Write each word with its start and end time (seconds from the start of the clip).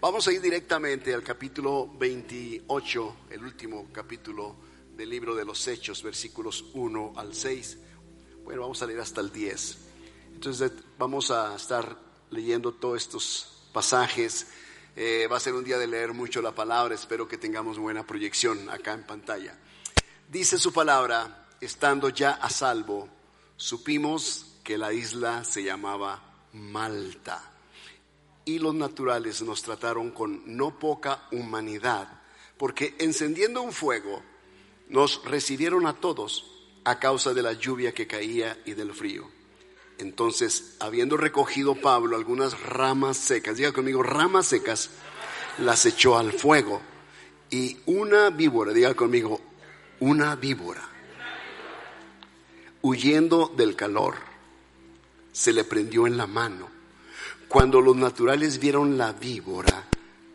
Vamos 0.00 0.26
a 0.26 0.32
ir 0.32 0.40
directamente 0.40 1.12
al 1.12 1.22
capítulo 1.22 1.86
28, 1.98 3.16
el 3.28 3.44
último 3.44 3.88
capítulo 3.92 4.56
del 4.96 5.10
libro 5.10 5.34
de 5.34 5.44
los 5.44 5.68
Hechos, 5.68 6.02
versículos 6.02 6.64
1 6.72 7.12
al 7.16 7.34
6. 7.34 7.78
Bueno, 8.42 8.62
vamos 8.62 8.80
a 8.80 8.86
leer 8.86 9.00
hasta 9.00 9.20
el 9.20 9.30
10. 9.30 9.78
Entonces 10.32 10.72
vamos 10.96 11.30
a 11.30 11.54
estar 11.54 11.98
leyendo 12.30 12.72
todos 12.72 12.96
estos 12.96 13.68
pasajes. 13.74 14.46
Eh, 14.96 15.28
va 15.30 15.36
a 15.36 15.40
ser 15.40 15.52
un 15.52 15.64
día 15.64 15.76
de 15.76 15.86
leer 15.86 16.14
mucho 16.14 16.40
la 16.40 16.54
palabra. 16.54 16.94
Espero 16.94 17.28
que 17.28 17.36
tengamos 17.36 17.78
buena 17.78 18.06
proyección 18.06 18.70
acá 18.70 18.94
en 18.94 19.04
pantalla. 19.04 19.58
Dice 20.30 20.58
su 20.58 20.72
palabra, 20.72 21.46
estando 21.60 22.08
ya 22.08 22.30
a 22.30 22.48
salvo, 22.48 23.06
supimos 23.54 24.56
que 24.64 24.78
la 24.78 24.94
isla 24.94 25.44
se 25.44 25.62
llamaba 25.62 26.22
Malta 26.54 27.49
y 28.44 28.58
los 28.58 28.74
naturales 28.74 29.42
nos 29.42 29.62
trataron 29.62 30.10
con 30.10 30.42
no 30.56 30.78
poca 30.78 31.26
humanidad, 31.32 32.20
porque 32.56 32.94
encendiendo 32.98 33.62
un 33.62 33.72
fuego 33.72 34.22
nos 34.88 35.24
recibieron 35.24 35.86
a 35.86 35.94
todos 35.94 36.66
a 36.84 36.98
causa 36.98 37.34
de 37.34 37.42
la 37.42 37.52
lluvia 37.52 37.92
que 37.92 38.06
caía 38.06 38.58
y 38.64 38.72
del 38.72 38.92
frío. 38.92 39.28
Entonces, 39.98 40.76
habiendo 40.80 41.16
recogido 41.16 41.74
Pablo 41.74 42.16
algunas 42.16 42.58
ramas 42.60 43.18
secas, 43.18 43.58
diga 43.58 43.72
conmigo, 43.72 44.02
ramas 44.02 44.46
secas, 44.46 44.90
las 45.58 45.84
echó 45.84 46.16
al 46.16 46.32
fuego. 46.32 46.80
Y 47.50 47.78
una 47.86 48.30
víbora, 48.30 48.72
diga 48.72 48.94
conmigo, 48.94 49.40
una 49.98 50.36
víbora, 50.36 50.88
huyendo 52.80 53.52
del 53.54 53.76
calor, 53.76 54.14
se 55.32 55.52
le 55.52 55.64
prendió 55.64 56.06
en 56.06 56.16
la 56.16 56.26
mano 56.26 56.69
cuando 57.50 57.80
los 57.80 57.96
naturales 57.96 58.60
vieron 58.60 58.96
la 58.96 59.12
víbora 59.12 59.88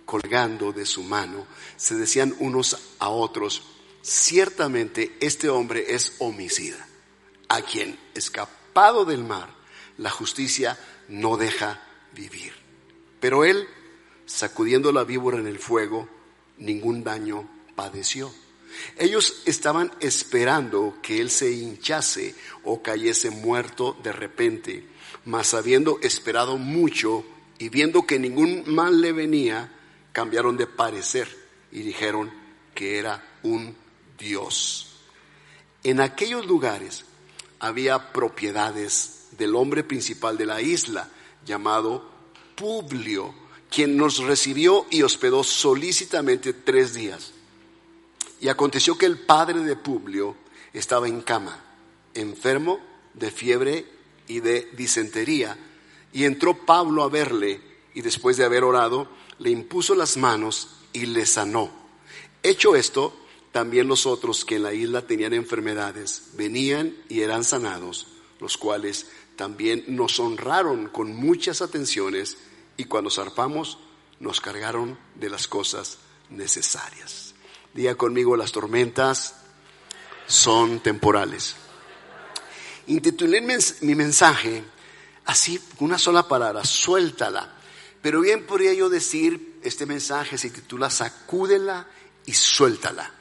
colgando 0.04 0.74
de 0.74 0.86
su 0.86 1.02
mano, 1.02 1.48
se 1.78 1.96
decían 1.96 2.36
unos 2.40 2.78
a 3.00 3.08
otros, 3.08 3.64
ciertamente 4.02 5.16
este 5.22 5.48
hombre 5.48 5.96
es 5.96 6.18
homicida, 6.20 6.86
a 7.48 7.62
quien, 7.62 7.98
escapado 8.14 9.06
del 9.06 9.24
mar, 9.24 9.48
la 9.98 10.10
justicia 10.10 10.78
no 11.08 11.38
deja 11.38 11.82
vivir. 12.14 12.52
Pero 13.22 13.46
él, 13.46 13.66
sacudiendo 14.26 14.92
la 14.92 15.06
víbora 15.06 15.38
en 15.38 15.48
el 15.48 15.58
fuego, 15.58 16.10
ningún 16.58 17.06
daño 17.06 17.48
padeció. 17.78 18.30
Ellos 18.98 19.42
estaban 19.46 19.90
esperando 20.02 20.98
que 21.02 21.22
él 21.22 21.30
se 21.30 21.50
hinchase 21.50 22.36
o 22.66 22.82
cayese 22.82 23.30
muerto 23.30 23.96
de 24.04 24.12
repente 24.12 24.95
mas 25.26 25.54
habiendo 25.54 26.00
esperado 26.02 26.58
mucho 26.58 27.26
y 27.58 27.70
viendo 27.70 28.06
que 28.06 28.20
ningún 28.20 28.64
mal 28.68 29.02
le 29.02 29.12
venía, 29.12 29.72
cambiaron 30.12 30.56
de 30.56 30.68
parecer 30.68 31.28
y 31.72 31.82
dijeron 31.82 32.32
que 32.74 33.00
era 33.00 33.38
un 33.44 33.76
Dios. 34.18 35.00
En 35.84 36.00
aquellos 36.00 36.46
lugares 36.46 37.06
había 37.60 38.12
propiedades 38.14 39.28
del 39.38 39.56
hombre 39.56 39.84
principal 39.84 40.38
de 40.38 40.46
la 40.46 40.62
isla, 40.62 41.10
llamado 41.46 42.10
Publio, 42.56 43.34
quien 43.70 43.98
nos 43.98 44.20
recibió 44.20 44.86
y 44.90 45.02
hospedó 45.02 45.44
solícitamente 45.44 46.54
tres 46.54 46.94
días. 46.94 47.34
Y 48.40 48.48
aconteció 48.50 48.98
que 48.98 49.06
el 49.06 49.20
padre 49.20 49.60
de 49.60 49.76
Publio 49.76 50.36
estaba 50.74 51.08
en 51.08 51.22
cama, 51.22 51.60
enfermo 52.14 52.80
de 53.14 53.32
fiebre 53.32 53.95
y 54.28 54.40
de 54.40 54.70
disentería. 54.76 55.58
Y 56.14 56.24
entró 56.24 56.66
Pablo 56.66 57.04
a 57.04 57.10
verle 57.10 57.62
y 57.94 58.02
después 58.02 58.38
de 58.38 58.46
haber 58.46 58.64
orado, 58.64 59.10
le 59.40 59.50
impuso 59.50 59.96
las 59.96 60.18
manos 60.18 60.70
y 60.94 61.06
le 61.08 61.26
sanó. 61.26 61.72
Hecho 62.44 62.76
esto, 62.76 63.18
también 63.52 63.88
los 63.88 64.06
otros 64.06 64.46
que 64.46 64.58
en 64.58 64.64
la 64.64 64.74
isla 64.74 65.08
tenían 65.08 65.34
enfermedades 65.34 66.30
venían 66.34 66.96
y 67.08 67.22
eran 67.22 67.44
sanados, 67.44 68.08
los 68.40 68.58
cuales 68.58 69.08
también 69.36 69.84
nos 69.88 70.20
honraron 70.20 70.90
con 70.90 71.16
muchas 71.16 71.62
atenciones 71.62 72.38
y 72.78 72.86
cuando 72.86 73.10
zarpamos 73.10 73.78
nos 74.20 74.42
cargaron 74.42 74.98
de 75.16 75.30
las 75.30 75.48
cosas 75.48 76.00
necesarias. 76.30 77.34
Diga 77.74 77.96
conmigo, 77.96 78.38
las 78.38 78.52
tormentas 78.52 79.36
son 80.28 80.80
temporales. 80.80 81.56
Intitulé 82.88 83.42
mi 83.82 83.96
mensaje 83.96 84.64
así, 85.26 85.60
una 85.80 85.98
sola 85.98 86.28
palabra, 86.28 86.64
suéltala. 86.64 87.56
Pero 88.02 88.22
bien 88.22 88.46
podría 88.46 88.74
yo 88.74 88.90
decir, 88.90 89.60
este 89.64 89.86
mensaje 89.86 90.38
se 90.38 90.52
titula 90.52 90.90
Sacúdela 90.90 91.88
y 92.26 92.34
suéltala. 92.34 93.12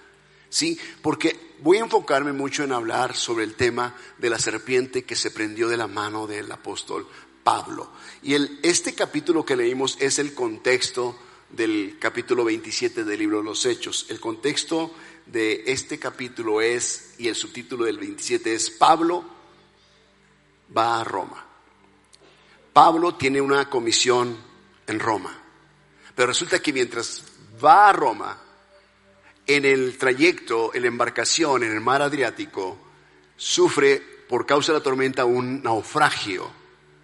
¿Sí? 0.51 0.79
Porque 1.03 1.55
voy 1.61 1.79
a 1.79 1.85
enfocarme 1.85 2.33
mucho 2.33 2.63
en 2.63 2.73
hablar 2.73 3.17
sobre 3.17 3.45
el 3.45 3.55
tema 3.55 3.97
de 4.19 4.31
la 4.31 4.39
serpiente 4.39 5.05
que 5.05 5.17
se 5.17 5.31
prendió 5.31 5.69
de 5.69 5.77
la 5.77 5.89
mano 5.89 6.27
del 6.27 6.51
apóstol 6.53 7.09
Pablo. 7.43 7.91
Y 8.23 8.37
este 8.63 8.95
capítulo 8.95 9.45
que 9.45 9.57
leímos 9.57 9.97
es 10.01 10.19
el 10.19 10.35
contexto 10.35 11.19
del 11.51 11.97
capítulo 11.99 12.45
27 12.45 13.05
del 13.05 13.19
libro 13.19 13.39
de 13.39 13.45
los 13.45 13.67
Hechos. 13.67 14.07
El 14.11 14.21
contexto 14.21 14.95
de 15.27 15.65
este 15.67 15.99
capítulo 15.99 16.61
es, 16.61 17.15
y 17.19 17.29
el 17.29 17.35
subtítulo 17.35 17.87
del 17.87 17.99
27 17.99 18.55
es 18.55 18.71
Pablo 18.71 19.34
va 20.77 21.01
a 21.01 21.05
Roma. 21.05 21.45
Pablo 22.73 23.15
tiene 23.15 23.41
una 23.41 23.71
comisión 23.71 24.37
en 24.87 24.99
Roma, 24.99 25.37
pero 26.15 26.29
resulta 26.29 26.59
que 26.61 26.73
mientras 26.73 27.23
va 27.65 27.89
a 27.89 27.93
Roma, 27.93 28.39
en 29.47 29.65
el 29.65 29.99
trayecto, 29.99 30.75
en 30.75 30.83
la 30.83 30.89
embarcación, 30.89 31.63
en 31.63 31.73
el 31.73 31.81
mar 31.81 32.03
Adriático, 32.03 32.79
sufre 33.37 34.03
por 34.29 34.47
causa 34.47 34.73
de 34.73 34.79
la 34.79 34.83
tormenta 34.83 35.25
un 35.25 35.63
naufragio. 35.63 36.51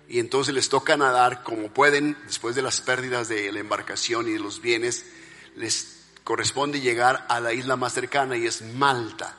Y 0.08 0.18
entonces 0.18 0.54
les 0.54 0.68
toca 0.68 0.96
nadar 0.96 1.44
como 1.44 1.68
pueden, 1.68 2.16
después 2.26 2.56
de 2.56 2.62
las 2.62 2.80
pérdidas 2.80 3.28
de 3.28 3.52
la 3.52 3.60
embarcación 3.60 4.28
y 4.28 4.32
de 4.32 4.40
los 4.40 4.60
bienes, 4.60 5.06
les 5.54 6.06
corresponde 6.24 6.80
llegar 6.80 7.26
a 7.28 7.40
la 7.40 7.52
isla 7.52 7.76
más 7.76 7.92
cercana 7.92 8.36
y 8.36 8.46
es 8.46 8.62
Malta. 8.62 9.36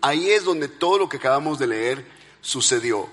Ahí 0.00 0.30
es 0.30 0.44
donde 0.44 0.68
todo 0.68 0.98
lo 0.98 1.08
que 1.08 1.16
acabamos 1.16 1.58
de 1.58 1.66
leer 1.66 2.06
sucedió. 2.40 3.08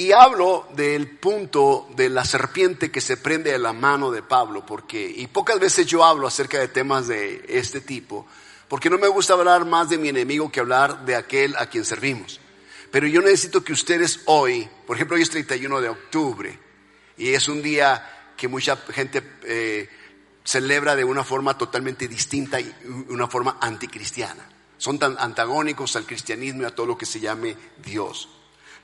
Y 0.00 0.12
hablo 0.12 0.66
del 0.72 1.10
punto 1.18 1.86
de 1.94 2.08
la 2.08 2.24
serpiente 2.24 2.90
que 2.90 3.02
se 3.02 3.18
prende 3.18 3.54
a 3.54 3.58
la 3.58 3.74
mano 3.74 4.10
de 4.10 4.22
Pablo, 4.22 4.64
porque, 4.64 5.12
y 5.14 5.26
pocas 5.26 5.60
veces 5.60 5.86
yo 5.86 6.02
hablo 6.02 6.26
acerca 6.26 6.58
de 6.58 6.68
temas 6.68 7.06
de 7.06 7.44
este 7.46 7.82
tipo, 7.82 8.26
porque 8.66 8.88
no 8.88 8.96
me 8.96 9.08
gusta 9.08 9.34
hablar 9.34 9.66
más 9.66 9.90
de 9.90 9.98
mi 9.98 10.08
enemigo 10.08 10.50
que 10.50 10.60
hablar 10.60 11.04
de 11.04 11.16
aquel 11.16 11.54
a 11.58 11.66
quien 11.66 11.84
servimos. 11.84 12.40
Pero 12.90 13.08
yo 13.08 13.20
necesito 13.20 13.62
que 13.62 13.74
ustedes 13.74 14.20
hoy, 14.24 14.66
por 14.86 14.96
ejemplo, 14.96 15.16
hoy 15.16 15.22
es 15.22 15.28
31 15.28 15.82
de 15.82 15.90
octubre, 15.90 16.58
y 17.18 17.34
es 17.34 17.46
un 17.48 17.60
día 17.60 18.32
que 18.38 18.48
mucha 18.48 18.78
gente 18.78 19.22
eh, 19.42 19.86
celebra 20.42 20.96
de 20.96 21.04
una 21.04 21.24
forma 21.24 21.58
totalmente 21.58 22.08
distinta 22.08 22.58
y 22.58 22.74
una 23.10 23.28
forma 23.28 23.58
anticristiana. 23.60 24.48
Son 24.78 24.98
tan 24.98 25.16
antagónicos 25.18 25.94
al 25.96 26.06
cristianismo 26.06 26.62
y 26.62 26.64
a 26.64 26.74
todo 26.74 26.86
lo 26.86 26.96
que 26.96 27.04
se 27.04 27.20
llame 27.20 27.54
Dios. 27.84 28.39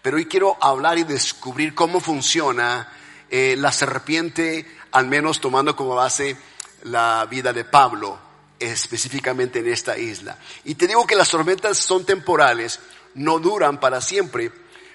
Pero 0.06 0.18
hoy 0.18 0.26
quiero 0.26 0.56
hablar 0.60 0.98
y 0.98 1.02
descubrir 1.02 1.74
cómo 1.74 1.98
funciona 1.98 2.92
eh, 3.28 3.56
la 3.58 3.72
serpiente, 3.72 4.64
al 4.92 5.08
menos 5.08 5.40
tomando 5.40 5.74
como 5.74 5.96
base 5.96 6.36
la 6.84 7.26
vida 7.28 7.52
de 7.52 7.64
Pablo, 7.64 8.16
específicamente 8.60 9.58
en 9.58 9.66
esta 9.66 9.98
isla. 9.98 10.38
Y 10.62 10.76
te 10.76 10.86
digo 10.86 11.08
que 11.08 11.16
las 11.16 11.30
tormentas 11.30 11.78
son 11.78 12.06
temporales, 12.06 12.78
no 13.14 13.40
duran 13.40 13.80
para 13.80 14.00
siempre. 14.00 14.52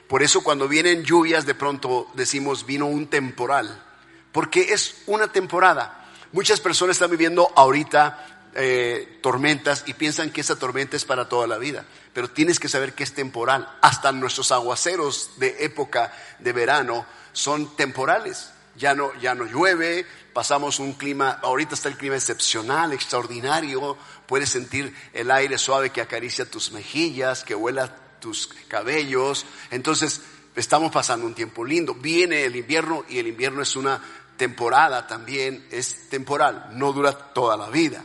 Por 0.08 0.24
eso 0.24 0.44
cuando 0.44 0.70
vienen 0.70 1.04
lluvias 1.04 1.46
de 1.46 1.56
pronto 1.56 2.10
decimos 2.14 2.66
vino 2.66 2.86
un 2.86 3.08
temporal, 3.08 3.84
porque 4.32 4.72
es 4.72 5.02
una 5.08 5.30
temporada. 5.30 6.10
Muchas 6.32 6.62
personas 6.62 6.96
están 6.96 7.12
viviendo 7.12 7.52
ahorita 7.54 8.41
eh, 8.54 9.20
tormentas 9.22 9.84
y 9.88 9.94
piensan 9.94 10.32
que 10.32 10.42
esa 10.42 10.58
tormenta 10.58 10.98
es 10.98 11.06
para 11.06 11.30
toda 11.30 11.48
la 11.48 11.58
vida. 11.58 11.86
Pero 12.14 12.30
tienes 12.30 12.60
que 12.60 12.70
saber 12.70 12.94
que 12.94 13.04
es 13.04 13.14
temporal. 13.14 13.78
Hasta 13.82 14.12
nuestros 14.12 14.52
aguaceros 14.52 15.32
de 15.38 15.64
época 15.66 16.14
de 16.40 16.52
verano 16.52 17.06
son 17.34 17.76
temporales. 17.76 18.52
Ya 18.76 18.94
no, 18.96 19.14
ya 19.20 19.36
no 19.36 19.46
llueve, 19.46 20.06
pasamos 20.34 20.80
un 20.80 20.94
clima, 20.94 21.40
ahorita 21.42 21.76
está 21.76 21.90
el 21.90 21.98
clima 21.98 22.16
excepcional, 22.16 22.94
extraordinario, 22.94 23.98
puedes 24.26 24.50
sentir 24.50 24.96
el 25.14 25.30
aire 25.30 25.58
suave 25.58 25.90
que 25.90 26.02
acaricia 26.02 26.50
tus 26.50 26.72
mejillas, 26.72 27.44
que 27.44 27.54
huela 27.54 27.96
tus 28.20 28.48
cabellos. 28.68 29.46
Entonces, 29.72 30.22
estamos 30.56 30.92
pasando 30.92 31.26
un 31.26 31.36
tiempo 31.36 31.66
lindo. 31.66 31.94
Viene 31.94 32.46
el 32.46 32.56
invierno 32.56 33.06
y 33.10 33.20
el 33.20 33.28
invierno 33.28 33.62
es 33.62 33.76
una 33.76 34.02
temporada 34.38 35.06
también, 35.06 35.68
es 35.70 36.10
temporal, 36.10 36.70
no 36.74 36.94
dura 36.94 37.12
toda 37.12 37.58
la 37.58 37.70
vida. 37.70 38.04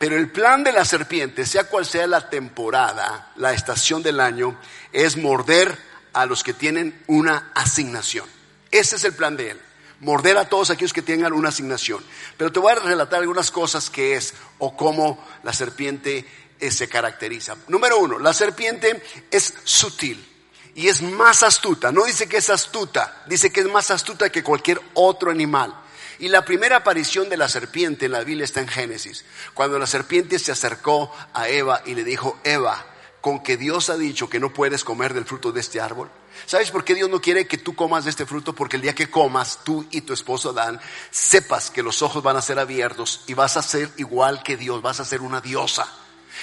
Pero 0.00 0.16
el 0.16 0.30
plan 0.30 0.64
de 0.64 0.72
la 0.72 0.86
serpiente, 0.86 1.44
sea 1.44 1.64
cual 1.64 1.84
sea 1.84 2.06
la 2.06 2.30
temporada, 2.30 3.32
la 3.36 3.52
estación 3.52 4.02
del 4.02 4.18
año, 4.18 4.58
es 4.94 5.18
morder 5.18 5.76
a 6.14 6.24
los 6.24 6.42
que 6.42 6.54
tienen 6.54 7.04
una 7.06 7.52
asignación. 7.54 8.24
Ese 8.70 8.96
es 8.96 9.04
el 9.04 9.12
plan 9.12 9.36
de 9.36 9.50
él. 9.50 9.60
morder 10.00 10.38
a 10.38 10.48
todos 10.48 10.70
aquellos 10.70 10.94
que 10.94 11.02
tengan 11.02 11.34
una 11.34 11.50
asignación. 11.50 12.02
Pero 12.38 12.50
te 12.50 12.58
voy 12.58 12.72
a 12.72 12.76
relatar 12.76 13.20
algunas 13.20 13.50
cosas 13.50 13.90
que 13.90 14.16
es 14.16 14.32
o 14.56 14.74
cómo 14.74 15.22
la 15.42 15.52
serpiente 15.52 16.26
eh, 16.58 16.70
se 16.70 16.88
caracteriza. 16.88 17.56
Número 17.68 17.98
uno, 17.98 18.18
la 18.18 18.32
serpiente 18.32 19.02
es 19.30 19.52
sutil 19.64 20.26
y 20.74 20.88
es 20.88 21.02
más 21.02 21.42
astuta. 21.42 21.92
No 21.92 22.06
dice 22.06 22.26
que 22.26 22.38
es 22.38 22.48
astuta, 22.48 23.22
dice 23.26 23.52
que 23.52 23.60
es 23.60 23.68
más 23.68 23.90
astuta 23.90 24.30
que 24.30 24.42
cualquier 24.42 24.80
otro 24.94 25.30
animal. 25.30 25.78
Y 26.20 26.28
la 26.28 26.44
primera 26.44 26.76
aparición 26.76 27.30
de 27.30 27.38
la 27.38 27.48
serpiente 27.48 28.04
en 28.04 28.12
la 28.12 28.22
Biblia 28.22 28.44
está 28.44 28.60
en 28.60 28.68
Génesis, 28.68 29.24
cuando 29.54 29.78
la 29.78 29.86
serpiente 29.86 30.38
se 30.38 30.52
acercó 30.52 31.10
a 31.32 31.48
Eva 31.48 31.82
y 31.86 31.94
le 31.94 32.04
dijo, 32.04 32.38
Eva, 32.44 32.84
con 33.22 33.42
que 33.42 33.56
Dios 33.56 33.88
ha 33.88 33.96
dicho 33.96 34.28
que 34.28 34.38
no 34.38 34.52
puedes 34.52 34.84
comer 34.84 35.14
del 35.14 35.24
fruto 35.24 35.50
de 35.50 35.60
este 35.60 35.80
árbol. 35.80 36.10
¿Sabes 36.44 36.70
por 36.70 36.84
qué 36.84 36.94
Dios 36.94 37.08
no 37.08 37.22
quiere 37.22 37.46
que 37.46 37.56
tú 37.56 37.74
comas 37.74 38.04
de 38.04 38.10
este 38.10 38.26
fruto? 38.26 38.54
Porque 38.54 38.76
el 38.76 38.82
día 38.82 38.94
que 38.94 39.08
comas, 39.08 39.60
tú 39.64 39.86
y 39.90 40.02
tu 40.02 40.12
esposo 40.12 40.52
Dan, 40.52 40.78
sepas 41.10 41.70
que 41.70 41.82
los 41.82 42.02
ojos 42.02 42.22
van 42.22 42.36
a 42.36 42.42
ser 42.42 42.58
abiertos 42.58 43.22
y 43.26 43.32
vas 43.32 43.56
a 43.56 43.62
ser 43.62 43.90
igual 43.96 44.42
que 44.42 44.58
Dios, 44.58 44.82
vas 44.82 45.00
a 45.00 45.06
ser 45.06 45.22
una 45.22 45.40
diosa. 45.40 45.90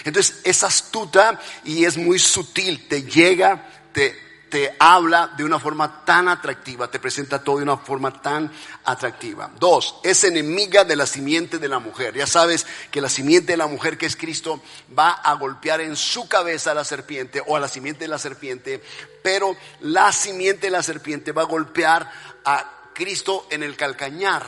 Entonces 0.06 0.42
es 0.44 0.64
astuta 0.64 1.40
y 1.64 1.86
es 1.86 1.98
muy 1.98 2.18
sutil, 2.18 2.88
te 2.88 3.04
llega, 3.04 3.70
te, 3.92 4.27
te 4.50 4.76
habla 4.80 5.34
de 5.36 5.44
una 5.44 5.60
forma 5.60 6.06
tan 6.06 6.28
atractiva, 6.28 6.90
te 6.90 7.00
presenta 7.00 7.44
todo 7.44 7.58
de 7.58 7.64
una 7.64 7.78
forma 7.78 8.22
tan 8.22 8.52
atractiva. 8.86 9.52
Dos, 9.60 10.00
es 10.04 10.24
enemiga 10.24 10.84
de 10.84 10.96
la 10.96 11.06
simiente 11.06 11.58
de 11.58 11.68
la 11.68 11.80
mujer. 11.80 12.16
Ya 12.16 12.28
sabes 12.28 12.66
que 12.92 13.02
la 13.02 13.10
simiente 13.10 13.54
de 13.54 13.58
la 13.58 13.68
mujer 13.68 13.98
que 13.98 14.06
es 14.06 14.16
Cristo 14.16 14.62
va 14.98 15.12
a 15.12 15.34
golpear 15.34 15.82
en 15.82 15.96
su 15.96 16.28
cabeza 16.28 16.72
a 16.72 16.76
la 16.76 16.86
serpiente 16.86 17.42
o 17.46 17.56
a 17.56 17.60
la 17.60 17.68
simiente 17.68 18.06
de 18.06 18.10
la 18.10 18.20
serpiente, 18.20 18.82
pero 19.22 19.56
la 19.82 20.12
simiente 20.12 20.68
de 20.68 20.72
la 20.72 20.84
serpiente 20.84 21.32
va 21.32 21.44
a 21.44 21.46
golpear 21.46 22.12
a 22.46 22.92
Cristo 22.94 23.48
en 23.50 23.64
el 23.64 23.76
calcañar, 23.76 24.46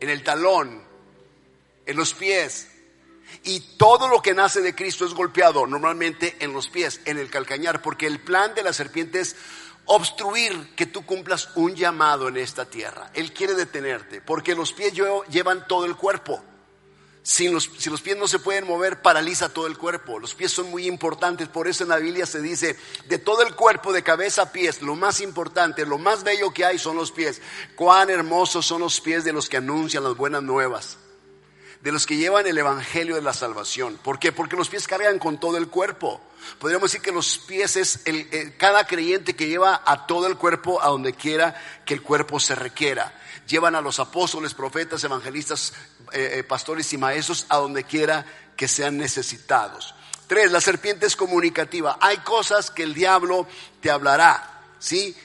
en 0.00 0.10
el 0.10 0.22
talón, 0.22 0.82
en 1.86 1.96
los 1.96 2.14
pies. 2.14 2.68
Y 3.44 3.60
todo 3.76 4.08
lo 4.08 4.20
que 4.20 4.34
nace 4.34 4.60
de 4.60 4.74
Cristo 4.74 5.04
es 5.04 5.14
golpeado 5.14 5.66
normalmente 5.66 6.36
en 6.40 6.52
los 6.52 6.68
pies, 6.68 7.00
en 7.04 7.18
el 7.18 7.30
calcañar, 7.30 7.82
porque 7.82 8.06
el 8.06 8.20
plan 8.20 8.54
de 8.54 8.62
la 8.62 8.72
serpiente 8.72 9.20
es 9.20 9.36
obstruir 9.84 10.74
que 10.74 10.86
tú 10.86 11.06
cumplas 11.06 11.50
un 11.54 11.74
llamado 11.74 12.28
en 12.28 12.36
esta 12.36 12.66
tierra. 12.66 13.10
Él 13.14 13.32
quiere 13.32 13.54
detenerte, 13.54 14.20
porque 14.20 14.54
los 14.54 14.72
pies 14.72 14.92
llevan 15.30 15.66
todo 15.66 15.86
el 15.86 15.96
cuerpo. 15.96 16.42
Si 17.22 17.48
los, 17.48 17.70
si 17.78 17.90
los, 17.90 18.00
pies 18.00 18.16
no 18.16 18.26
se 18.26 18.38
pueden 18.38 18.66
mover, 18.66 19.02
paraliza 19.02 19.52
todo 19.52 19.66
el 19.66 19.76
cuerpo. 19.76 20.18
Los 20.18 20.34
pies 20.34 20.50
son 20.50 20.70
muy 20.70 20.86
importantes, 20.86 21.48
por 21.48 21.68
eso 21.68 21.82
en 21.82 21.90
la 21.90 21.98
Biblia 21.98 22.24
se 22.24 22.40
dice, 22.40 22.76
de 23.06 23.18
todo 23.18 23.42
el 23.42 23.54
cuerpo, 23.54 23.92
de 23.92 24.02
cabeza 24.02 24.42
a 24.42 24.52
pies, 24.52 24.80
lo 24.80 24.94
más 24.94 25.20
importante, 25.20 25.84
lo 25.84 25.98
más 25.98 26.24
bello 26.24 26.54
que 26.54 26.64
hay 26.64 26.78
son 26.78 26.96
los 26.96 27.12
pies. 27.12 27.42
Cuán 27.76 28.08
hermosos 28.08 28.64
son 28.64 28.80
los 28.80 29.00
pies 29.00 29.24
de 29.24 29.34
los 29.34 29.48
que 29.48 29.58
anuncian 29.58 30.04
las 30.04 30.16
buenas 30.16 30.42
nuevas 30.42 30.96
de 31.80 31.92
los 31.92 32.06
que 32.06 32.16
llevan 32.16 32.46
el 32.46 32.58
Evangelio 32.58 33.14
de 33.14 33.22
la 33.22 33.32
salvación. 33.32 33.98
¿Por 34.02 34.18
qué? 34.18 34.32
Porque 34.32 34.56
los 34.56 34.68
pies 34.68 34.88
cargan 34.88 35.18
con 35.18 35.38
todo 35.38 35.56
el 35.56 35.68
cuerpo. 35.68 36.20
Podríamos 36.58 36.90
decir 36.90 37.02
que 37.02 37.12
los 37.12 37.38
pies 37.38 37.76
es 37.76 38.00
el, 38.04 38.56
cada 38.56 38.86
creyente 38.86 39.36
que 39.36 39.48
lleva 39.48 39.82
a 39.84 40.06
todo 40.06 40.26
el 40.26 40.36
cuerpo 40.36 40.82
a 40.82 40.88
donde 40.88 41.12
quiera 41.12 41.54
que 41.84 41.94
el 41.94 42.02
cuerpo 42.02 42.40
se 42.40 42.54
requiera. 42.54 43.14
Llevan 43.46 43.74
a 43.74 43.80
los 43.80 44.00
apóstoles, 44.00 44.54
profetas, 44.54 45.02
evangelistas, 45.04 45.72
eh, 46.12 46.38
eh, 46.38 46.44
pastores 46.44 46.92
y 46.92 46.98
maestros 46.98 47.46
a 47.48 47.58
donde 47.58 47.84
quiera 47.84 48.26
que 48.56 48.68
sean 48.68 48.98
necesitados. 48.98 49.94
Tres, 50.26 50.52
la 50.52 50.60
serpiente 50.60 51.06
es 51.06 51.16
comunicativa. 51.16 51.96
Hay 52.00 52.18
cosas 52.18 52.70
que 52.70 52.82
el 52.82 52.92
diablo 52.92 53.46
te 53.80 53.90
hablará, 53.90 54.62
¿sí? 54.78 55.16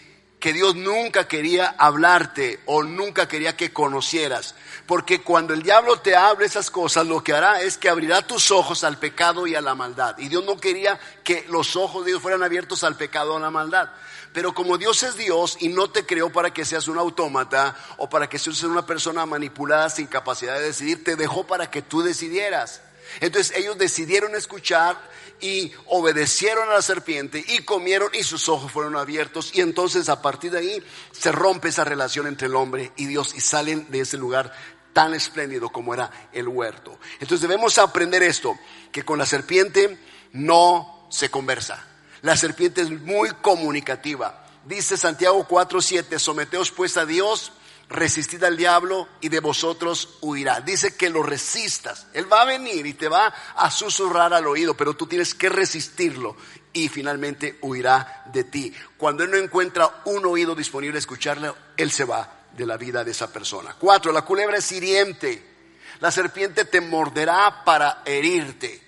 Que 0.43 0.51
Dios 0.51 0.75
nunca 0.75 1.25
quería 1.25 1.73
hablarte 1.77 2.59
o 2.65 2.83
nunca 2.83 3.29
quería 3.29 3.55
que 3.55 3.71
conocieras. 3.71 4.55
Porque 4.85 5.21
cuando 5.21 5.53
el 5.53 5.63
diablo 5.63 6.01
te 6.01 6.17
hable 6.17 6.45
esas 6.45 6.69
cosas, 6.69 7.07
lo 7.07 7.23
que 7.23 7.31
hará 7.31 7.61
es 7.61 7.77
que 7.77 7.87
abrirá 7.87 8.27
tus 8.27 8.51
ojos 8.51 8.83
al 8.83 8.99
pecado 8.99 9.47
y 9.47 9.55
a 9.55 9.61
la 9.61 9.73
maldad. 9.73 10.17
Y 10.17 10.27
Dios 10.27 10.43
no 10.43 10.57
quería 10.57 10.99
que 11.23 11.45
los 11.47 11.77
ojos 11.77 12.03
de 12.03 12.11
Dios 12.11 12.21
fueran 12.21 12.43
abiertos 12.43 12.83
al 12.83 12.97
pecado 12.97 13.35
o 13.35 13.37
a 13.37 13.39
la 13.39 13.51
maldad. 13.51 13.91
Pero 14.33 14.53
como 14.53 14.77
Dios 14.77 15.01
es 15.03 15.15
Dios 15.15 15.55
y 15.61 15.69
no 15.69 15.89
te 15.89 16.05
creó 16.05 16.29
para 16.29 16.51
que 16.51 16.65
seas 16.65 16.89
un 16.89 16.97
autómata 16.97 17.77
o 17.95 18.09
para 18.09 18.27
que 18.27 18.37
seas 18.37 18.63
una 18.63 18.85
persona 18.85 19.25
manipulada 19.25 19.89
sin 19.89 20.07
capacidad 20.07 20.55
de 20.55 20.65
decidir, 20.65 21.05
te 21.05 21.15
dejó 21.15 21.47
para 21.47 21.71
que 21.71 21.81
tú 21.81 22.01
decidieras. 22.01 22.81
Entonces 23.21 23.55
ellos 23.55 23.77
decidieron 23.77 24.35
escuchar 24.35 24.97
y 25.43 25.73
obedecieron 25.87 26.69
a 26.69 26.75
la 26.75 26.81
serpiente 26.81 27.43
y 27.45 27.59
comieron 27.59 28.09
y 28.13 28.23
sus 28.23 28.47
ojos 28.47 28.71
fueron 28.71 28.95
abiertos 28.95 29.51
y 29.53 29.59
entonces 29.59 30.07
a 30.07 30.21
partir 30.21 30.51
de 30.51 30.59
ahí 30.59 30.83
se 31.11 31.33
rompe 31.33 31.67
esa 31.67 31.83
relación 31.83 32.27
entre 32.27 32.47
el 32.47 32.55
hombre 32.55 32.93
y 32.95 33.07
Dios 33.07 33.35
y 33.35 33.41
salen 33.41 33.91
de 33.91 33.99
ese 33.99 34.17
lugar 34.17 34.53
tan 34.93 35.13
espléndido 35.13 35.69
como 35.69 35.93
era 35.93 36.29
el 36.31 36.47
huerto. 36.47 36.97
Entonces 37.19 37.41
debemos 37.41 37.77
aprender 37.77 38.23
esto, 38.23 38.57
que 38.91 39.03
con 39.03 39.19
la 39.19 39.25
serpiente 39.25 39.99
no 40.31 41.07
se 41.09 41.29
conversa. 41.29 41.85
La 42.21 42.37
serpiente 42.37 42.81
es 42.81 42.89
muy 42.89 43.29
comunicativa. 43.41 44.45
Dice 44.63 44.95
Santiago 44.95 45.45
4:7, 45.45 46.19
someteos 46.19 46.71
pues 46.71 46.95
a 46.95 47.05
Dios, 47.05 47.51
resistid 47.93 48.43
al 48.43 48.57
diablo 48.57 49.07
y 49.21 49.29
de 49.29 49.39
vosotros 49.39 50.17
huirá. 50.21 50.59
Dice 50.59 50.95
que 50.95 51.09
lo 51.09 51.23
resistas. 51.23 52.07
Él 52.13 52.31
va 52.31 52.41
a 52.41 52.45
venir 52.45 52.85
y 52.85 52.93
te 52.93 53.07
va 53.07 53.27
a 53.55 53.71
susurrar 53.71 54.33
al 54.33 54.47
oído, 54.47 54.75
pero 54.75 54.95
tú 54.95 55.07
tienes 55.07 55.33
que 55.33 55.47
resistirlo 55.47 56.35
y 56.73 56.89
finalmente 56.89 57.59
huirá 57.61 58.23
de 58.33 58.43
ti. 58.43 58.73
Cuando 58.97 59.23
él 59.23 59.31
no 59.31 59.37
encuentra 59.37 60.01
un 60.05 60.25
oído 60.25 60.55
disponible 60.55 60.97
a 60.97 60.99
escucharle, 60.99 61.53
él 61.77 61.91
se 61.91 62.03
va 62.03 62.41
de 62.57 62.65
la 62.65 62.77
vida 62.77 63.03
de 63.03 63.11
esa 63.11 63.31
persona. 63.31 63.75
Cuatro, 63.79 64.11
la 64.11 64.23
culebra 64.23 64.57
es 64.57 64.71
hiriente. 64.71 65.51
La 65.99 66.11
serpiente 66.11 66.65
te 66.65 66.81
morderá 66.81 67.63
para 67.63 68.01
herirte. 68.05 68.81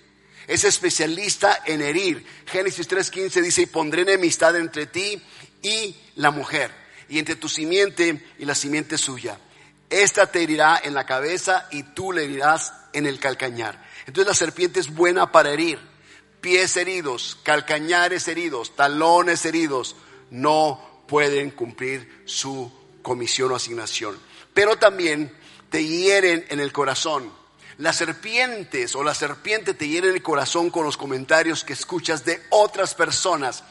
Es 0.46 0.64
especialista 0.64 1.62
en 1.64 1.80
herir. 1.80 2.24
Génesis 2.46 2.88
3.15 2.88 3.40
dice, 3.40 3.62
y 3.62 3.66
pondré 3.66 4.02
enemistad 4.02 4.56
entre 4.56 4.86
ti 4.86 5.22
y 5.62 5.96
la 6.16 6.30
mujer, 6.30 6.70
y 7.08 7.18
entre 7.18 7.36
tu 7.36 7.48
simiente 7.48 8.24
y 8.38 8.44
la 8.44 8.54
simiente 8.54 8.98
suya. 8.98 9.38
Esta 9.88 10.30
te 10.30 10.42
herirá 10.42 10.80
en 10.82 10.94
la 10.94 11.06
cabeza 11.06 11.68
y 11.70 11.82
tú 11.82 12.12
le 12.12 12.24
herirás 12.24 12.72
en 12.92 13.06
el 13.06 13.20
calcañar. 13.20 13.84
Entonces 14.06 14.26
la 14.26 14.34
serpiente 14.34 14.80
es 14.80 14.92
buena 14.92 15.30
para 15.30 15.52
herir. 15.52 15.78
Pies 16.40 16.76
heridos, 16.76 17.38
calcañares 17.42 18.28
heridos, 18.28 18.74
talones 18.76 19.44
heridos, 19.44 19.96
no 20.30 21.04
pueden 21.06 21.50
cumplir 21.50 22.22
su 22.24 22.72
comisión 23.02 23.52
o 23.52 23.56
asignación. 23.56 24.18
Pero 24.52 24.76
también 24.76 25.32
te 25.70 25.84
hieren 25.84 26.44
en 26.48 26.60
el 26.60 26.72
corazón. 26.72 27.32
Las 27.78 27.96
serpientes 27.96 28.94
o 28.94 29.04
la 29.04 29.14
serpiente 29.14 29.74
te 29.74 29.86
hieren 29.86 30.14
el 30.14 30.22
corazón 30.22 30.70
con 30.70 30.84
los 30.84 30.96
comentarios 30.96 31.62
que 31.62 31.74
escuchas 31.74 32.24
de 32.24 32.42
otras 32.50 32.94
personas 32.94 33.62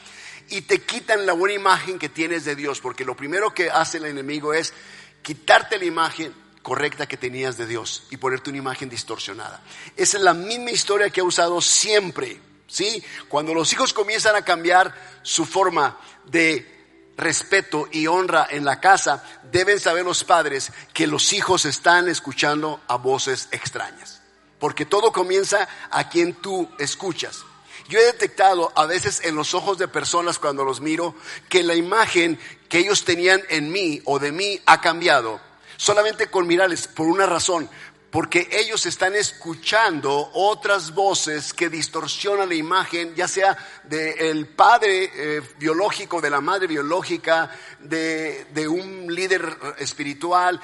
y 0.50 0.62
te 0.62 0.82
quitan 0.82 1.26
la 1.26 1.34
buena 1.34 1.56
imagen 1.56 2.00
que 2.00 2.10
tienes 2.10 2.46
de 2.46 2.56
Dios, 2.56 2.80
porque 2.80 3.06
lo 3.06 3.16
primero 3.16 3.54
que 3.54 3.70
hace 3.70 3.98
el 3.98 4.06
enemigo 4.06 4.54
es 4.54 4.74
quitarte 5.22 5.78
la 5.78 5.86
imagen 5.86 6.34
correcta 6.62 7.08
que 7.08 7.18
tenías 7.18 7.58
de 7.58 7.68
Dios 7.68 8.08
y 8.10 8.18
ponerte 8.18 8.50
una 8.50 8.60
imagen 8.60 8.90
distorsionada. 8.90 9.64
Esa 9.96 10.18
es 10.18 10.24
la 10.24 10.34
misma 10.34 10.72
historia 10.72 11.10
que 11.10 11.22
ha 11.22 11.24
usado 11.24 11.62
siempre, 11.62 12.40
¿sí? 12.68 13.04
Cuando 13.28 13.54
los 13.54 13.72
hijos 13.74 13.94
comienzan 13.94 14.36
a 14.36 14.44
cambiar 14.44 14.94
su 15.22 15.46
forma 15.46 16.00
de 16.26 16.76
respeto 17.18 17.88
y 17.92 18.08
honra 18.08 18.48
en 18.50 18.66
la 18.66 18.80
casa, 18.80 19.24
deben 19.52 19.80
saber 19.80 20.06
los 20.06 20.24
padres 20.24 20.72
que 20.94 21.08
los 21.08 21.34
hijos 21.34 21.66
están 21.66 22.10
escuchando 22.10 22.82
a 22.88 22.96
voces 22.96 23.48
extrañas. 23.52 24.22
Porque 24.60 24.86
todo 24.86 25.12
comienza 25.12 25.68
a 25.92 26.10
quien 26.10 26.34
tú 26.34 26.70
escuchas. 26.80 27.44
Yo 27.88 28.00
he 28.00 28.06
detectado 28.06 28.72
a 28.76 28.86
veces 28.86 29.22
en 29.24 29.36
los 29.36 29.54
ojos 29.54 29.78
de 29.78 29.88
personas 29.88 30.40
cuando 30.40 30.64
los 30.64 30.82
miro 30.82 31.16
que 31.50 31.62
la 31.62 31.76
imagen 31.76 32.40
que 32.68 32.80
ellos 32.80 33.06
tenían 33.06 33.42
en 33.50 33.72
mí 33.72 34.02
o 34.06 34.18
de 34.18 34.32
mí 34.32 34.60
ha 34.66 34.82
cambiado. 34.82 35.40
Solamente 35.78 36.28
con 36.28 36.48
mirarles, 36.48 36.88
por 36.88 37.06
una 37.08 37.26
razón, 37.26 37.70
porque 38.10 38.48
ellos 38.50 38.86
están 38.86 39.14
escuchando 39.14 40.32
otras 40.34 40.94
voces 40.96 41.54
que 41.54 41.70
distorsionan 41.70 42.48
la 42.48 42.56
imagen, 42.56 43.14
ya 43.14 43.28
sea 43.28 43.58
del 43.84 44.48
padre 44.48 45.12
eh, 45.14 45.42
biológico, 45.60 46.22
de 46.22 46.30
la 46.30 46.40
madre 46.40 46.68
biológica, 46.68 47.52
de, 47.82 48.46
de 48.54 48.68
un 48.70 49.14
líder 49.14 49.58
espiritual, 49.80 50.62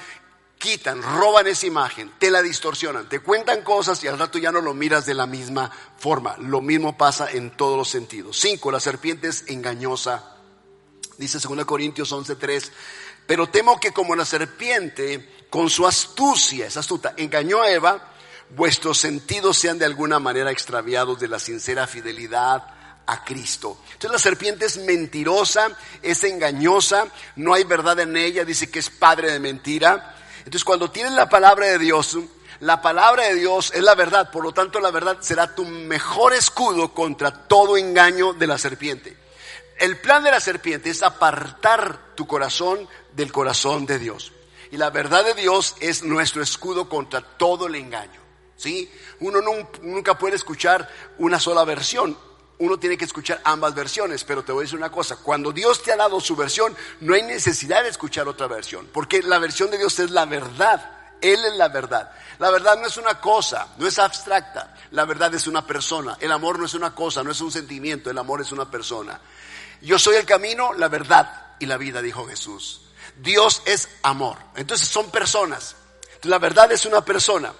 quitan, 0.62 1.02
roban 1.02 1.48
esa 1.48 1.66
imagen, 1.66 2.12
te 2.20 2.30
la 2.30 2.40
distorsionan, 2.40 3.08
te 3.08 3.18
cuentan 3.18 3.62
cosas 3.62 4.02
y 4.04 4.06
al 4.06 4.16
rato 4.16 4.38
ya 4.38 4.52
no 4.52 4.60
lo 4.60 4.74
miras 4.74 5.04
de 5.04 5.14
la 5.14 5.26
misma 5.26 5.72
forma. 5.98 6.36
Lo 6.38 6.60
mismo 6.60 6.96
pasa 6.96 7.28
en 7.30 7.50
todos 7.56 7.76
los 7.76 7.88
sentidos. 7.88 8.38
Cinco, 8.38 8.70
la 8.70 8.78
serpiente 8.78 9.26
es 9.26 9.44
engañosa. 9.48 10.36
Dice 11.18 11.40
2 11.40 11.64
Corintios 11.64 12.12
11:3, 12.12 12.70
pero 13.26 13.48
temo 13.48 13.80
que 13.80 13.92
como 13.92 14.14
la 14.14 14.24
serpiente 14.24 15.46
con 15.50 15.68
su 15.68 15.84
astucia, 15.84 16.68
es 16.68 16.76
astuta, 16.76 17.12
engañó 17.16 17.60
a 17.60 17.70
Eva, 17.70 18.12
vuestros 18.50 18.98
sentidos 18.98 19.58
sean 19.58 19.80
de 19.80 19.84
alguna 19.84 20.20
manera 20.20 20.52
extraviados 20.52 21.18
de 21.18 21.26
la 21.26 21.40
sincera 21.40 21.88
fidelidad 21.88 22.62
a 23.04 23.24
Cristo. 23.24 23.78
Entonces 23.94 24.12
la 24.12 24.18
serpiente 24.18 24.66
es 24.66 24.78
mentirosa, 24.78 25.76
es 26.02 26.22
engañosa, 26.22 27.08
no 27.34 27.52
hay 27.52 27.64
verdad 27.64 27.98
en 27.98 28.16
ella, 28.16 28.44
dice 28.44 28.70
que 28.70 28.78
es 28.78 28.90
padre 28.90 29.32
de 29.32 29.40
mentira. 29.40 30.21
Entonces 30.44 30.64
cuando 30.64 30.90
tienes 30.90 31.12
la 31.12 31.28
palabra 31.28 31.66
de 31.66 31.78
Dios, 31.78 32.18
la 32.60 32.80
palabra 32.80 33.24
de 33.24 33.34
Dios 33.34 33.72
es 33.74 33.82
la 33.82 33.94
verdad, 33.94 34.30
por 34.30 34.44
lo 34.44 34.52
tanto 34.52 34.80
la 34.80 34.90
verdad 34.90 35.18
será 35.20 35.54
tu 35.54 35.64
mejor 35.64 36.32
escudo 36.32 36.94
contra 36.94 37.46
todo 37.48 37.76
engaño 37.76 38.34
de 38.34 38.46
la 38.46 38.58
serpiente. 38.58 39.16
El 39.78 39.98
plan 39.98 40.22
de 40.22 40.30
la 40.30 40.40
serpiente 40.40 40.90
es 40.90 41.02
apartar 41.02 42.14
tu 42.14 42.26
corazón 42.26 42.88
del 43.14 43.32
corazón 43.32 43.84
de 43.86 43.98
Dios. 43.98 44.32
Y 44.70 44.76
la 44.76 44.90
verdad 44.90 45.24
de 45.24 45.34
Dios 45.34 45.74
es 45.80 46.02
nuestro 46.02 46.42
escudo 46.42 46.88
contra 46.88 47.20
todo 47.20 47.66
el 47.66 47.74
engaño. 47.74 48.20
¿Sí? 48.56 48.88
Uno 49.18 49.40
nunca 49.82 50.16
puede 50.16 50.36
escuchar 50.36 50.88
una 51.18 51.40
sola 51.40 51.64
versión. 51.64 52.16
Uno 52.62 52.78
tiene 52.78 52.96
que 52.96 53.06
escuchar 53.06 53.40
ambas 53.42 53.74
versiones, 53.74 54.22
pero 54.22 54.44
te 54.44 54.52
voy 54.52 54.62
a 54.62 54.66
decir 54.66 54.78
una 54.78 54.92
cosa, 54.92 55.16
cuando 55.16 55.50
Dios 55.50 55.82
te 55.82 55.90
ha 55.90 55.96
dado 55.96 56.20
su 56.20 56.36
versión, 56.36 56.76
no 57.00 57.14
hay 57.14 57.22
necesidad 57.24 57.82
de 57.82 57.88
escuchar 57.88 58.28
otra 58.28 58.46
versión, 58.46 58.88
porque 58.92 59.20
la 59.20 59.40
versión 59.40 59.68
de 59.72 59.78
Dios 59.78 59.98
es 59.98 60.12
la 60.12 60.26
verdad. 60.26 60.90
Él 61.20 61.44
es 61.44 61.56
la 61.56 61.70
verdad. 61.70 62.12
La 62.38 62.52
verdad 62.52 62.78
no 62.78 62.86
es 62.86 62.96
una 62.98 63.20
cosa, 63.20 63.66
no 63.78 63.86
es 63.88 63.98
abstracta. 63.98 64.76
La 64.92 65.04
verdad 65.04 65.34
es 65.34 65.48
una 65.48 65.66
persona. 65.66 66.16
El 66.20 66.30
amor 66.30 66.60
no 66.60 66.66
es 66.66 66.74
una 66.74 66.94
cosa, 66.94 67.24
no 67.24 67.32
es 67.32 67.40
un 67.40 67.50
sentimiento. 67.50 68.10
El 68.10 68.18
amor 68.18 68.40
es 68.40 68.52
una 68.52 68.70
persona. 68.70 69.20
Yo 69.80 69.98
soy 69.98 70.14
el 70.14 70.24
camino, 70.24 70.72
la 70.72 70.86
verdad 70.86 71.54
y 71.58 71.66
la 71.66 71.76
vida, 71.76 72.00
dijo 72.00 72.28
Jesús. 72.28 72.82
Dios 73.16 73.62
es 73.64 73.88
amor. 74.04 74.38
Entonces 74.54 74.86
son 74.86 75.10
personas. 75.10 75.74
La 76.22 76.38
verdad 76.38 76.70
es 76.70 76.86
una 76.86 77.04
persona. 77.04 77.52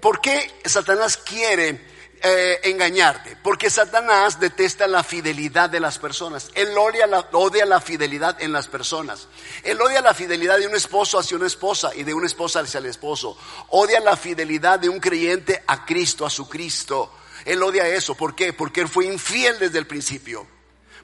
¿Por 0.00 0.20
qué 0.20 0.60
Satanás 0.64 1.18
quiere 1.18 1.89
eh, 2.22 2.60
engañarte, 2.64 3.36
porque 3.42 3.70
Satanás 3.70 4.38
detesta 4.38 4.86
la 4.86 5.02
fidelidad 5.02 5.70
de 5.70 5.80
las 5.80 5.98
personas. 5.98 6.50
Él 6.54 6.76
odia 6.76 7.06
la, 7.06 7.20
odia 7.32 7.64
la 7.64 7.80
fidelidad 7.80 8.42
en 8.42 8.52
las 8.52 8.68
personas. 8.68 9.28
Él 9.62 9.80
odia 9.80 10.02
la 10.02 10.12
fidelidad 10.12 10.58
de 10.58 10.66
un 10.66 10.74
esposo 10.74 11.18
hacia 11.18 11.38
una 11.38 11.46
esposa 11.46 11.94
y 11.94 12.04
de 12.04 12.12
una 12.12 12.26
esposa 12.26 12.60
hacia 12.60 12.78
el 12.78 12.86
esposo. 12.86 13.38
Odia 13.68 14.00
la 14.00 14.16
fidelidad 14.16 14.78
de 14.78 14.90
un 14.90 15.00
creyente 15.00 15.62
a 15.66 15.86
Cristo, 15.86 16.26
a 16.26 16.30
su 16.30 16.46
Cristo. 16.46 17.10
Él 17.44 17.62
odia 17.62 17.88
eso. 17.88 18.14
¿Por 18.14 18.34
qué? 18.34 18.52
Porque 18.52 18.82
él 18.82 18.88
fue 18.88 19.06
infiel 19.06 19.58
desde 19.58 19.78
el 19.78 19.86
principio. 19.86 20.46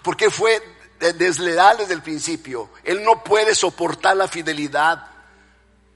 Porque 0.02 0.28
fue 0.28 0.62
desleal 0.98 1.78
desde 1.78 1.94
el 1.94 2.02
principio. 2.02 2.70
Él 2.84 3.02
no 3.02 3.24
puede 3.24 3.54
soportar 3.54 4.16
la 4.16 4.28
fidelidad. 4.28 5.06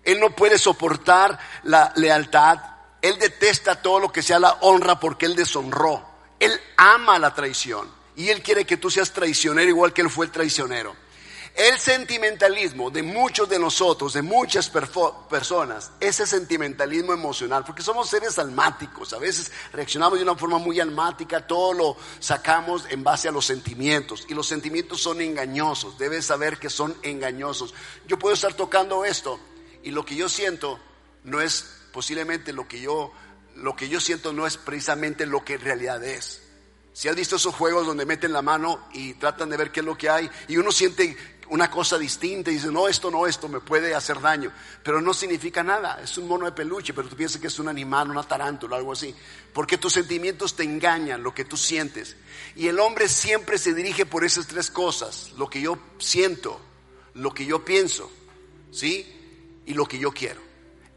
Él 0.03 0.19
no 0.19 0.35
puede 0.35 0.59
soportar 0.59 1.39
la 1.65 1.93
lealtad. 1.97 2.59
Él 3.03 3.19
detesta 3.19 3.81
todo 3.81 4.01
lo 4.01 4.13
que 4.13 4.23
sea 4.23 4.39
la 4.39 4.59
honra 4.61 5.01
porque 5.01 5.27
Él 5.27 5.37
deshonró. 5.37 6.05
Él 6.39 6.53
ama 6.77 7.19
la 7.19 7.35
traición 7.35 7.89
y 8.17 8.29
Él 8.29 8.43
quiere 8.43 8.65
que 8.65 8.77
tú 8.77 8.91
seas 8.91 9.13
traicionero 9.13 9.69
igual 9.69 9.93
que 9.93 10.03
Él 10.03 10.11
fue 10.11 10.27
el 10.27 10.33
traicionero. 10.33 10.95
El 11.55 11.79
sentimentalismo 11.79 12.91
de 12.91 13.03
muchos 13.03 13.49
de 13.49 13.59
nosotros, 13.59 14.13
de 14.13 14.23
muchas 14.23 14.71
personas, 14.71 15.91
ese 15.99 16.25
sentimentalismo 16.25 17.13
emocional, 17.13 17.65
porque 17.65 17.83
somos 17.83 18.09
seres 18.09 18.39
almáticos, 18.39 19.13
a 19.13 19.19
veces 19.19 19.51
reaccionamos 19.73 20.19
de 20.19 20.25
una 20.25 20.37
forma 20.37 20.59
muy 20.59 20.79
almática, 20.79 21.47
todo 21.47 21.73
lo 21.73 21.97
sacamos 22.21 22.87
en 22.89 23.03
base 23.03 23.29
a 23.29 23.33
los 23.33 23.47
sentimientos 23.47 24.27
y 24.29 24.35
los 24.35 24.47
sentimientos 24.47 25.03
son 25.03 25.21
engañosos, 25.21 25.99
debes 25.99 26.27
saber 26.27 26.57
que 26.59 26.71
son 26.71 26.97
engañosos. 27.03 27.75
Yo 28.07 28.17
puedo 28.17 28.35
estar 28.35 28.55
tocando 28.55 29.05
esto 29.05 29.41
y 29.83 29.91
lo 29.91 30.05
que 30.05 30.15
yo 30.15 30.29
siento 30.29 30.79
no 31.25 31.41
es 31.41 31.80
posiblemente 31.93 32.53
lo 32.53 32.67
que 32.69 32.81
yo, 32.81 33.13
lo 33.57 33.77
que 33.77 33.89
yo 33.89 34.01
siento 34.01 34.33
no 34.33 34.47
es 34.47 34.57
precisamente 34.57 35.27
lo 35.27 35.45
que 35.45 35.55
en 35.55 35.61
realidad 35.61 36.03
es. 36.05 36.43
Si 36.93 37.09
has 37.09 37.17
visto 37.17 37.37
esos 37.37 37.55
juegos 37.55 37.87
donde 37.87 38.05
meten 38.05 38.33
la 38.33 38.43
mano 38.43 38.89
y 38.93 39.15
tratan 39.15 39.49
de 39.49 39.57
ver 39.57 39.71
qué 39.71 39.81
es 39.81 39.87
lo 39.87 39.97
que 39.97 40.11
hay 40.11 40.29
y 40.49 40.57
uno 40.57 40.73
siente 40.73 41.17
una 41.51 41.71
cosa 41.71 41.99
distinta 41.99 42.51
y 42.51 42.55
dice, 42.55 42.71
no, 42.71 42.87
esto 42.89 43.11
no, 43.11 43.27
esto 43.27 43.49
me 43.49 43.61
puede 43.61 43.95
hacer 43.95 44.21
daño, 44.21 44.53
pero 44.85 45.01
no 45.01 45.13
significa 45.13 45.65
nada, 45.65 46.01
es 46.03 46.17
un 46.17 46.29
mono 46.29 46.47
de 46.47 46.53
peluche, 46.53 46.95
pero 46.95 47.09
tú 47.09 47.17
piensas 47.17 47.41
que 47.41 47.49
es 47.49 47.59
un 47.59 47.69
animal, 47.69 48.11
una 48.11 48.23
tarántula, 48.23 48.77
algo 48.77 48.93
así, 48.93 49.15
porque 49.53 49.77
tus 49.77 49.93
sentimientos 49.93 50.55
te 50.55 50.63
engañan, 50.63 51.23
lo 51.23 51.35
que 51.35 51.45
tú 51.45 51.57
sientes. 51.57 52.17
Y 52.55 52.69
el 52.69 52.79
hombre 52.79 53.09
siempre 53.09 53.59
se 53.59 53.75
dirige 53.75 54.07
por 54.07 54.25
esas 54.25 54.47
tres 54.47 54.71
cosas, 54.71 55.33
lo 55.37 55.49
que 55.49 55.61
yo 55.61 55.77
siento, 55.99 56.61
lo 57.15 57.35
que 57.35 57.45
yo 57.45 57.65
pienso, 57.65 58.11
¿sí? 58.71 59.63
Y 59.67 59.75
lo 59.75 59.87
que 59.87 59.99
yo 59.99 60.13
quiero. 60.13 60.50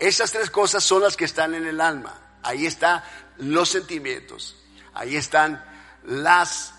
Esas 0.03 0.31
tres 0.31 0.49
cosas 0.49 0.83
son 0.83 1.01
las 1.01 1.15
que 1.15 1.23
están 1.23 1.55
en 1.55 1.65
el 1.65 1.79
alma. 1.79 2.39
Ahí 2.43 2.65
están 2.65 3.01
los 3.37 3.69
sentimientos, 3.69 4.57
ahí 4.93 5.15
están 5.15 5.63
las 6.03 6.73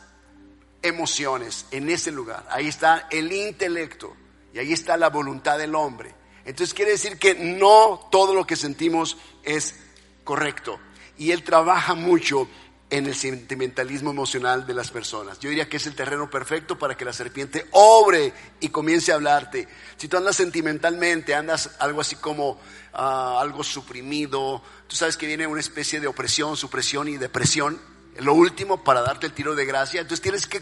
emociones, 0.83 1.65
en 1.71 1.89
ese 1.89 2.13
lugar. 2.13 2.47
Ahí 2.51 2.69
está 2.69 3.09
el 3.11 3.33
intelecto 3.33 4.15
y 4.53 4.59
ahí 4.59 4.75
está 4.75 4.99
la 4.99 5.09
voluntad 5.09 5.57
del 5.57 5.75
hombre. 5.75 6.15
Entonces 6.45 6.75
quiere 6.75 6.91
decir 6.91 7.19
que 7.19 7.35
no 7.35 8.09
todo 8.13 8.35
lo 8.35 8.47
que 8.47 8.57
sentimos 8.57 9.17
es 9.43 9.75
correcto. 10.23 10.79
Y 11.17 11.31
él 11.31 11.45
trabaja 11.45 11.95
mucho 11.95 12.47
en 12.91 13.07
el 13.07 13.15
sentimentalismo 13.15 14.11
emocional 14.11 14.67
de 14.67 14.75
las 14.75 14.91
personas. 14.91 15.41
Yo 15.41 15.49
diría 15.49 15.69
que 15.69 15.79
es 15.79 15.87
el 15.87 15.95
terreno 15.95 16.31
perfecto 16.31 16.79
para 16.79 16.97
que 16.97 17.05
la 17.05 17.13
serpiente 17.13 17.67
obre 17.73 18.33
y 18.61 18.69
comience 18.69 19.11
a 19.11 19.17
hablarte. 19.17 19.69
Si 19.97 20.07
tú 20.07 20.17
andas 20.17 20.37
sentimentalmente, 20.37 21.35
andas 21.35 21.71
algo 21.79 22.01
así 22.01 22.17
como 22.17 22.61
ah, 22.93 23.39
algo 23.41 23.65
suprimido, 23.65 24.63
tú 24.87 24.97
sabes 24.97 25.17
que 25.17 25.27
viene 25.27 25.47
una 25.47 25.61
especie 25.61 26.01
de 26.01 26.07
opresión, 26.07 26.57
supresión 26.57 27.09
y 27.09 27.17
depresión, 27.17 27.81
lo 28.19 28.35
último 28.35 28.85
para 28.85 29.03
darte 29.03 29.27
el 29.27 29.33
tiro 29.33 29.55
de 29.55 29.65
gracia. 29.65 30.01
Entonces 30.01 30.23
tienes 30.23 30.47
que 30.47 30.61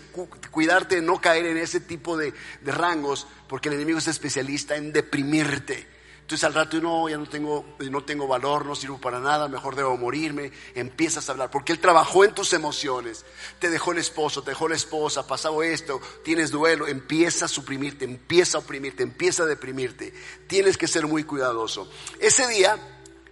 cuidarte 0.51 0.97
de 0.97 1.03
no 1.03 1.21
caer 1.21 1.47
en 1.47 1.59
ese 1.59 1.81
tipo 1.81 2.17
de, 2.17 2.33
de 2.63 2.73
rangos, 2.73 3.27
porque 3.49 3.69
el 3.69 3.75
enemigo 3.75 3.99
es 3.99 4.09
especialista 4.09 4.77
en 4.77 4.93
deprimirte. 4.93 5.92
Entonces 6.23 6.45
al 6.45 6.55
rato 6.55 6.81
no, 6.81 7.09
ya 7.09 7.19
no 7.19 7.29
tengo, 7.29 7.65
no 7.79 8.05
tengo 8.05 8.27
valor, 8.27 8.65
no 8.65 8.75
sirvo 8.75 8.99
para 8.99 9.21
nada, 9.21 9.49
mejor 9.49 9.77
debo 9.77 9.97
morirme. 9.99 10.53
Empiezas 10.75 11.29
a 11.29 11.33
hablar, 11.33 11.51
porque 11.51 11.73
Él 11.73 11.81
trabajó 11.81 12.25
en 12.25 12.33
tus 12.33 12.53
emociones. 12.53 13.27
Te 13.59 13.69
dejó 13.69 13.93
el 13.93 13.99
esposo, 13.99 14.43
te 14.43 14.53
dejó 14.53 14.69
la 14.69 14.77
esposa, 14.77 15.27
pasado 15.27 15.63
esto, 15.63 16.01
tienes 16.25 16.51
duelo, 16.51 16.87
empieza 16.87 17.45
a 17.45 17.49
suprimirte, 17.49 18.05
empieza 18.05 18.57
a 18.57 18.61
oprimirte, 18.61 19.03
empieza 19.03 19.43
a 19.43 19.47
deprimirte. 19.47 20.15
Tienes 20.47 20.79
que 20.79 20.89
ser 20.89 21.07
muy 21.07 21.25
cuidadoso. 21.25 21.91
Ese 22.19 22.47
día, 22.47 22.79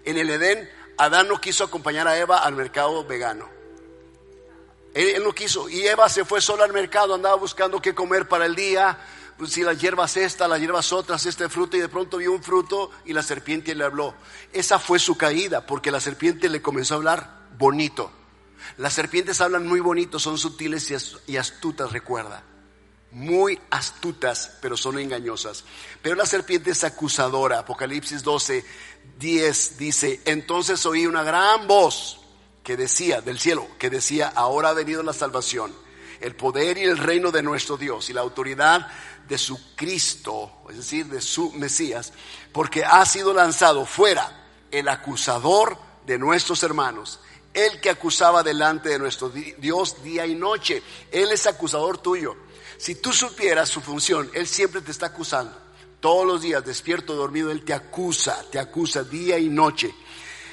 en 0.04 0.18
el 0.18 0.28
Edén, 0.28 0.68
Adán 0.98 1.28
no 1.28 1.40
quiso 1.40 1.64
acompañar 1.64 2.06
a 2.06 2.18
Eva 2.18 2.38
al 2.38 2.54
mercado 2.54 3.04
vegano. 3.06 3.48
Él, 4.92 5.22
no 5.22 5.32
quiso. 5.32 5.68
Y 5.68 5.86
Eva 5.86 6.08
se 6.08 6.24
fue 6.24 6.40
sola 6.40 6.64
al 6.64 6.72
mercado, 6.72 7.14
andaba 7.14 7.36
buscando 7.36 7.80
qué 7.80 7.94
comer 7.94 8.28
para 8.28 8.46
el 8.46 8.56
día 8.56 8.98
si 9.46 9.62
las 9.62 9.80
hierbas 9.80 10.16
esta, 10.16 10.48
las 10.48 10.60
hierbas 10.60 10.92
otras, 10.92 11.26
este 11.26 11.48
fruto, 11.48 11.76
y 11.76 11.80
de 11.80 11.88
pronto 11.88 12.18
vio 12.18 12.32
un 12.32 12.42
fruto 12.42 12.90
y 13.04 13.12
la 13.12 13.22
serpiente 13.22 13.74
le 13.74 13.84
habló. 13.84 14.14
Esa 14.52 14.78
fue 14.78 14.98
su 14.98 15.16
caída, 15.16 15.66
porque 15.66 15.90
la 15.90 16.00
serpiente 16.00 16.48
le 16.48 16.62
comenzó 16.62 16.94
a 16.94 16.96
hablar 16.98 17.48
bonito. 17.58 18.10
Las 18.76 18.94
serpientes 18.94 19.40
hablan 19.40 19.66
muy 19.66 19.80
bonito, 19.80 20.18
son 20.18 20.38
sutiles 20.38 21.20
y 21.26 21.36
astutas, 21.36 21.92
recuerda. 21.92 22.44
Muy 23.12 23.58
astutas, 23.70 24.58
pero 24.62 24.76
son 24.76 24.98
engañosas. 24.98 25.64
Pero 26.02 26.14
la 26.14 26.26
serpiente 26.26 26.70
es 26.70 26.84
acusadora. 26.84 27.60
Apocalipsis 27.60 28.22
12, 28.22 28.64
10 29.18 29.78
dice, 29.78 30.20
entonces 30.24 30.84
oí 30.86 31.06
una 31.06 31.22
gran 31.24 31.66
voz 31.66 32.20
que 32.62 32.76
decía, 32.76 33.20
del 33.20 33.38
cielo, 33.38 33.66
que 33.78 33.90
decía, 33.90 34.28
ahora 34.28 34.70
ha 34.70 34.74
venido 34.74 35.02
la 35.02 35.12
salvación, 35.12 35.74
el 36.20 36.36
poder 36.36 36.78
y 36.78 36.82
el 36.82 36.98
reino 36.98 37.30
de 37.30 37.42
nuestro 37.42 37.76
Dios 37.76 38.10
y 38.10 38.12
la 38.12 38.20
autoridad 38.20 38.86
de 39.28 39.38
su 39.38 39.74
Cristo, 39.74 40.62
es 40.68 40.76
decir, 40.76 41.06
de 41.06 41.20
su 41.20 41.52
Mesías, 41.52 42.12
porque 42.52 42.84
ha 42.84 43.04
sido 43.06 43.32
lanzado 43.32 43.86
fuera 43.86 44.48
el 44.70 44.88
acusador 44.88 45.78
de 46.06 46.18
nuestros 46.18 46.62
hermanos, 46.62 47.20
el 47.54 47.80
que 47.80 47.90
acusaba 47.90 48.42
delante 48.42 48.88
de 48.88 48.98
nuestro 48.98 49.30
Dios 49.30 50.02
día 50.02 50.26
y 50.26 50.34
noche. 50.34 50.82
Él 51.10 51.30
es 51.30 51.46
acusador 51.46 51.98
tuyo. 51.98 52.36
Si 52.76 52.94
tú 52.94 53.12
supieras 53.12 53.68
su 53.68 53.80
función, 53.80 54.30
Él 54.34 54.46
siempre 54.46 54.80
te 54.80 54.90
está 54.90 55.06
acusando. 55.06 55.56
Todos 56.00 56.26
los 56.26 56.40
días, 56.40 56.64
despierto, 56.64 57.14
dormido, 57.14 57.50
Él 57.50 57.64
te 57.64 57.74
acusa, 57.74 58.42
te 58.50 58.58
acusa 58.58 59.04
día 59.04 59.38
y 59.38 59.48
noche. 59.48 59.94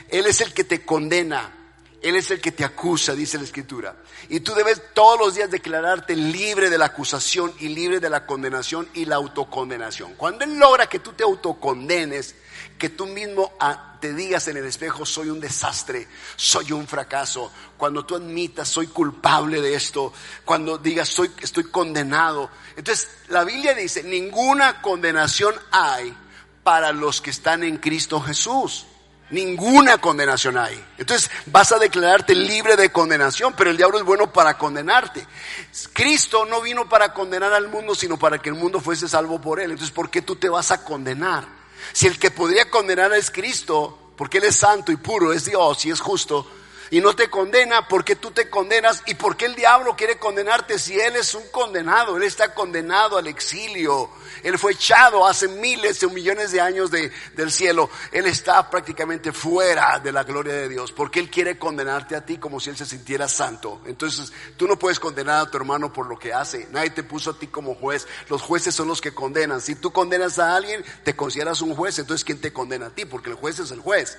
Él 0.10 0.26
es 0.26 0.42
el 0.42 0.54
que 0.54 0.64
te 0.64 0.86
condena, 0.86 1.57
él 2.02 2.16
es 2.16 2.30
el 2.30 2.40
que 2.40 2.52
te 2.52 2.64
acusa, 2.64 3.16
dice 3.16 3.38
la 3.38 3.44
escritura. 3.44 3.96
Y 4.30 4.42
tú 4.42 4.54
debes 4.54 4.82
todos 4.94 5.20
los 5.20 5.36
días 5.36 5.50
declararte 5.50 6.16
libre 6.16 6.70
de 6.70 6.78
la 6.78 6.86
acusación 6.86 7.52
y 7.60 7.70
libre 7.70 8.00
de 8.00 8.10
la 8.10 8.26
condenación 8.26 8.88
y 8.94 9.06
la 9.06 9.16
autocondenación. 9.16 10.14
Cuando 10.16 10.44
Él 10.44 10.60
logra 10.60 10.88
que 10.88 11.00
tú 11.00 11.14
te 11.14 11.24
autocondenes, 11.24 12.36
que 12.78 12.90
tú 12.90 13.08
mismo 13.08 13.54
ah, 13.60 13.98
te 14.00 14.14
digas 14.14 14.48
en 14.48 14.58
el 14.58 14.66
espejo, 14.66 15.06
soy 15.08 15.30
un 15.30 15.40
desastre, 15.40 16.08
soy 16.36 16.72
un 16.72 16.88
fracaso. 16.88 17.52
Cuando 17.78 18.06
tú 18.06 18.16
admitas, 18.16 18.68
soy 18.68 18.88
culpable 18.88 19.60
de 19.60 19.74
esto. 19.74 20.14
Cuando 20.46 20.78
digas, 20.78 21.10
soy, 21.10 21.32
estoy 21.42 21.66
condenado. 21.66 22.52
Entonces, 22.76 23.10
la 23.30 23.44
Biblia 23.44 23.74
dice, 23.74 24.04
ninguna 24.04 24.84
condenación 24.84 25.56
hay 25.72 26.16
para 26.64 26.92
los 26.92 27.22
que 27.22 27.32
están 27.32 27.64
en 27.64 27.78
Cristo 27.78 28.22
Jesús. 28.22 28.86
Ninguna 29.30 29.98
condenación 29.98 30.58
hay. 30.58 30.82
Entonces 30.98 31.30
vas 31.48 31.72
a 31.72 31.80
declararte 31.80 32.34
libre 32.34 32.78
de 32.78 32.92
condenación, 32.92 33.54
pero 33.58 33.70
el 33.70 33.78
diablo 33.78 33.98
es 33.98 34.06
bueno 34.06 34.32
para 34.32 34.58
condenarte. 34.58 35.26
Cristo 35.94 36.46
no 36.46 36.62
vino 36.62 36.88
para 36.88 37.14
condenar 37.14 37.54
al 37.54 37.68
mundo, 37.68 37.94
sino 37.94 38.18
para 38.18 38.40
que 38.40 38.50
el 38.50 38.56
mundo 38.56 38.80
fuese 38.80 39.08
salvo 39.08 39.42
por 39.42 39.60
él. 39.60 39.72
Entonces, 39.72 39.94
¿por 39.94 40.10
qué 40.10 40.22
tú 40.22 40.38
te 40.38 40.48
vas 40.48 40.72
a 40.72 40.84
condenar? 40.84 41.46
Si 41.94 42.08
el 42.08 42.18
que 42.18 42.32
podría 42.32 42.70
condenar 42.70 43.12
es 43.14 43.30
Cristo, 43.30 44.12
porque 44.16 44.40
Él 44.40 44.46
es 44.46 44.56
santo 44.56 44.92
y 44.92 44.98
puro, 44.98 45.32
es 45.32 45.46
Dios 45.46 45.86
y 45.86 45.92
es 45.92 46.00
justo, 46.00 46.50
y 46.90 47.02
no 47.02 47.16
te 47.16 47.30
condena, 47.30 47.88
¿por 47.88 48.04
qué 48.04 48.16
tú 48.16 48.32
te 48.32 48.50
condenas? 48.50 49.04
¿Y 49.06 49.16
por 49.16 49.36
qué 49.36 49.46
el 49.46 49.56
diablo 49.56 49.96
quiere 49.96 50.18
condenarte 50.18 50.80
si 50.80 51.00
Él 51.00 51.16
es 51.16 51.34
un 51.36 51.48
condenado? 51.50 52.18
Él 52.18 52.24
está 52.24 52.54
condenado 52.54 53.18
al 53.18 53.28
exilio. 53.28 54.10
Él 54.44 54.58
fue 54.58 54.74
echado 54.74 55.26
hace 55.28 55.48
miles 55.48 56.02
o 56.04 56.10
millones 56.10 56.52
de 56.52 56.62
años 56.62 56.92
de, 56.92 57.12
del 57.36 57.52
cielo. 57.52 57.90
Él 58.12 58.26
está 58.26 58.70
prácticamente 58.70 59.32
fuera 59.32 60.00
de 60.00 60.12
la 60.12 60.24
gloria 60.24 60.54
de 60.54 60.70
Dios 60.70 60.92
porque 60.92 61.20
Él 61.20 61.30
quiere 61.30 61.58
condenarte 61.58 62.16
a 62.16 62.26
ti 62.26 62.38
como 62.38 62.60
si 62.60 62.70
Él 62.70 62.78
se 62.78 62.86
sintiera 62.86 63.28
santo. 63.28 63.82
Entonces 63.86 64.32
tú 64.56 64.68
no 64.68 64.80
puedes 64.80 65.00
condenar 65.00 65.48
a 65.48 65.52
tu 65.52 65.58
hermano 65.58 65.92
por 65.92 66.08
lo 66.08 66.18
que 66.18 66.34
hace. 66.34 66.68
Nadie 66.72 66.92
te 66.92 67.04
puso 67.04 67.32
a 67.32 67.40
ti 67.40 67.48
como 67.48 67.76
juez. 67.76 68.08
Los 68.30 68.42
jueces 68.42 68.74
son 68.74 68.88
los 68.88 69.02
que 69.02 69.14
condenan. 69.14 69.62
Si 69.62 69.76
tú 69.76 69.92
condenas 69.92 70.40
a 70.40 70.56
alguien, 70.56 70.84
te 71.04 71.16
consideras 71.16 71.62
un 71.62 71.76
juez. 71.76 72.00
Entonces 72.00 72.24
¿quién 72.24 72.40
te 72.40 72.54
condena 72.54 72.88
a 72.88 72.92
ti? 72.92 73.06
Porque 73.06 73.30
el 73.30 73.36
juez 73.36 73.60
es 73.60 73.72
el 73.72 73.82
juez. 73.82 74.18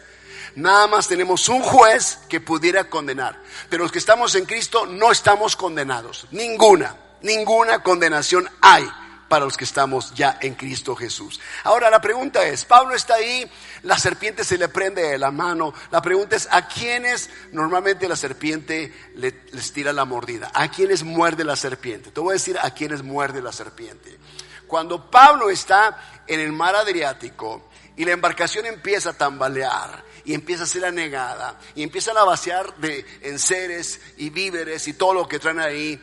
Nada 0.59 0.89
más 0.89 1.07
tenemos 1.07 1.49
un 1.49 1.63
juez 1.63 2.19
que 2.29 2.41
pudiera 2.41 2.91
condenar. 2.91 3.41
Pero 3.71 3.85
los 3.85 3.93
que 3.93 4.01
estamos 4.01 4.35
en 4.35 4.45
Cristo 4.45 4.87
no 4.87 5.13
estamos 5.13 5.55
condenados. 5.55 6.27
Ninguna, 6.33 6.97
ninguna 7.23 7.81
condenación 7.81 8.49
hay 8.61 8.85
para 9.29 9.45
los 9.45 9.57
que 9.57 9.63
estamos 9.63 10.13
ya 10.15 10.37
en 10.41 10.57
Cristo 10.57 10.97
Jesús. 10.97 11.39
Ahora 11.63 11.91
la 11.91 12.01
pregunta 12.01 12.45
es, 12.45 12.65
Pablo 12.65 12.97
está 12.97 13.15
ahí, 13.15 13.49
la 13.85 13.99
serpiente 13.99 14.43
se 14.43 14.59
le 14.59 14.69
prende 14.69 15.03
de 15.03 15.17
la 15.17 15.31
mano. 15.31 15.73
La 15.93 16.03
pregunta 16.03 16.35
es, 16.35 16.49
¿a 16.51 16.67
quiénes 16.67 17.31
normalmente 17.53 18.09
la 18.09 18.17
serpiente 18.17 18.93
les 19.15 19.73
tira 19.73 19.93
la 19.93 20.07
mordida? 20.07 20.51
¿A 20.55 20.73
quiénes 20.73 21.05
muerde 21.05 21.45
la 21.45 21.55
serpiente? 21.55 22.11
Te 22.11 22.19
voy 22.19 22.31
a 22.31 22.33
decir 22.33 22.59
a 22.61 22.73
quiénes 22.73 23.05
muerde 23.05 23.41
la 23.41 23.53
serpiente. 23.53 24.19
Cuando 24.67 25.09
Pablo 25.09 25.51
está 25.51 26.25
en 26.27 26.41
el 26.41 26.51
mar 26.51 26.75
Adriático 26.75 27.69
y 27.97 28.05
la 28.05 28.11
embarcación 28.11 28.67
empieza 28.67 29.11
a 29.11 29.13
tambalear 29.13 30.08
y 30.29 30.35
empieza 30.35 30.65
a 30.65 30.67
ser 30.67 30.85
anegada 30.85 31.59
y 31.75 31.83
empiezan 31.83 32.19
a 32.19 32.25
vaciar 32.25 32.77
de 32.77 33.03
enseres 33.23 33.99
y 34.19 34.29
víveres 34.29 34.87
y 34.87 34.93
todo 34.93 35.15
lo 35.15 35.27
que 35.27 35.39
traen 35.39 35.59
ahí, 35.59 35.99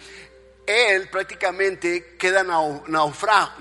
él 0.66 1.08
prácticamente 1.12 2.16
queda 2.18 2.44
naufraga, 2.44 3.54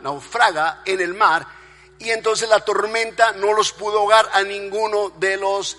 naufraga 0.00 0.82
en 0.86 1.00
el 1.02 1.12
mar 1.12 1.46
y 1.98 2.08
entonces 2.08 2.48
la 2.48 2.60
tormenta 2.64 3.32
no 3.32 3.52
los 3.52 3.72
pudo 3.72 3.98
ahogar 3.98 4.26
a 4.32 4.42
ninguno 4.42 5.10
de 5.10 5.36
los 5.36 5.76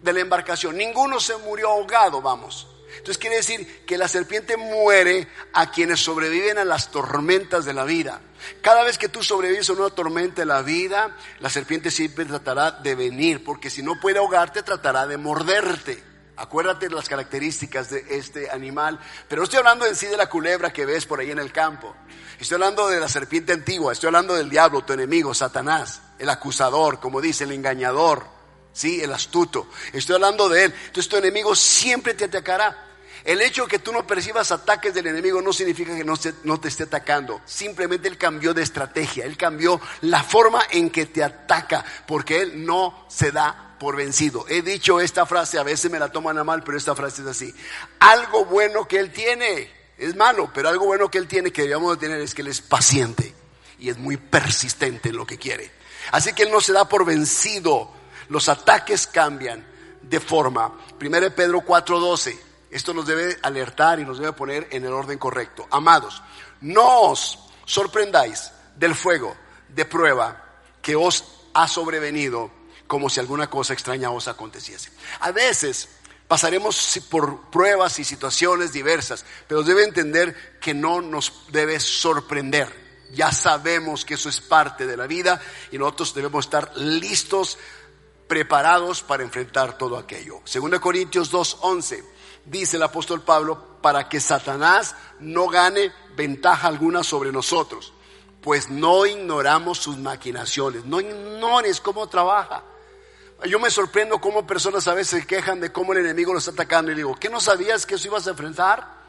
de 0.00 0.12
la 0.12 0.20
embarcación. 0.20 0.76
Ninguno 0.76 1.18
se 1.18 1.36
murió 1.38 1.70
ahogado, 1.70 2.22
vamos. 2.22 2.68
Entonces 2.98 3.18
quiere 3.18 3.36
decir 3.36 3.84
que 3.86 3.98
la 3.98 4.08
serpiente 4.08 4.56
muere 4.56 5.28
a 5.52 5.70
quienes 5.70 6.00
sobreviven 6.00 6.58
a 6.58 6.64
las 6.64 6.90
tormentas 6.90 7.64
de 7.64 7.74
la 7.74 7.84
vida. 7.84 8.20
Cada 8.60 8.84
vez 8.84 8.98
que 8.98 9.08
tú 9.08 9.22
sobrevives 9.22 9.68
a 9.70 9.72
una 9.72 9.90
tormenta 9.90 10.42
de 10.42 10.46
la 10.46 10.62
vida, 10.62 11.16
la 11.40 11.50
serpiente 11.50 11.90
siempre 11.90 12.24
tratará 12.24 12.70
de 12.72 12.94
venir, 12.94 13.42
porque 13.44 13.70
si 13.70 13.82
no 13.82 14.00
puede 14.00 14.18
ahogarte, 14.18 14.62
tratará 14.62 15.06
de 15.06 15.16
morderte. 15.16 16.02
Acuérdate 16.36 16.88
de 16.88 16.94
las 16.94 17.08
características 17.08 17.90
de 17.90 18.04
este 18.10 18.50
animal. 18.50 18.98
Pero 19.28 19.40
no 19.40 19.44
estoy 19.44 19.58
hablando 19.58 19.86
en 19.86 19.94
sí 19.94 20.06
de 20.06 20.16
la 20.16 20.28
culebra 20.28 20.72
que 20.72 20.84
ves 20.84 21.06
por 21.06 21.20
ahí 21.20 21.30
en 21.30 21.38
el 21.38 21.52
campo. 21.52 21.94
Estoy 22.40 22.56
hablando 22.56 22.88
de 22.88 22.98
la 22.98 23.08
serpiente 23.08 23.52
antigua. 23.52 23.92
Estoy 23.92 24.08
hablando 24.08 24.34
del 24.34 24.50
diablo, 24.50 24.84
tu 24.84 24.92
enemigo, 24.92 25.32
Satanás, 25.32 26.02
el 26.18 26.28
acusador, 26.28 26.98
como 26.98 27.20
dice, 27.20 27.44
el 27.44 27.52
engañador, 27.52 28.26
sí, 28.74 29.00
el 29.00 29.12
astuto. 29.12 29.68
Estoy 29.94 30.16
hablando 30.16 30.50
de 30.50 30.64
él. 30.64 30.74
Entonces 30.86 31.08
tu 31.08 31.16
enemigo 31.16 31.56
siempre 31.56 32.12
te 32.12 32.26
atacará. 32.26 32.90
El 33.24 33.40
hecho 33.40 33.62
de 33.62 33.68
que 33.68 33.78
tú 33.78 33.90
no 33.90 34.06
percibas 34.06 34.52
ataques 34.52 34.92
del 34.92 35.06
enemigo 35.06 35.40
no 35.40 35.54
significa 35.54 35.96
que 35.96 36.04
no, 36.04 36.60
te 36.60 36.68
esté 36.68 36.82
atacando. 36.82 37.40
Simplemente 37.46 38.06
él 38.06 38.18
cambió 38.18 38.52
de 38.52 38.62
estrategia, 38.62 39.24
él 39.24 39.38
cambió 39.38 39.80
la 40.02 40.22
forma 40.22 40.62
en 40.70 40.90
que 40.90 41.06
te 41.06 41.24
ataca, 41.24 41.82
porque 42.06 42.42
él 42.42 42.66
no 42.66 43.06
se 43.08 43.32
da 43.32 43.76
por 43.80 43.96
vencido. 43.96 44.44
He 44.46 44.60
dicho 44.60 45.00
esta 45.00 45.24
frase, 45.24 45.58
a 45.58 45.62
veces 45.62 45.90
me 45.90 45.98
la 45.98 46.12
toman 46.12 46.36
a 46.36 46.44
mal, 46.44 46.62
pero 46.62 46.76
esta 46.76 46.94
frase 46.94 47.22
es 47.22 47.28
así. 47.28 47.54
Algo 47.98 48.44
bueno 48.44 48.86
que 48.86 48.98
él 48.98 49.10
tiene, 49.10 49.70
es 49.96 50.14
malo, 50.14 50.50
pero 50.52 50.68
algo 50.68 50.84
bueno 50.84 51.10
que 51.10 51.16
él 51.16 51.26
tiene 51.26 51.50
que 51.50 51.62
debíamos 51.62 51.98
de 51.98 52.06
tener 52.06 52.20
es 52.20 52.34
que 52.34 52.42
él 52.42 52.48
es 52.48 52.60
paciente 52.60 53.34
y 53.78 53.88
es 53.88 53.96
muy 53.96 54.18
persistente 54.18 55.08
en 55.08 55.16
lo 55.16 55.26
que 55.26 55.38
quiere. 55.38 55.70
Así 56.12 56.34
que 56.34 56.42
él 56.42 56.50
no 56.50 56.60
se 56.60 56.74
da 56.74 56.86
por 56.90 57.06
vencido. 57.06 57.90
Los 58.28 58.48
ataques 58.48 59.06
cambian 59.06 59.64
de 60.02 60.20
forma. 60.20 60.72
1 61.00 61.30
Pedro 61.34 61.60
4:12. 61.60 62.38
Esto 62.70 62.92
nos 62.92 63.06
debe 63.06 63.38
alertar 63.42 64.00
y 64.00 64.04
nos 64.04 64.18
debe 64.18 64.32
poner 64.32 64.68
en 64.70 64.84
el 64.84 64.92
orden 64.92 65.18
correcto. 65.18 65.66
Amados, 65.70 66.22
no 66.60 67.02
os 67.02 67.38
sorprendáis 67.64 68.50
del 68.76 68.94
fuego 68.94 69.36
de 69.68 69.84
prueba 69.84 70.44
que 70.82 70.96
os 70.96 71.24
ha 71.54 71.68
sobrevenido 71.68 72.50
como 72.86 73.08
si 73.08 73.20
alguna 73.20 73.48
cosa 73.48 73.72
extraña 73.72 74.10
os 74.10 74.28
aconteciese. 74.28 74.90
A 75.20 75.30
veces 75.30 75.88
pasaremos 76.28 77.00
por 77.08 77.50
pruebas 77.50 77.98
y 77.98 78.04
situaciones 78.04 78.72
diversas, 78.72 79.24
pero 79.46 79.62
debe 79.62 79.84
entender 79.84 80.58
que 80.60 80.74
no 80.74 81.00
nos 81.00 81.46
debe 81.50 81.80
sorprender. 81.80 82.84
Ya 83.12 83.30
sabemos 83.30 84.04
que 84.04 84.14
eso 84.14 84.28
es 84.28 84.40
parte 84.40 84.86
de 84.86 84.96
la 84.96 85.06
vida 85.06 85.40
y 85.70 85.78
nosotros 85.78 86.14
debemos 86.14 86.46
estar 86.46 86.72
listos, 86.76 87.58
preparados 88.26 89.02
para 89.02 89.22
enfrentar 89.22 89.78
todo 89.78 89.96
aquello. 89.96 90.40
Segunda 90.44 90.80
Corintios 90.80 91.30
2:11 91.30 92.04
dice 92.44 92.76
el 92.76 92.82
apóstol 92.82 93.22
Pablo, 93.22 93.78
para 93.80 94.08
que 94.08 94.20
Satanás 94.20 94.94
no 95.20 95.48
gane 95.48 95.92
ventaja 96.16 96.68
alguna 96.68 97.02
sobre 97.02 97.32
nosotros, 97.32 97.92
pues 98.40 98.70
no 98.70 99.06
ignoramos 99.06 99.78
sus 99.78 99.98
maquinaciones, 99.98 100.84
no 100.84 101.00
ignores 101.00 101.80
cómo 101.80 102.06
trabaja. 102.08 102.62
Yo 103.46 103.58
me 103.58 103.70
sorprendo 103.70 104.20
cómo 104.20 104.46
personas 104.46 104.86
a 104.88 104.94
veces 104.94 105.26
quejan 105.26 105.60
de 105.60 105.72
cómo 105.72 105.92
el 105.92 105.98
enemigo 105.98 106.32
lo 106.32 106.38
está 106.38 106.52
atacando 106.52 106.92
y 106.92 106.94
digo, 106.94 107.14
¿qué 107.16 107.28
no 107.28 107.40
sabías 107.40 107.84
que 107.84 107.96
eso 107.96 108.08
ibas 108.08 108.26
a 108.26 108.30
enfrentar? 108.30 109.04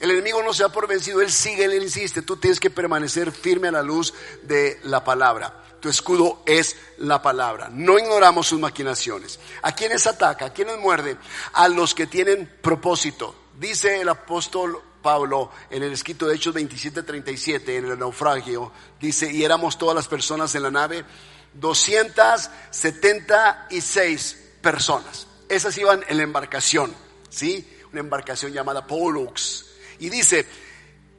El 0.00 0.10
enemigo 0.10 0.42
no 0.42 0.52
se 0.52 0.64
ha 0.64 0.68
por 0.68 0.86
vencido, 0.86 1.20
él 1.20 1.30
sigue, 1.30 1.64
él 1.64 1.82
insiste, 1.82 2.22
tú 2.22 2.36
tienes 2.36 2.60
que 2.60 2.70
permanecer 2.70 3.32
firme 3.32 3.68
a 3.68 3.72
la 3.72 3.82
luz 3.82 4.12
de 4.42 4.78
la 4.84 5.02
palabra. 5.02 5.62
Tu 5.84 5.90
escudo 5.90 6.42
es 6.46 6.76
la 6.96 7.20
palabra. 7.20 7.68
No 7.70 7.98
ignoramos 7.98 8.46
sus 8.46 8.58
maquinaciones. 8.58 9.38
¿A 9.60 9.74
quiénes 9.74 10.06
ataca? 10.06 10.46
¿A 10.46 10.52
quiénes 10.54 10.78
muerde? 10.78 11.18
A 11.52 11.68
los 11.68 11.94
que 11.94 12.06
tienen 12.06 12.50
propósito. 12.62 13.34
Dice 13.58 14.00
el 14.00 14.08
apóstol 14.08 14.80
Pablo 15.02 15.50
en 15.68 15.82
el 15.82 15.92
escrito 15.92 16.26
de 16.26 16.36
Hechos 16.36 16.54
27:37, 16.54 17.76
en 17.76 17.84
el 17.84 17.98
naufragio, 17.98 18.72
dice, 18.98 19.30
y 19.30 19.44
éramos 19.44 19.76
todas 19.76 19.94
las 19.94 20.08
personas 20.08 20.54
en 20.54 20.62
la 20.62 20.70
nave, 20.70 21.04
276 21.52 24.38
personas. 24.62 25.26
Esas 25.50 25.76
iban 25.76 26.02
en 26.08 26.16
la 26.16 26.22
embarcación, 26.22 26.94
¿sí? 27.28 27.70
Una 27.92 28.00
embarcación 28.00 28.54
llamada 28.54 28.86
Pollux. 28.86 29.66
Y 29.98 30.08
dice 30.08 30.46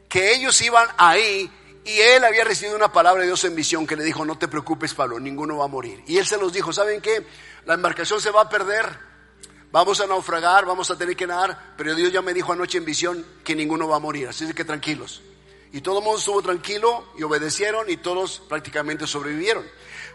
que 0.09 0.33
ellos 0.33 0.59
iban 0.63 0.87
ahí 0.97 1.51
y 1.85 2.01
él 2.01 2.23
había 2.23 2.43
recibido 2.43 2.75
una 2.75 2.91
palabra 2.91 3.21
de 3.21 3.27
Dios 3.27 3.43
en 3.43 3.55
visión 3.55 3.85
que 3.85 3.95
le 3.95 4.03
dijo, 4.03 4.25
no 4.25 4.39
te 4.39 4.47
preocupes 4.47 4.95
Pablo, 4.95 5.19
ninguno 5.19 5.57
va 5.57 5.65
a 5.65 5.67
morir. 5.67 6.03
Y 6.07 6.17
él 6.17 6.25
se 6.25 6.37
los 6.37 6.51
dijo, 6.51 6.73
¿saben 6.73 6.99
qué? 6.99 7.23
La 7.65 7.75
embarcación 7.75 8.19
se 8.19 8.31
va 8.31 8.41
a 8.41 8.49
perder, 8.49 8.97
vamos 9.71 10.01
a 10.01 10.07
naufragar, 10.07 10.65
vamos 10.65 10.89
a 10.89 10.97
tener 10.97 11.15
que 11.15 11.27
nadar, 11.27 11.75
pero 11.77 11.93
Dios 11.93 12.11
ya 12.11 12.23
me 12.23 12.33
dijo 12.33 12.51
anoche 12.51 12.79
en 12.79 12.85
visión 12.85 13.23
que 13.43 13.55
ninguno 13.55 13.87
va 13.87 13.97
a 13.97 13.99
morir, 13.99 14.27
así 14.27 14.51
que 14.51 14.65
tranquilos. 14.65 15.21
Y 15.73 15.81
todo 15.81 15.99
el 15.99 16.03
mundo 16.03 16.17
estuvo 16.17 16.41
tranquilo 16.41 17.09
y 17.19 17.23
obedecieron 17.23 17.87
y 17.87 17.97
todos 17.97 18.41
prácticamente 18.49 19.05
sobrevivieron. 19.05 19.63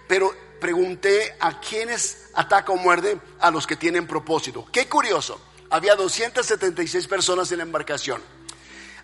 Pero 0.09 0.35
pregunté 0.61 1.37
a 1.39 1.61
quiénes 1.61 2.31
ataca 2.35 2.73
o 2.73 2.77
muerde 2.77 3.21
a 3.39 3.53
los 3.53 3.69
que 3.69 3.77
tienen 3.77 4.09
propósito. 4.09 4.67
Qué 4.73 4.89
curioso, 4.89 5.41
había 5.71 5.95
276 5.95 7.07
personas 7.07 7.53
en 7.53 7.59
la 7.59 7.65
embarcación, 7.65 8.21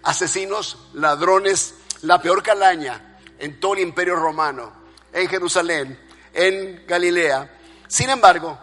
asesinos, 0.02 0.88
ladrones, 0.94 1.75
la 2.02 2.20
peor 2.20 2.42
calaña 2.42 3.18
en 3.38 3.60
todo 3.60 3.74
el 3.74 3.80
imperio 3.80 4.16
romano, 4.16 4.72
en 5.12 5.28
Jerusalén, 5.28 5.98
en 6.32 6.84
Galilea. 6.86 7.50
Sin 7.88 8.10
embargo, 8.10 8.58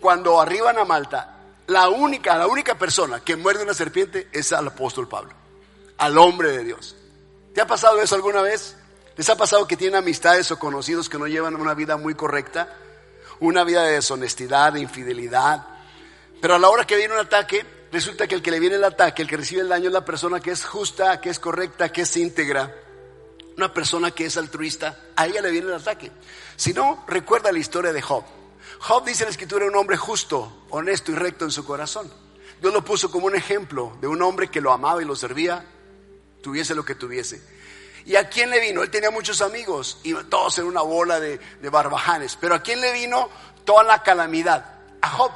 cuando 0.00 0.40
arriban 0.40 0.78
a 0.78 0.84
Malta, 0.84 1.36
la 1.66 1.88
única, 1.88 2.36
la 2.36 2.46
única 2.46 2.76
persona 2.76 3.20
que 3.20 3.36
muerde 3.36 3.64
una 3.64 3.74
serpiente 3.74 4.28
es 4.32 4.52
al 4.52 4.68
apóstol 4.68 5.08
Pablo, 5.08 5.32
al 5.98 6.16
hombre 6.18 6.50
de 6.50 6.64
Dios. 6.64 6.96
¿Te 7.54 7.60
ha 7.60 7.66
pasado 7.66 8.00
eso 8.00 8.14
alguna 8.14 8.42
vez? 8.42 8.76
¿Les 9.16 9.28
ha 9.30 9.36
pasado 9.36 9.66
que 9.66 9.76
tienen 9.76 9.96
amistades 9.96 10.50
o 10.50 10.58
conocidos 10.58 11.08
que 11.08 11.18
no 11.18 11.26
llevan 11.26 11.56
una 11.56 11.74
vida 11.74 11.96
muy 11.96 12.14
correcta? 12.14 12.76
Una 13.40 13.64
vida 13.64 13.82
de 13.82 13.92
deshonestidad, 13.92 14.74
de 14.74 14.80
infidelidad. 14.80 15.66
Pero 16.40 16.54
a 16.54 16.58
la 16.58 16.68
hora 16.68 16.86
que 16.86 16.96
viene 16.96 17.14
un 17.14 17.20
ataque, 17.20 17.64
resulta 17.96 18.26
que 18.26 18.34
el 18.34 18.42
que 18.42 18.50
le 18.50 18.60
viene 18.60 18.76
el 18.76 18.84
ataque, 18.84 19.22
el 19.22 19.28
que 19.28 19.38
recibe 19.38 19.62
el 19.62 19.68
daño 19.68 19.86
es 19.86 19.92
la 19.92 20.04
persona 20.04 20.38
que 20.38 20.50
es 20.50 20.66
justa, 20.66 21.18
que 21.18 21.30
es 21.30 21.38
correcta, 21.38 21.90
que 21.90 22.02
es 22.02 22.16
íntegra. 22.16 22.74
Una 23.56 23.72
persona 23.72 24.10
que 24.10 24.26
es 24.26 24.36
altruista, 24.36 25.00
a 25.16 25.26
ella 25.26 25.40
le 25.40 25.50
viene 25.50 25.68
el 25.68 25.74
ataque. 25.74 26.12
Si 26.56 26.74
no, 26.74 27.04
recuerda 27.08 27.50
la 27.50 27.58
historia 27.58 27.94
de 27.94 28.02
Job. 28.02 28.22
Job 28.80 29.04
dice 29.06 29.22
en 29.22 29.28
la 29.28 29.30
escritura 29.30 29.64
un 29.64 29.74
hombre 29.76 29.96
justo, 29.96 30.66
honesto 30.68 31.10
y 31.10 31.14
recto 31.14 31.46
en 31.46 31.50
su 31.50 31.64
corazón. 31.64 32.12
Dios 32.60 32.74
lo 32.74 32.84
puso 32.84 33.10
como 33.10 33.28
un 33.28 33.34
ejemplo 33.34 33.96
de 33.98 34.08
un 34.08 34.20
hombre 34.20 34.48
que 34.48 34.60
lo 34.60 34.72
amaba 34.72 35.00
y 35.00 35.06
lo 35.06 35.16
servía, 35.16 35.64
tuviese 36.42 36.74
lo 36.74 36.84
que 36.84 36.96
tuviese. 36.96 37.42
¿Y 38.04 38.16
a 38.16 38.28
quién 38.28 38.50
le 38.50 38.60
vino? 38.60 38.82
Él 38.82 38.90
tenía 38.90 39.10
muchos 39.10 39.40
amigos 39.40 40.00
y 40.02 40.12
todos 40.24 40.58
en 40.58 40.66
una 40.66 40.82
bola 40.82 41.18
de, 41.18 41.40
barbajanes. 41.70 42.36
Pero 42.38 42.56
¿a 42.56 42.62
quién 42.62 42.82
le 42.82 42.92
vino 42.92 43.30
toda 43.64 43.84
la 43.84 44.02
calamidad? 44.02 44.80
A 45.00 45.08
Job. 45.08 45.32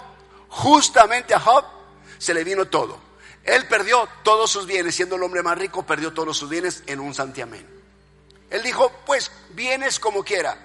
Justamente 0.51 1.33
a 1.33 1.41
Job 1.41 1.80
se 2.21 2.33
le 2.33 2.45
vino 2.45 2.67
todo. 2.69 3.01
Él 3.43 3.67
perdió 3.67 4.09
todos 4.23 4.49
sus 4.51 4.67
bienes, 4.67 4.95
siendo 4.95 5.17
el 5.17 5.23
hombre 5.25 5.43
más 5.43 5.59
rico, 5.59 5.85
perdió 5.85 6.13
todos 6.13 6.37
sus 6.37 6.49
bienes 6.49 6.85
en 6.87 7.01
un 7.01 7.15
santiamén. 7.15 7.67
Él 8.51 8.63
dijo, 8.63 8.93
pues 9.07 9.33
bienes 9.51 9.99
como 9.99 10.23
quiera. 10.23 10.57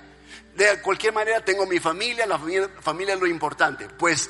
De 0.55 0.81
cualquier 0.81 1.13
manera 1.13 1.43
tengo 1.43 1.65
mi 1.65 1.79
familia, 1.79 2.25
la 2.25 2.37
familia, 2.37 2.69
familia 2.81 3.15
es 3.15 3.19
lo 3.19 3.27
importante. 3.27 3.87
Pues 3.87 4.29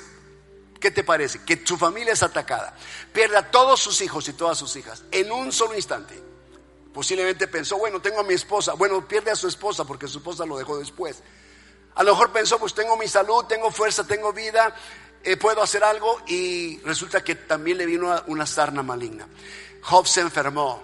¿Qué 0.79 0.91
te 0.91 1.03
parece? 1.03 1.43
Que 1.43 1.65
su 1.65 1.77
familia 1.77 2.13
es 2.13 2.21
atacada. 2.21 2.75
Pierde 3.11 3.37
a 3.37 3.49
todos 3.49 3.79
sus 3.79 4.01
hijos 4.01 4.27
y 4.27 4.33
todas 4.33 4.57
sus 4.57 4.75
hijas 4.75 5.03
en 5.11 5.31
un 5.31 5.51
solo 5.51 5.73
instante. 5.73 6.21
Posiblemente 6.93 7.47
pensó, 7.47 7.77
bueno, 7.77 8.01
tengo 8.01 8.19
a 8.19 8.23
mi 8.23 8.35
esposa. 8.35 8.73
Bueno, 8.73 9.07
pierde 9.07 9.31
a 9.31 9.35
su 9.35 9.47
esposa 9.47 9.83
porque 9.83 10.07
su 10.07 10.19
esposa 10.19 10.45
lo 10.45 10.57
dejó 10.57 10.77
después. 10.77 11.23
A 11.95 12.03
lo 12.03 12.11
mejor 12.11 12.31
pensó, 12.31 12.59
pues 12.59 12.75
tengo 12.75 12.97
mi 12.97 13.07
salud, 13.07 13.45
tengo 13.45 13.71
fuerza, 13.71 14.05
tengo 14.05 14.31
vida, 14.31 14.75
eh, 15.25 15.37
puedo 15.37 15.61
hacer 15.61 15.83
algo. 15.83 16.21
Y 16.27 16.77
resulta 16.79 17.23
que 17.23 17.35
también 17.35 17.77
le 17.77 17.85
vino 17.85 18.13
una 18.27 18.45
sarna 18.45 18.83
maligna. 18.83 19.27
Job 19.81 20.07
se 20.07 20.21
enfermó. 20.21 20.81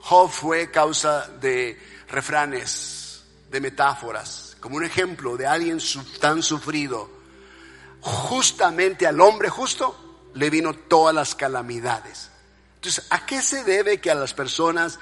Job 0.00 0.30
fue 0.30 0.70
causa 0.70 1.28
de 1.28 1.78
refranes, 2.08 3.22
de 3.50 3.60
metáforas, 3.60 4.56
como 4.60 4.76
un 4.76 4.84
ejemplo 4.84 5.36
de 5.36 5.46
alguien 5.46 5.78
tan 6.20 6.42
sufrido 6.42 7.14
justamente 8.04 9.06
al 9.06 9.18
hombre 9.20 9.48
justo 9.48 10.28
le 10.34 10.50
vino 10.50 10.74
todas 10.74 11.14
las 11.14 11.34
calamidades. 11.34 12.30
Entonces, 12.76 13.06
¿a 13.08 13.24
qué 13.24 13.40
se 13.40 13.64
debe 13.64 13.98
que 13.98 14.10
a 14.10 14.14
las 14.14 14.34
personas 14.34 14.98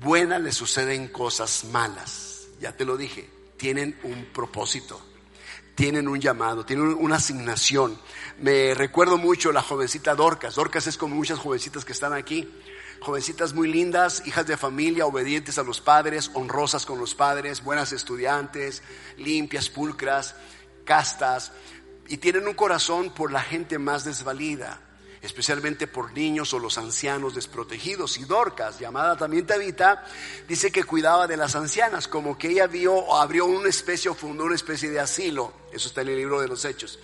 buenas 0.00 0.40
les 0.40 0.56
suceden 0.56 1.08
cosas 1.08 1.64
malas? 1.64 2.46
Ya 2.60 2.72
te 2.72 2.86
lo 2.86 2.96
dije, 2.96 3.28
tienen 3.58 3.98
un 4.04 4.24
propósito, 4.32 5.00
tienen 5.78 6.08
un 6.08 6.20
llamado, 6.20 6.66
tienen 6.66 6.86
una 6.98 7.16
asignación. 7.16 7.96
Me 8.40 8.74
recuerdo 8.74 9.16
mucho 9.16 9.52
la 9.52 9.62
jovencita 9.62 10.16
Dorcas. 10.16 10.56
Dorcas 10.56 10.88
es 10.88 10.98
como 10.98 11.14
muchas 11.14 11.38
jovencitas 11.38 11.84
que 11.84 11.92
están 11.92 12.12
aquí. 12.14 12.52
Jovencitas 12.98 13.54
muy 13.54 13.68
lindas, 13.68 14.26
hijas 14.26 14.44
de 14.48 14.56
familia, 14.56 15.06
obedientes 15.06 15.56
a 15.56 15.62
los 15.62 15.80
padres, 15.80 16.32
honrosas 16.34 16.84
con 16.84 16.98
los 16.98 17.14
padres, 17.14 17.62
buenas 17.62 17.92
estudiantes, 17.92 18.82
limpias, 19.18 19.70
pulcras, 19.70 20.34
castas 20.84 21.52
y 22.08 22.16
tienen 22.16 22.48
un 22.48 22.54
corazón 22.54 23.10
por 23.10 23.30
la 23.30 23.42
gente 23.42 23.78
más 23.78 24.02
desvalida, 24.02 24.80
especialmente 25.22 25.86
por 25.86 26.12
niños 26.12 26.52
o 26.54 26.58
los 26.58 26.76
ancianos 26.76 27.36
desprotegidos. 27.36 28.18
Y 28.18 28.24
Dorcas, 28.24 28.80
llamada 28.80 29.16
también 29.16 29.46
Tabita, 29.46 30.04
dice 30.48 30.72
que 30.72 30.82
cuidaba 30.82 31.28
de 31.28 31.36
las 31.36 31.54
ancianas, 31.54 32.08
como 32.08 32.36
que 32.36 32.48
ella 32.48 32.66
vio 32.66 32.94
o 32.94 33.16
abrió 33.16 33.46
una 33.46 33.68
especie 33.68 34.10
o 34.10 34.14
fundó 34.14 34.42
una 34.42 34.56
especie 34.56 34.90
de 34.90 34.98
asilo. 34.98 35.52
Eso 35.72 35.88
está 35.88 36.02
en 36.02 36.08
el 36.08 36.16
libro 36.16 36.40
de 36.40 36.48
los 36.48 36.64
Hechos. 36.64 36.98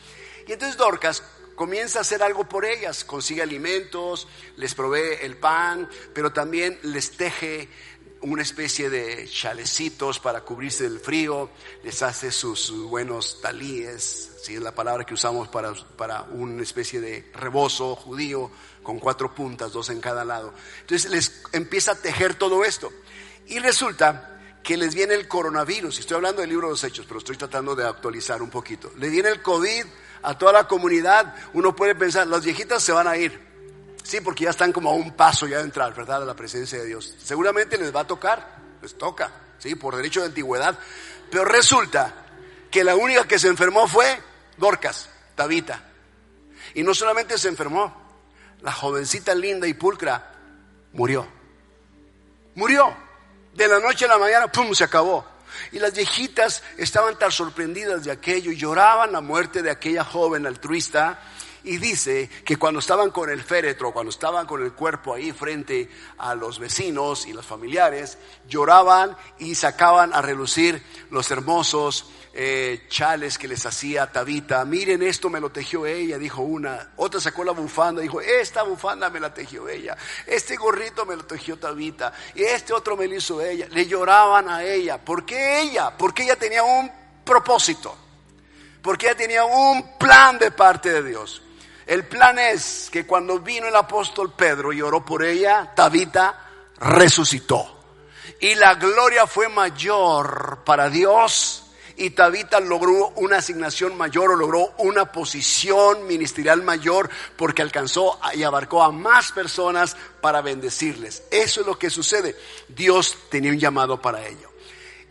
Y 0.46 0.52
entonces 0.52 0.76
Dorcas 0.76 1.22
comienza 1.54 1.98
a 1.98 2.02
hacer 2.02 2.22
algo 2.22 2.48
por 2.48 2.64
ellas, 2.64 3.04
consigue 3.04 3.42
alimentos, 3.42 4.26
les 4.56 4.74
provee 4.74 5.18
el 5.22 5.36
pan, 5.36 5.88
pero 6.12 6.32
también 6.32 6.78
les 6.82 7.12
teje 7.12 7.68
una 8.24 8.42
especie 8.42 8.88
de 8.88 9.28
chalecitos 9.28 10.18
para 10.18 10.40
cubrirse 10.40 10.84
del 10.84 10.98
frío, 10.98 11.50
les 11.82 12.02
hace 12.02 12.32
sus, 12.32 12.72
buenos 12.88 13.40
talíes, 13.42 14.32
si 14.42 14.54
es 14.54 14.62
la 14.62 14.74
palabra 14.74 15.04
que 15.04 15.12
usamos 15.12 15.48
para, 15.48 15.74
para 15.96 16.22
una 16.22 16.62
especie 16.62 17.00
de 17.00 17.30
rebozo 17.34 17.94
judío 17.94 18.50
con 18.82 18.98
cuatro 18.98 19.34
puntas, 19.34 19.72
dos 19.72 19.90
en 19.90 20.00
cada 20.00 20.24
lado. 20.24 20.54
Entonces 20.80 21.10
les 21.10 21.42
empieza 21.52 21.92
a 21.92 21.96
tejer 21.96 22.34
todo 22.34 22.64
esto. 22.64 22.90
Y 23.46 23.58
resulta 23.58 24.33
que 24.64 24.78
les 24.78 24.94
viene 24.94 25.14
el 25.14 25.28
coronavirus. 25.28 25.98
Estoy 25.98 26.16
hablando 26.16 26.40
del 26.40 26.48
libro 26.48 26.68
de 26.68 26.72
los 26.72 26.82
hechos, 26.82 27.04
pero 27.06 27.18
estoy 27.18 27.36
tratando 27.36 27.76
de 27.76 27.86
actualizar 27.86 28.40
un 28.40 28.48
poquito. 28.48 28.90
Le 28.96 29.10
viene 29.10 29.28
el 29.28 29.42
COVID 29.42 29.84
a 30.22 30.38
toda 30.38 30.52
la 30.54 30.66
comunidad. 30.66 31.34
Uno 31.52 31.76
puede 31.76 31.94
pensar, 31.94 32.26
las 32.26 32.44
viejitas 32.44 32.82
se 32.82 32.92
van 32.92 33.06
a 33.06 33.16
ir. 33.16 33.38
Sí, 34.02 34.22
porque 34.22 34.44
ya 34.44 34.50
están 34.50 34.72
como 34.72 34.88
a 34.90 34.94
un 34.94 35.12
paso 35.12 35.46
ya 35.46 35.58
de 35.58 35.64
entrar, 35.64 35.94
¿verdad? 35.94 36.22
A 36.22 36.26
la 36.26 36.34
presencia 36.34 36.78
de 36.78 36.86
Dios. 36.86 37.14
Seguramente 37.22 37.76
les 37.76 37.94
va 37.94 38.00
a 38.00 38.06
tocar, 38.06 38.56
les 38.80 38.96
toca, 38.96 39.30
sí, 39.58 39.74
por 39.74 39.96
derecho 39.96 40.20
de 40.20 40.26
antigüedad. 40.26 40.78
Pero 41.30 41.44
resulta 41.44 42.26
que 42.70 42.82
la 42.82 42.96
única 42.96 43.28
que 43.28 43.38
se 43.38 43.48
enfermó 43.48 43.86
fue 43.86 44.18
Dorcas, 44.56 45.10
Tabita. 45.34 45.84
Y 46.72 46.82
no 46.82 46.94
solamente 46.94 47.36
se 47.36 47.48
enfermó, 47.48 48.02
la 48.62 48.72
jovencita 48.72 49.34
linda 49.34 49.68
y 49.68 49.74
pulcra 49.74 50.32
murió. 50.94 51.26
Murió. 52.54 53.03
De 53.54 53.68
la 53.68 53.78
noche 53.78 54.04
a 54.04 54.08
la 54.08 54.18
mañana, 54.18 54.50
¡pum!, 54.50 54.74
se 54.74 54.84
acabó. 54.84 55.24
Y 55.70 55.78
las 55.78 55.94
viejitas 55.94 56.62
estaban 56.76 57.16
tan 57.18 57.30
sorprendidas 57.30 58.04
de 58.04 58.10
aquello 58.10 58.50
y 58.50 58.56
lloraban 58.56 59.12
la 59.12 59.20
muerte 59.20 59.62
de 59.62 59.70
aquella 59.70 60.04
joven 60.04 60.46
altruista 60.46 61.20
y 61.62 61.78
dice 61.78 62.28
que 62.44 62.56
cuando 62.56 62.80
estaban 62.80 63.10
con 63.10 63.30
el 63.30 63.42
féretro, 63.42 63.92
cuando 63.92 64.10
estaban 64.10 64.46
con 64.46 64.62
el 64.62 64.72
cuerpo 64.72 65.14
ahí 65.14 65.32
frente 65.32 65.88
a 66.18 66.34
los 66.34 66.58
vecinos 66.58 67.26
y 67.26 67.32
los 67.32 67.46
familiares, 67.46 68.18
lloraban 68.48 69.16
y 69.38 69.54
sacaban 69.54 70.12
a 70.12 70.20
relucir 70.20 70.82
los 71.10 71.30
hermosos 71.30 72.10
eh, 72.36 72.86
chales 72.88 73.38
que 73.38 73.46
les 73.46 73.64
hacía 73.64 74.10
Tabita. 74.10 74.64
Miren, 74.64 75.04
esto 75.04 75.30
me 75.30 75.38
lo 75.38 75.50
tejió 75.50 75.86
ella, 75.86 76.18
dijo 76.18 76.42
una. 76.42 76.90
Otra 76.96 77.20
sacó 77.20 77.44
la 77.44 77.52
bufanda, 77.52 78.02
dijo, 78.02 78.20
esta 78.20 78.64
bufanda 78.64 79.08
me 79.08 79.20
la 79.20 79.32
tejió 79.32 79.68
ella. 79.68 79.96
Este 80.26 80.56
gorrito 80.56 81.06
me 81.06 81.14
lo 81.14 81.24
tejió 81.24 81.56
Tabita. 81.56 82.12
Y 82.34 82.42
este 82.42 82.72
otro 82.72 82.96
me 82.96 83.06
lo 83.06 83.14
hizo 83.14 83.40
ella. 83.40 83.68
Le 83.70 83.86
lloraban 83.86 84.48
a 84.48 84.64
ella. 84.64 84.98
¿Por 84.98 85.24
qué 85.24 85.60
ella? 85.60 85.96
Porque 85.96 86.24
ella 86.24 86.34
tenía 86.34 86.64
un 86.64 86.90
propósito. 87.24 87.96
Porque 88.82 89.06
ella 89.06 89.16
tenía 89.16 89.44
un 89.44 89.96
plan 89.96 90.36
de 90.36 90.50
parte 90.50 90.92
de 90.92 91.04
Dios. 91.04 91.40
El 91.86 92.04
plan 92.04 92.36
es 92.40 92.88
que 92.90 93.06
cuando 93.06 93.38
vino 93.38 93.68
el 93.68 93.76
apóstol 93.76 94.32
Pedro 94.32 94.72
y 94.72 94.82
oró 94.82 95.04
por 95.04 95.22
ella, 95.22 95.72
Tabita 95.76 96.50
resucitó. 96.78 97.70
Y 98.40 98.56
la 98.56 98.74
gloria 98.74 99.28
fue 99.28 99.48
mayor 99.48 100.64
para 100.64 100.90
Dios 100.90 101.63
y 101.96 102.10
Tabita 102.10 102.60
logró 102.60 103.08
una 103.16 103.38
asignación 103.38 103.96
mayor 103.96 104.32
o 104.32 104.36
logró 104.36 104.74
una 104.78 105.12
posición 105.12 106.06
ministerial 106.06 106.62
mayor 106.62 107.08
porque 107.36 107.62
alcanzó 107.62 108.18
y 108.34 108.42
abarcó 108.42 108.82
a 108.82 108.90
más 108.90 109.32
personas 109.32 109.96
para 110.20 110.40
bendecirles. 110.40 111.22
Eso 111.30 111.60
es 111.60 111.66
lo 111.66 111.78
que 111.78 111.90
sucede. 111.90 112.36
Dios 112.68 113.16
tenía 113.30 113.52
un 113.52 113.58
llamado 113.58 114.00
para 114.00 114.26
ello. 114.26 114.50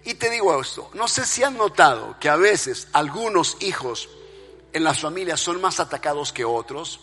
Y 0.03 0.15
te 0.15 0.29
digo 0.29 0.59
esto, 0.59 0.89
no 0.93 1.07
sé 1.07 1.25
si 1.25 1.43
han 1.43 1.57
notado 1.57 2.17
que 2.19 2.27
a 2.27 2.35
veces 2.35 2.89
algunos 2.91 3.57
hijos 3.61 4.09
en 4.73 4.83
las 4.83 4.99
familias 4.99 5.39
son 5.39 5.61
más 5.61 5.79
atacados 5.79 6.33
que 6.33 6.43
otros? 6.43 6.99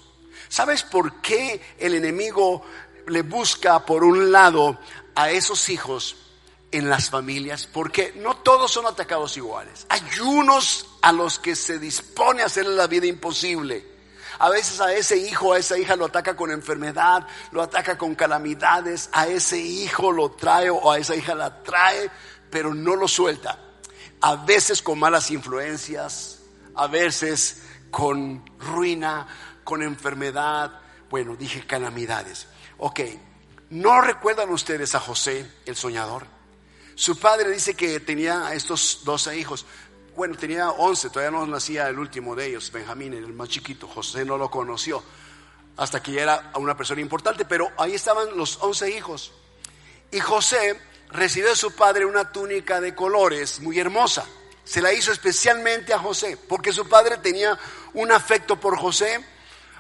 ¿Sabes 0.49 0.83
por 0.83 1.21
qué 1.23 1.61
el 1.79 1.95
enemigo 1.95 2.63
le 3.07 3.23
busca 3.23 3.87
por 3.87 4.05
un 4.05 4.33
lado 4.33 4.79
a 5.15 5.31
esos 5.31 5.69
hijos 5.69 6.17
en 6.73 6.89
las 6.89 7.11
familias? 7.11 7.67
Porque 7.67 8.13
no 8.17 8.37
todos 8.37 8.71
son 8.71 8.87
atacados 8.87 9.37
iguales. 9.37 9.87
Hay 9.89 10.03
unos 10.23 10.87
a 11.03 11.13
los 11.13 11.39
que 11.39 11.57
se 11.57 11.79
dispone 11.79 12.43
a 12.43 12.47
hacerle 12.47 12.75
la 12.75 12.87
vida 12.87 13.07
imposible. 13.07 13.87
A 14.39 14.49
veces 14.49 14.81
a 14.81 14.95
ese 14.95 15.19
hijo, 15.19 15.53
a 15.53 15.59
esa 15.59 15.77
hija 15.79 15.97
lo 15.97 16.07
ataca 16.07 16.35
con 16.35 16.51
enfermedad, 16.51 17.27
lo 17.53 17.61
ataca 17.63 17.99
con 17.99 18.15
calamidades, 18.15 19.11
a 19.13 19.27
ese 19.27 19.59
hijo 19.59 20.13
lo 20.13 20.31
trae 20.31 20.71
o 20.71 20.91
a 20.91 20.99
esa 20.99 21.15
hija 21.15 21.35
la 21.35 21.63
trae, 21.63 22.11
pero 22.51 22.73
no 22.75 22.97
lo 22.97 23.07
suelta. 23.07 23.59
A 24.23 24.37
veces 24.37 24.81
con 24.81 24.99
malas 24.99 25.31
influencias, 25.31 26.41
a 26.75 26.87
veces 26.87 27.63
con 27.91 28.45
ruina, 28.59 29.27
con 29.65 29.83
enfermedad, 29.83 30.81
bueno, 31.11 31.37
dije 31.37 31.67
calamidades. 31.67 32.47
Ok, 32.79 33.01
¿no 33.71 34.01
recuerdan 34.01 34.49
ustedes 34.51 34.95
a 34.95 35.01
José, 35.01 35.51
el 35.67 35.77
soñador? 35.77 36.40
Su 37.01 37.19
padre 37.19 37.51
dice 37.51 37.73
que 37.73 37.99
tenía 38.01 38.53
estos 38.53 39.01
12 39.05 39.39
hijos. 39.39 39.65
Bueno, 40.15 40.37
tenía 40.37 40.69
11, 40.69 41.09
todavía 41.09 41.31
no 41.31 41.47
nacía 41.47 41.89
el 41.89 41.99
último 41.99 42.37
de 42.37 42.49
ellos, 42.49 42.71
Benjamín, 42.71 43.15
el 43.15 43.33
más 43.33 43.49
chiquito. 43.49 43.89
José 43.89 44.23
no 44.27 44.37
lo 44.37 44.51
conoció 44.51 45.03
hasta 45.79 46.03
que 46.03 46.13
ya 46.13 46.23
era 46.25 46.53
una 46.57 46.77
persona 46.77 47.01
importante, 47.01 47.47
pero 47.47 47.73
ahí 47.79 47.95
estaban 47.95 48.37
los 48.37 48.59
11 48.61 48.95
hijos. 48.95 49.33
Y 50.11 50.21
José 50.21 50.79
recibió 51.09 51.49
de 51.49 51.57
su 51.57 51.73
padre 51.73 52.05
una 52.05 52.33
túnica 52.33 52.83
de 52.83 52.95
colores 52.95 53.61
muy 53.61 53.79
hermosa 53.79 54.27
se 54.63 54.83
la 54.83 54.93
hizo 54.93 55.11
especialmente 55.11 55.95
a 55.95 55.99
José, 55.99 56.39
porque 56.49 56.71
su 56.71 56.87
padre 56.87 57.17
tenía 57.17 57.59
un 57.95 58.13
afecto 58.13 58.61
por 58.61 58.79
José, 58.79 59.25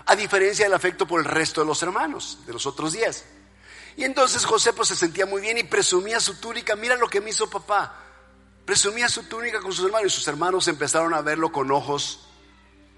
a 0.06 0.16
diferencia 0.16 0.64
del 0.64 0.72
afecto 0.72 1.06
por 1.06 1.20
el 1.20 1.26
resto 1.26 1.61
de 1.61 1.66
los 1.66 1.83
hermanos, 1.83 2.38
de 2.46 2.54
los 2.54 2.64
otros 2.64 2.94
diez. 2.94 3.26
Y 4.00 4.04
entonces 4.04 4.46
José 4.46 4.72
pues 4.72 4.88
se 4.88 4.96
sentía 4.96 5.26
muy 5.26 5.42
bien 5.42 5.58
y 5.58 5.62
presumía 5.62 6.20
su 6.20 6.36
túnica, 6.36 6.74
mira 6.74 6.96
lo 6.96 7.06
que 7.06 7.20
me 7.20 7.28
hizo 7.28 7.50
papá. 7.50 7.94
presumía 8.64 9.10
su 9.10 9.24
túnica 9.24 9.60
con 9.60 9.74
sus 9.74 9.84
hermanos 9.84 10.10
y 10.10 10.16
sus 10.16 10.26
hermanos 10.26 10.68
empezaron 10.68 11.12
a 11.12 11.20
verlo 11.20 11.52
con 11.52 11.70
ojos 11.70 12.26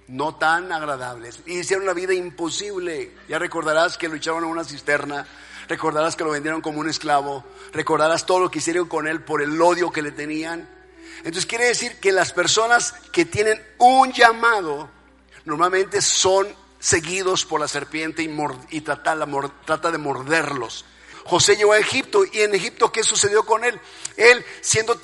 no 0.06 0.36
tan 0.36 0.70
agradables 0.70 1.40
y 1.44 1.58
hicieron 1.58 1.86
la 1.86 1.92
vida 1.92 2.14
imposible. 2.14 3.16
Ya 3.28 3.40
recordarás 3.40 3.98
que 3.98 4.06
lo 4.06 4.14
echaron 4.14 4.44
a 4.44 4.46
una 4.46 4.62
cisterna, 4.62 5.26
recordarás 5.66 6.14
que 6.14 6.22
lo 6.22 6.30
vendieron 6.30 6.60
como 6.60 6.78
un 6.78 6.88
esclavo, 6.88 7.44
recordarás 7.72 8.24
todo 8.24 8.38
lo 8.38 8.48
que 8.52 8.60
hicieron 8.60 8.86
con 8.86 9.08
él 9.08 9.24
por 9.24 9.42
el 9.42 9.60
odio 9.60 9.90
que 9.90 10.02
le 10.02 10.12
tenían. 10.12 10.70
Entonces 11.16 11.46
quiere 11.46 11.64
decir 11.64 11.98
que 11.98 12.12
las 12.12 12.32
personas 12.32 12.94
que 13.10 13.24
tienen 13.24 13.60
un 13.78 14.12
llamado 14.12 14.88
normalmente 15.46 16.00
son 16.00 16.46
seguidos 16.82 17.46
por 17.46 17.60
la 17.60 17.68
serpiente 17.68 18.24
y, 18.70 18.80
trata, 18.80 19.14
de 19.14 19.98
morderlos. 19.98 20.84
José 21.24 21.54
llegó 21.54 21.72
a 21.72 21.78
Egipto 21.78 22.24
y 22.24 22.40
en 22.40 22.56
Egipto 22.56 22.90
¿qué 22.90 23.04
sucedió 23.04 23.46
con 23.46 23.64
él? 23.64 23.80
Él 24.16 24.44
siendo 24.60 24.98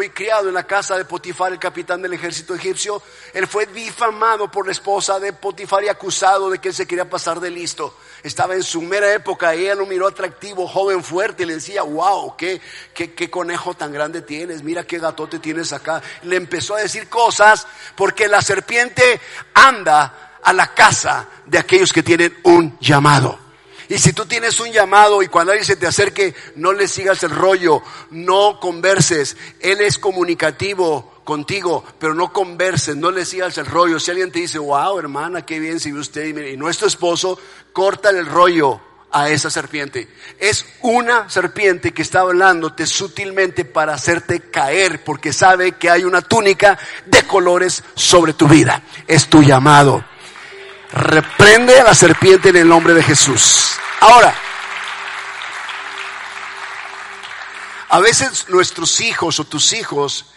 y 0.00 0.10
criado 0.10 0.48
en 0.48 0.54
la 0.54 0.66
casa 0.66 0.96
de 0.96 1.04
Potifar, 1.04 1.52
el 1.52 1.58
capitán 1.58 2.02
del 2.02 2.12
ejército 2.12 2.54
egipcio, 2.54 3.02
él 3.34 3.46
fue 3.46 3.66
difamado 3.66 4.50
por 4.50 4.66
la 4.66 4.72
esposa 4.72 5.20
de 5.20 5.32
Potifar 5.32 5.84
y 5.84 5.88
acusado 5.88 6.50
de 6.50 6.58
que 6.58 6.68
él 6.68 6.74
se 6.74 6.86
quería 6.86 7.08
pasar 7.08 7.40
de 7.40 7.50
listo. 7.50 7.96
Estaba 8.22 8.54
en 8.54 8.62
su 8.62 8.82
mera 8.82 9.12
época 9.12 9.54
ella 9.54 9.74
lo 9.74 9.86
miró 9.86 10.08
atractivo, 10.08 10.66
joven, 10.66 11.02
fuerte, 11.02 11.42
y 11.42 11.46
le 11.46 11.54
decía, 11.54 11.82
wow, 11.82 12.36
qué, 12.36 12.60
qué, 12.94 13.14
qué 13.14 13.30
conejo 13.30 13.74
tan 13.74 13.92
grande 13.92 14.22
tienes, 14.22 14.62
mira 14.62 14.84
qué 14.84 14.98
gatote 14.98 15.38
tienes 15.38 15.72
acá. 15.72 16.02
Le 16.22 16.36
empezó 16.36 16.74
a 16.74 16.80
decir 16.80 17.08
cosas 17.08 17.66
porque 17.96 18.28
la 18.28 18.42
serpiente 18.42 19.20
anda 19.54 20.21
a 20.42 20.52
la 20.52 20.74
casa 20.74 21.28
de 21.46 21.58
aquellos 21.58 21.92
que 21.92 22.02
tienen 22.02 22.36
un 22.42 22.78
llamado. 22.80 23.38
Y 23.88 23.98
si 23.98 24.12
tú 24.12 24.24
tienes 24.24 24.58
un 24.60 24.72
llamado 24.72 25.22
y 25.22 25.28
cuando 25.28 25.52
alguien 25.52 25.66
se 25.66 25.76
te 25.76 25.86
acerque, 25.86 26.34
no 26.56 26.72
le 26.72 26.88
sigas 26.88 27.22
el 27.24 27.30
rollo, 27.30 27.82
no 28.10 28.58
converses. 28.58 29.36
Él 29.60 29.80
es 29.82 29.98
comunicativo 29.98 31.20
contigo, 31.24 31.84
pero 31.98 32.14
no 32.14 32.32
converses, 32.32 32.96
no 32.96 33.10
le 33.10 33.26
sigas 33.26 33.58
el 33.58 33.66
rollo. 33.66 34.00
Si 34.00 34.10
alguien 34.10 34.32
te 34.32 34.38
dice, 34.38 34.58
wow, 34.58 34.98
hermana, 34.98 35.44
qué 35.44 35.58
bien 35.58 35.78
si 35.78 35.92
usted 35.92 36.24
y 36.24 36.56
nuestro 36.56 36.86
esposo, 36.86 37.38
corta 37.72 38.10
el 38.10 38.24
rollo 38.24 38.80
a 39.10 39.28
esa 39.28 39.50
serpiente. 39.50 40.08
Es 40.38 40.64
una 40.80 41.28
serpiente 41.28 41.92
que 41.92 42.02
está 42.02 42.20
hablándote 42.20 42.86
sutilmente 42.86 43.64
para 43.64 43.94
hacerte 43.94 44.40
caer, 44.50 45.04
porque 45.04 45.32
sabe 45.32 45.72
que 45.72 45.90
hay 45.90 46.04
una 46.04 46.22
túnica 46.22 46.78
de 47.06 47.22
colores 47.24 47.84
sobre 47.94 48.32
tu 48.32 48.48
vida. 48.48 48.82
Es 49.06 49.28
tu 49.28 49.42
llamado. 49.42 50.04
Reprende 50.92 51.80
a 51.80 51.84
la 51.84 51.94
serpiente 51.94 52.50
en 52.50 52.56
el 52.56 52.68
nombre 52.68 52.92
de 52.92 53.02
Jesús. 53.02 53.72
Ahora, 54.00 54.34
a 57.88 58.00
veces 58.00 58.48
nuestros 58.48 59.00
hijos 59.00 59.40
o 59.40 59.44
tus 59.44 59.72
hijos 59.72 60.34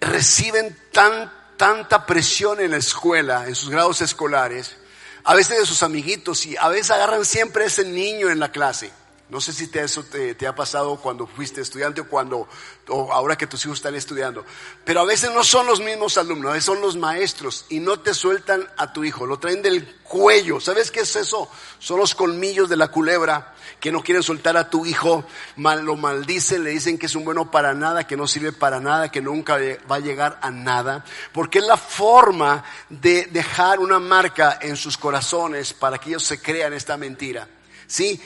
reciben 0.00 0.76
tan, 0.92 1.32
tanta 1.56 2.06
presión 2.06 2.60
en 2.60 2.72
la 2.72 2.76
escuela, 2.76 3.46
en 3.46 3.54
sus 3.54 3.70
grados 3.70 4.00
escolares, 4.00 4.76
a 5.22 5.34
veces 5.34 5.58
de 5.58 5.66
sus 5.66 5.82
amiguitos 5.82 6.44
y 6.44 6.56
a 6.56 6.68
veces 6.68 6.90
agarran 6.90 7.24
siempre 7.24 7.64
a 7.64 7.66
ese 7.68 7.84
niño 7.84 8.30
en 8.30 8.40
la 8.40 8.50
clase. 8.50 8.90
No 9.30 9.40
sé 9.40 9.54
si 9.54 9.68
te, 9.68 9.82
eso 9.82 10.04
te, 10.04 10.46
ha 10.46 10.54
pasado 10.54 10.96
cuando 10.96 11.26
fuiste 11.26 11.62
estudiante 11.62 12.02
o 12.02 12.08
cuando, 12.08 12.46
o 12.88 13.10
ahora 13.10 13.36
que 13.36 13.46
tus 13.46 13.64
hijos 13.64 13.78
están 13.78 13.94
estudiando. 13.94 14.44
Pero 14.84 15.00
a 15.00 15.04
veces 15.04 15.32
no 15.32 15.42
son 15.42 15.66
los 15.66 15.80
mismos 15.80 16.18
alumnos, 16.18 16.50
a 16.50 16.52
veces 16.52 16.66
son 16.66 16.82
los 16.82 16.96
maestros 16.96 17.64
y 17.70 17.80
no 17.80 17.98
te 17.98 18.12
sueltan 18.12 18.68
a 18.76 18.92
tu 18.92 19.02
hijo, 19.02 19.24
lo 19.24 19.38
traen 19.38 19.62
del 19.62 19.96
cuello. 20.02 20.60
¿Sabes 20.60 20.90
qué 20.90 21.00
es 21.00 21.16
eso? 21.16 21.50
Son 21.78 21.98
los 21.98 22.14
colmillos 22.14 22.68
de 22.68 22.76
la 22.76 22.88
culebra 22.88 23.54
que 23.80 23.90
no 23.90 24.02
quieren 24.02 24.22
soltar 24.22 24.58
a 24.58 24.68
tu 24.68 24.84
hijo, 24.84 25.24
mal, 25.56 25.84
lo 25.84 25.96
maldicen, 25.96 26.62
le 26.62 26.70
dicen 26.70 26.98
que 26.98 27.06
es 27.06 27.14
un 27.14 27.24
bueno 27.24 27.50
para 27.50 27.72
nada, 27.72 28.06
que 28.06 28.18
no 28.18 28.26
sirve 28.26 28.52
para 28.52 28.78
nada, 28.78 29.10
que 29.10 29.22
nunca 29.22 29.58
va 29.90 29.96
a 29.96 30.00
llegar 30.00 30.38
a 30.42 30.50
nada. 30.50 31.02
Porque 31.32 31.60
es 31.60 31.66
la 31.66 31.78
forma 31.78 32.62
de 32.90 33.24
dejar 33.26 33.80
una 33.80 33.98
marca 33.98 34.58
en 34.60 34.76
sus 34.76 34.98
corazones 34.98 35.72
para 35.72 35.96
que 35.96 36.10
ellos 36.10 36.24
se 36.24 36.42
crean 36.42 36.74
esta 36.74 36.98
mentira. 36.98 37.48
¿Sí? 37.86 38.20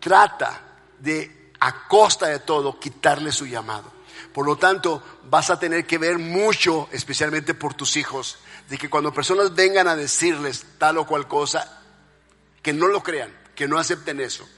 Trata 0.00 0.60
de, 0.98 1.52
a 1.60 1.86
costa 1.88 2.26
de 2.26 2.40
todo, 2.40 2.78
quitarle 2.78 3.32
su 3.32 3.46
llamado. 3.46 3.92
Por 4.32 4.46
lo 4.46 4.56
tanto, 4.56 5.02
vas 5.24 5.50
a 5.50 5.58
tener 5.58 5.86
que 5.86 5.98
ver 5.98 6.18
mucho, 6.18 6.88
especialmente 6.92 7.54
por 7.54 7.74
tus 7.74 7.96
hijos, 7.96 8.38
de 8.68 8.78
que 8.78 8.90
cuando 8.90 9.12
personas 9.12 9.54
vengan 9.54 9.88
a 9.88 9.96
decirles 9.96 10.64
tal 10.78 10.98
o 10.98 11.06
cual 11.06 11.26
cosa, 11.26 11.82
que 12.62 12.72
no 12.72 12.88
lo 12.88 13.02
crean, 13.02 13.34
que 13.54 13.66
no 13.66 13.78
acepten 13.78 14.20
eso. 14.20 14.48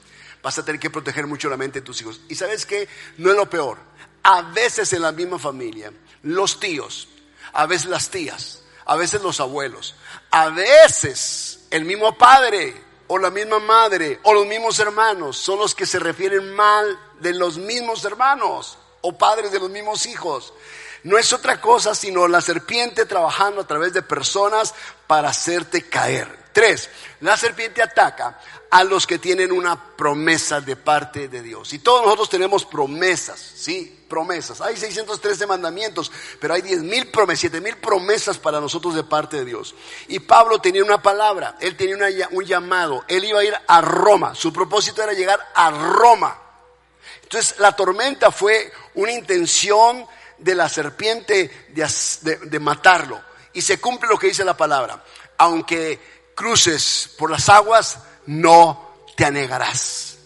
Vas 0.43 0.57
a 0.57 0.65
tener 0.65 0.79
que 0.79 0.89
proteger 0.89 1.27
mucho 1.27 1.49
la 1.49 1.57
mente 1.57 1.79
de 1.79 1.85
tus 1.85 2.01
hijos. 2.01 2.21
Y 2.27 2.35
sabes 2.35 2.65
qué, 2.65 2.87
no 3.17 3.31
es 3.31 3.37
lo 3.37 3.49
peor. 3.49 3.77
A 4.23 4.41
veces 4.41 4.91
en 4.93 5.01
la 5.01 5.11
misma 5.11 5.39
familia, 5.39 5.91
los 6.23 6.59
tíos, 6.59 7.07
a 7.53 7.65
veces 7.65 7.87
las 7.87 8.09
tías, 8.09 8.61
a 8.85 8.95
veces 8.95 9.21
los 9.21 9.39
abuelos, 9.39 9.95
a 10.31 10.49
veces 10.49 11.67
el 11.69 11.85
mismo 11.85 12.17
padre 12.17 12.90
o 13.13 13.17
la 13.17 13.29
misma 13.29 13.59
madre 13.59 14.21
o 14.23 14.33
los 14.33 14.47
mismos 14.47 14.79
hermanos 14.79 15.35
son 15.35 15.59
los 15.59 15.75
que 15.75 15.85
se 15.85 15.99
refieren 15.99 16.55
mal 16.55 16.97
de 17.19 17.33
los 17.33 17.57
mismos 17.57 18.05
hermanos 18.05 18.77
o 19.01 19.17
padres 19.17 19.51
de 19.51 19.59
los 19.59 19.69
mismos 19.69 20.05
hijos. 20.05 20.53
No 21.03 21.17
es 21.17 21.33
otra 21.33 21.59
cosa 21.59 21.93
sino 21.93 22.29
la 22.29 22.39
serpiente 22.39 23.05
trabajando 23.05 23.59
a 23.59 23.67
través 23.67 23.91
de 23.91 24.01
personas 24.01 24.73
para 25.07 25.27
hacerte 25.27 25.89
caer. 25.89 26.40
Tres, 26.53 26.89
la 27.21 27.37
serpiente 27.37 27.81
ataca 27.81 28.39
a 28.71 28.83
los 28.83 29.05
que 29.05 29.19
tienen 29.19 29.51
una 29.51 29.95
promesa 29.95 30.61
de 30.61 30.75
parte 30.75 31.27
de 31.27 31.41
Dios. 31.41 31.73
Y 31.73 31.79
todos 31.79 32.03
nosotros 32.03 32.29
tenemos 32.29 32.65
promesas, 32.65 33.39
¿sí? 33.39 34.05
Promesas. 34.09 34.61
Hay 34.61 34.77
613 34.77 35.45
mandamientos, 35.45 36.11
pero 36.39 36.53
hay 36.53 36.61
10 36.61 36.81
mil 36.83 37.07
promesas, 37.07 37.41
7 37.41 37.61
mil 37.61 37.77
promesas 37.77 38.37
para 38.37 38.59
nosotros 38.61 38.95
de 38.95 39.03
parte 39.03 39.37
de 39.37 39.45
Dios. 39.45 39.75
Y 40.07 40.19
Pablo 40.19 40.59
tenía 40.59 40.83
una 40.83 41.01
palabra, 41.01 41.57
él 41.59 41.75
tenía 41.75 41.97
un 42.31 42.45
llamado, 42.45 43.03
él 43.07 43.25
iba 43.25 43.39
a 43.39 43.43
ir 43.43 43.55
a 43.67 43.81
Roma. 43.81 44.35
Su 44.35 44.51
propósito 44.51 45.03
era 45.03 45.13
llegar 45.13 45.39
a 45.53 45.71
Roma. 45.71 46.41
Entonces 47.23 47.59
la 47.59 47.75
tormenta 47.75 48.31
fue 48.31 48.71
una 48.95 49.11
intención 49.11 50.05
de 50.37 50.55
la 50.55 50.67
serpiente 50.69 51.67
de, 51.69 52.37
de 52.37 52.59
matarlo. 52.59 53.21
Y 53.53 53.61
se 53.61 53.79
cumple 53.79 54.09
lo 54.09 54.17
que 54.17 54.27
dice 54.27 54.45
la 54.45 54.55
palabra. 54.55 55.03
Aunque 55.37 56.20
cruces 56.35 57.13
por 57.17 57.31
las 57.31 57.49
aguas, 57.49 57.99
no 58.25 58.95
te 59.15 59.25
anegarás. 59.25 60.17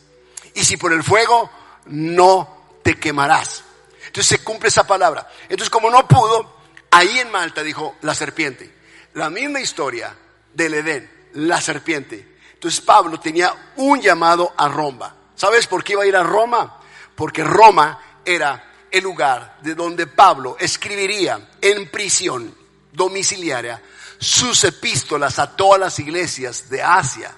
Y 0.53 0.63
si 0.63 0.77
por 0.77 0.93
el 0.93 1.03
fuego, 1.03 1.49
no 1.87 2.79
te 2.83 2.99
quemarás. 2.99 3.63
Entonces 4.07 4.27
se 4.27 4.43
cumple 4.43 4.69
esa 4.69 4.87
palabra. 4.87 5.29
Entonces 5.43 5.69
como 5.69 5.89
no 5.89 6.07
pudo, 6.07 6.57
ahí 6.91 7.19
en 7.19 7.31
Malta 7.31 7.63
dijo 7.63 7.95
la 8.01 8.15
serpiente. 8.15 8.73
La 9.13 9.29
misma 9.29 9.59
historia 9.59 10.15
del 10.53 10.75
Edén, 10.75 11.29
la 11.33 11.59
serpiente. 11.59 12.37
Entonces 12.53 12.81
Pablo 12.81 13.19
tenía 13.19 13.71
un 13.75 14.01
llamado 14.01 14.53
a 14.57 14.67
Roma. 14.67 15.15
¿Sabes 15.35 15.67
por 15.67 15.83
qué 15.83 15.93
iba 15.93 16.03
a 16.03 16.07
ir 16.07 16.15
a 16.15 16.23
Roma? 16.23 16.79
Porque 17.15 17.43
Roma 17.43 17.99
era 18.23 18.71
el 18.89 19.03
lugar 19.03 19.57
de 19.61 19.75
donde 19.75 20.07
Pablo 20.07 20.55
escribiría 20.59 21.49
en 21.61 21.89
prisión 21.89 22.55
domiciliaria 22.93 23.81
sus 24.19 24.63
epístolas 24.63 25.39
a 25.39 25.55
todas 25.55 25.79
las 25.79 25.99
iglesias 25.99 26.69
de 26.69 26.81
Asia, 26.81 27.31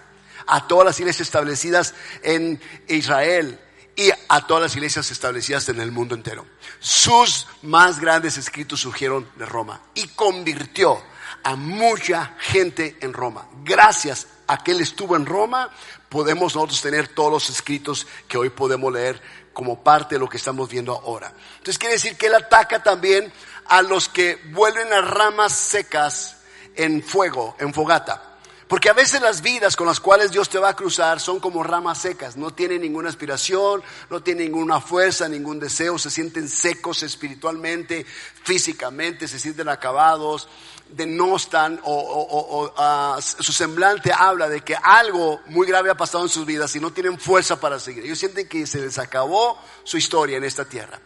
a 0.46 0.68
todas 0.68 0.86
las 0.86 1.00
iglesias 1.00 1.28
establecidas 1.28 1.94
en 2.24 2.62
Israel 2.88 3.60
y 3.96 4.12
a 4.30 4.46
todas 4.46 4.64
las 4.64 4.76
iglesias 4.76 5.10
establecidas 5.12 5.68
en 5.70 5.82
el 5.82 5.92
mundo 5.92 6.16
entero. 6.16 6.46
Sus 6.80 7.48
más 7.64 8.00
grandes 8.00 8.38
escritos 8.38 8.80
surgieron 8.80 9.28
de 9.36 9.46
Roma 9.46 9.82
y 9.96 10.08
convirtió 10.10 11.02
a 11.44 11.56
mucha 11.56 12.36
gente 12.40 12.98
en 13.02 13.14
Roma. 13.14 13.48
Gracias 13.64 14.28
a 14.48 14.64
que 14.64 14.72
él 14.72 14.82
estuvo 14.82 15.16
en 15.16 15.26
Roma, 15.26 15.70
podemos 16.10 16.56
nosotros 16.56 16.82
tener 16.82 17.10
todos 17.10 17.32
los 17.32 17.50
escritos 17.50 18.08
que 18.28 18.38
hoy 18.38 18.50
podemos 18.50 18.94
leer 18.94 19.22
como 19.52 19.84
parte 19.84 20.16
de 20.16 20.20
lo 20.20 20.30
que 20.30 20.38
estamos 20.38 20.70
viendo 20.70 20.94
ahora. 20.94 21.34
Entonces 21.58 21.80
quiere 21.80 21.96
decir 21.96 22.16
que 22.16 22.28
él 22.28 22.36
ataca 22.36 22.84
también 22.84 23.34
a 23.66 23.82
los 23.82 24.08
que 24.08 24.40
vuelven 24.52 24.94
a 24.94 25.02
ramas 25.02 25.54
secas 25.54 26.37
en 26.78 27.04
fuego, 27.04 27.56
en 27.60 27.74
fogata. 27.74 28.38
Porque 28.68 28.90
a 28.90 28.94
veces 28.94 29.22
las 29.22 29.42
vidas 29.42 29.78
con 29.78 29.88
las 29.88 30.02
cuales 30.02 30.32
Dios 30.32 30.50
te 30.50 30.60
va 30.60 30.70
a 30.70 30.76
cruzar 30.76 31.22
son 31.22 31.40
como 31.40 31.64
ramas 31.64 32.02
secas, 32.02 32.36
no 32.36 32.52
tienen 32.52 32.82
ninguna 32.82 33.08
aspiración, 33.08 33.82
no 34.10 34.22
tienen 34.22 34.52
ninguna 34.52 34.82
fuerza, 34.82 35.30
ningún 35.30 35.58
deseo, 35.58 35.98
se 35.98 36.12
sienten 36.12 36.50
secos 36.50 37.02
espiritualmente, 37.02 38.06
físicamente, 38.44 39.30
se 39.30 39.40
sienten 39.40 39.70
acabados, 39.70 40.50
denostan 40.90 41.80
o, 41.84 41.94
o, 41.94 42.64
o 42.64 42.74
ah, 42.76 43.20
su 43.22 43.54
semblante 43.54 44.12
habla 44.12 44.50
de 44.50 44.60
que 44.62 44.76
algo 44.76 45.40
muy 45.48 45.66
grave 45.66 45.90
ha 45.90 45.96
pasado 45.96 46.26
en 46.26 46.30
sus 46.30 46.46
vidas 46.46 46.76
y 46.76 46.82
no 46.82 46.92
tienen 46.92 47.18
fuerza 47.18 47.62
para 47.62 47.80
seguir. 47.80 48.04
Ellos 48.04 48.20
sienten 48.20 48.50
que 48.50 48.68
se 48.68 48.82
les 48.82 48.98
acabó 48.98 49.58
su 49.86 49.98
historia 49.98 50.38
en 50.38 50.44
esta 50.44 50.66
tierra. 50.66 51.00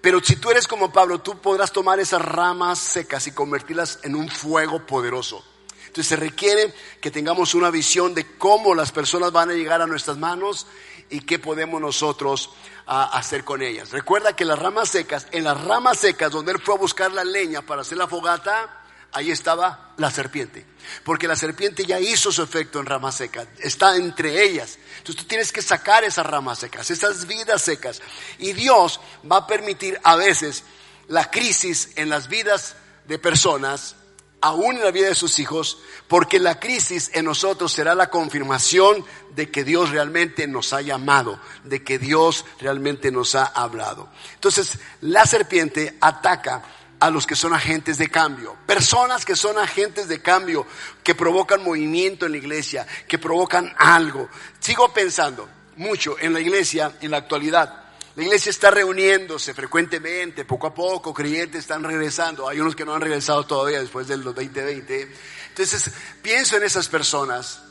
Pero 0.00 0.20
si 0.22 0.36
tú 0.36 0.50
eres 0.50 0.66
como 0.66 0.92
Pablo, 0.92 1.20
tú 1.20 1.38
podrás 1.38 1.72
tomar 1.72 2.00
esas 2.00 2.22
ramas 2.22 2.78
secas 2.78 3.26
y 3.26 3.32
convertirlas 3.32 3.98
en 4.02 4.14
un 4.14 4.28
fuego 4.28 4.86
poderoso. 4.86 5.44
Entonces 5.86 6.06
se 6.06 6.16
requiere 6.16 6.72
que 7.00 7.10
tengamos 7.10 7.54
una 7.54 7.70
visión 7.70 8.14
de 8.14 8.36
cómo 8.38 8.74
las 8.74 8.92
personas 8.92 9.32
van 9.32 9.50
a 9.50 9.54
llegar 9.54 9.82
a 9.82 9.86
nuestras 9.86 10.16
manos 10.16 10.66
y 11.10 11.20
qué 11.20 11.38
podemos 11.38 11.80
nosotros 11.80 12.50
ah, 12.86 13.10
hacer 13.12 13.44
con 13.44 13.60
ellas. 13.60 13.90
Recuerda 13.90 14.36
que 14.36 14.44
las 14.44 14.58
ramas 14.58 14.88
secas, 14.88 15.26
en 15.32 15.44
las 15.44 15.62
ramas 15.64 15.98
secas 15.98 16.30
donde 16.30 16.52
él 16.52 16.60
fue 16.60 16.76
a 16.76 16.78
buscar 16.78 17.10
la 17.12 17.24
leña 17.24 17.62
para 17.62 17.82
hacer 17.82 17.98
la 17.98 18.06
fogata, 18.06 18.79
ahí 19.12 19.30
estaba 19.30 19.94
la 19.96 20.10
serpiente. 20.10 20.66
Porque 21.04 21.28
la 21.28 21.36
serpiente 21.36 21.84
ya 21.84 22.00
hizo 22.00 22.32
su 22.32 22.42
efecto 22.42 22.80
en 22.80 22.86
ramas 22.86 23.16
secas, 23.16 23.46
está 23.58 23.96
entre 23.96 24.42
ellas. 24.42 24.78
Entonces 24.98 25.16
tú 25.16 25.24
tienes 25.24 25.52
que 25.52 25.62
sacar 25.62 26.04
esas 26.04 26.26
ramas 26.26 26.58
secas, 26.58 26.90
esas 26.90 27.26
vidas 27.26 27.62
secas. 27.62 28.00
Y 28.38 28.52
Dios 28.52 29.00
va 29.30 29.38
a 29.38 29.46
permitir 29.46 30.00
a 30.02 30.16
veces 30.16 30.64
la 31.08 31.30
crisis 31.30 31.90
en 31.96 32.08
las 32.08 32.28
vidas 32.28 32.76
de 33.06 33.18
personas, 33.18 33.96
aún 34.40 34.76
en 34.76 34.84
la 34.84 34.90
vida 34.90 35.08
de 35.08 35.14
sus 35.14 35.38
hijos, 35.38 35.78
porque 36.08 36.38
la 36.38 36.58
crisis 36.58 37.10
en 37.12 37.26
nosotros 37.26 37.72
será 37.72 37.94
la 37.94 38.08
confirmación 38.08 39.04
de 39.34 39.50
que 39.50 39.64
Dios 39.64 39.90
realmente 39.90 40.46
nos 40.46 40.72
ha 40.72 40.80
llamado, 40.80 41.38
de 41.64 41.82
que 41.82 41.98
Dios 41.98 42.44
realmente 42.58 43.10
nos 43.10 43.34
ha 43.34 43.44
hablado. 43.44 44.08
Entonces, 44.34 44.78
la 45.02 45.26
serpiente 45.26 45.98
ataca 46.00 46.62
a 47.00 47.10
los 47.10 47.26
que 47.26 47.34
son 47.34 47.54
agentes 47.54 47.96
de 47.98 48.08
cambio. 48.08 48.56
Personas 48.66 49.24
que 49.24 49.34
son 49.34 49.58
agentes 49.58 50.06
de 50.06 50.20
cambio, 50.20 50.66
que 51.02 51.14
provocan 51.14 51.64
movimiento 51.64 52.26
en 52.26 52.32
la 52.32 52.38
iglesia, 52.38 52.86
que 53.08 53.18
provocan 53.18 53.74
algo. 53.78 54.28
Sigo 54.60 54.92
pensando 54.92 55.48
mucho 55.76 56.16
en 56.20 56.34
la 56.34 56.40
iglesia 56.40 56.92
en 57.00 57.10
la 57.10 57.16
actualidad. 57.16 57.84
La 58.16 58.24
iglesia 58.24 58.50
está 58.50 58.70
reuniéndose 58.70 59.54
frecuentemente, 59.54 60.44
poco 60.44 60.66
a 60.66 60.74
poco, 60.74 61.14
creyentes 61.14 61.60
están 61.60 61.82
regresando. 61.82 62.48
Hay 62.48 62.60
unos 62.60 62.76
que 62.76 62.84
no 62.84 62.94
han 62.94 63.00
regresado 63.00 63.46
todavía 63.46 63.80
después 63.80 64.06
del 64.06 64.22
2020. 64.22 65.10
Entonces, 65.48 65.90
pienso 66.20 66.56
en 66.58 66.64
esas 66.64 66.88
personas 66.88 67.62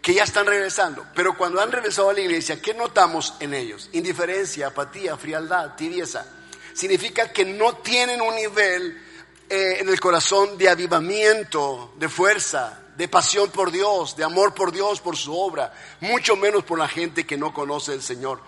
que 0.00 0.14
ya 0.14 0.24
están 0.24 0.46
regresando, 0.46 1.06
pero 1.14 1.36
cuando 1.36 1.60
han 1.60 1.70
regresado 1.70 2.10
a 2.10 2.14
la 2.14 2.20
iglesia, 2.20 2.60
¿qué 2.60 2.74
notamos 2.74 3.34
en 3.38 3.54
ellos? 3.54 3.90
Indiferencia, 3.92 4.68
apatía, 4.68 5.16
frialdad, 5.16 5.76
tibieza 5.76 6.26
significa 6.74 7.32
que 7.32 7.44
no 7.44 7.76
tienen 7.76 8.20
un 8.20 8.34
nivel 8.34 9.00
eh, 9.48 9.78
en 9.80 9.88
el 9.88 10.00
corazón 10.00 10.56
de 10.56 10.68
avivamiento, 10.68 11.92
de 11.98 12.08
fuerza, 12.08 12.82
de 12.96 13.08
pasión 13.08 13.50
por 13.50 13.70
Dios, 13.70 14.16
de 14.16 14.24
amor 14.24 14.54
por 14.54 14.72
Dios, 14.72 15.00
por 15.00 15.16
su 15.16 15.36
obra, 15.36 15.72
mucho 16.00 16.36
menos 16.36 16.64
por 16.64 16.78
la 16.78 16.88
gente 16.88 17.26
que 17.26 17.36
no 17.36 17.52
conoce 17.52 17.92
al 17.92 18.02
Señor. 18.02 18.40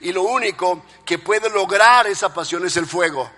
Y 0.00 0.12
lo 0.12 0.22
único 0.22 0.84
que 1.04 1.18
puede 1.18 1.50
lograr 1.50 2.06
esa 2.06 2.32
pasión 2.32 2.64
es 2.66 2.76
el 2.76 2.86
fuego. 2.86 3.30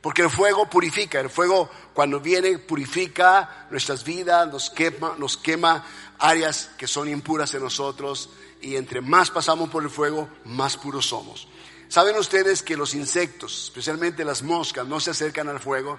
Porque 0.00 0.22
el 0.22 0.30
fuego 0.30 0.68
purifica, 0.68 1.20
el 1.20 1.28
fuego 1.28 1.68
cuando 1.92 2.20
viene 2.20 2.58
purifica 2.58 3.66
nuestras 3.70 4.02
vidas, 4.02 4.48
nos 4.50 4.70
quema, 4.70 5.14
nos 5.18 5.36
quema 5.36 5.84
áreas 6.18 6.70
que 6.78 6.86
son 6.86 7.08
impuras 7.08 7.52
en 7.52 7.62
nosotros 7.62 8.30
y 8.62 8.76
entre 8.76 9.02
más 9.02 9.30
pasamos 9.30 9.68
por 9.68 9.82
el 9.82 9.90
fuego, 9.90 10.28
más 10.44 10.78
puros 10.78 11.06
somos. 11.06 11.48
¿Saben 11.90 12.16
ustedes 12.16 12.62
que 12.62 12.76
los 12.76 12.94
insectos, 12.94 13.64
especialmente 13.64 14.24
las 14.24 14.44
moscas, 14.44 14.86
no 14.86 15.00
se 15.00 15.10
acercan 15.10 15.48
al 15.48 15.58
fuego? 15.58 15.98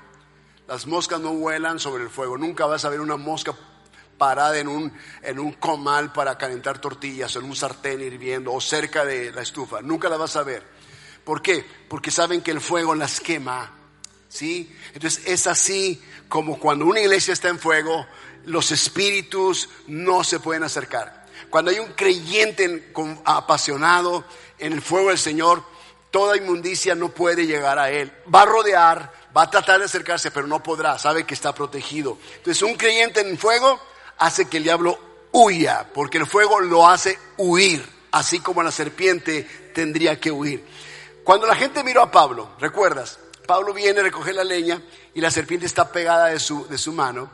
Las 0.66 0.88
moscas 0.88 1.20
no 1.20 1.34
vuelan 1.34 1.82
sobre 1.82 2.04
el 2.04 2.10
fuego. 2.10 2.38
Nunca 2.38 2.66
vas 2.66 2.86
a 2.86 2.90
ver 2.90 3.02
una 3.02 3.18
mosca 3.18 3.54
parada 4.18 4.58
en 4.58 4.70
un, 4.70 4.94
en 5.22 5.38
un 5.38 5.52
comal 5.52 6.14
para 6.14 6.38
calentar 6.38 6.80
tortillas, 6.80 7.36
en 7.36 7.44
un 7.44 7.58
sartén 7.58 8.00
hirviendo 8.00 8.54
o 8.54 8.62
cerca 8.62 9.04
de 9.04 9.34
la 9.34 9.42
estufa. 9.42 9.82
Nunca 9.82 10.08
la 10.08 10.16
vas 10.16 10.38
a 10.38 10.44
ver. 10.44 10.64
¿Por 11.26 11.42
qué? 11.42 11.66
Porque 11.90 12.10
saben 12.10 12.40
que 12.40 12.52
el 12.52 12.62
fuego 12.62 12.96
las 12.96 13.20
quema. 13.20 13.70
¿Sí? 14.30 14.74
Entonces 14.94 15.28
es 15.28 15.46
así 15.46 16.02
como 16.30 16.58
cuando 16.58 16.86
una 16.86 17.02
iglesia 17.02 17.34
está 17.34 17.50
en 17.50 17.60
fuego, 17.60 18.08
los 18.46 18.72
espíritus 18.72 19.68
no 19.88 20.24
se 20.24 20.40
pueden 20.40 20.64
acercar. 20.64 21.26
Cuando 21.50 21.70
hay 21.70 21.80
un 21.80 21.92
creyente 21.92 22.94
apasionado 23.26 24.24
en 24.58 24.72
el 24.72 24.82
fuego 24.82 25.10
del 25.10 25.18
Señor, 25.18 25.70
toda 26.12 26.38
inmundicia 26.38 26.94
no 26.94 27.10
puede 27.10 27.48
llegar 27.48 27.80
a 27.80 27.90
él. 27.90 28.12
Va 28.34 28.44
a 28.44 28.46
rodear, 28.46 29.12
va 29.36 29.44
a 29.44 29.50
tratar 29.50 29.80
de 29.80 29.86
acercarse, 29.86 30.30
pero 30.30 30.46
no 30.46 30.62
podrá, 30.62 31.00
sabe 31.00 31.26
que 31.26 31.34
está 31.34 31.56
protegido. 31.56 32.18
Entonces 32.38 32.62
un 32.62 32.76
creyente 32.76 33.22
en 33.22 33.38
fuego 33.38 33.80
hace 34.18 34.46
que 34.48 34.58
el 34.58 34.64
diablo 34.64 35.00
huya, 35.32 35.88
porque 35.94 36.18
el 36.18 36.28
fuego 36.28 36.60
lo 36.60 36.88
hace 36.88 37.18
huir, 37.38 37.84
así 38.12 38.40
como 38.40 38.62
la 38.62 38.72
serpiente 38.72 39.44
tendría 39.74 40.20
que 40.20 40.32
huir. 40.32 40.64
Cuando 41.24 41.48
la 41.48 41.56
gente 41.56 41.84
miró 41.84 42.02
a 42.02 42.12
Pablo, 42.12 42.52
recuerdas, 42.60 43.20
Pablo 43.48 43.74
viene 43.74 44.02
a 44.02 44.04
recoger 44.04 44.36
la 44.36 44.44
leña 44.44 44.82
y 45.14 45.22
la 45.22 45.32
serpiente 45.32 45.66
está 45.66 45.92
pegada 45.92 46.28
de 46.28 46.40
su, 46.40 46.68
de 46.68 46.78
su 46.78 46.92
mano, 46.92 47.30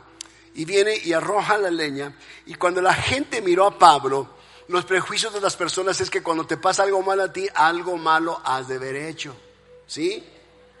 y 0.54 0.64
viene 0.64 0.96
y 0.96 1.12
arroja 1.12 1.56
la 1.58 1.70
leña, 1.70 2.16
y 2.46 2.54
cuando 2.54 2.80
la 2.80 2.94
gente 2.94 3.40
miró 3.40 3.66
a 3.66 3.78
Pablo, 3.78 4.37
los 4.68 4.84
prejuicios 4.84 5.32
de 5.32 5.40
las 5.40 5.56
personas 5.56 6.00
es 6.00 6.10
que 6.10 6.22
cuando 6.22 6.46
te 6.46 6.58
pasa 6.58 6.82
algo 6.82 7.02
malo 7.02 7.24
a 7.24 7.32
ti, 7.32 7.48
algo 7.54 7.96
malo 7.96 8.40
has 8.44 8.68
de 8.68 8.76
haber 8.76 8.96
hecho. 8.96 9.34
¿Sí? 9.86 10.26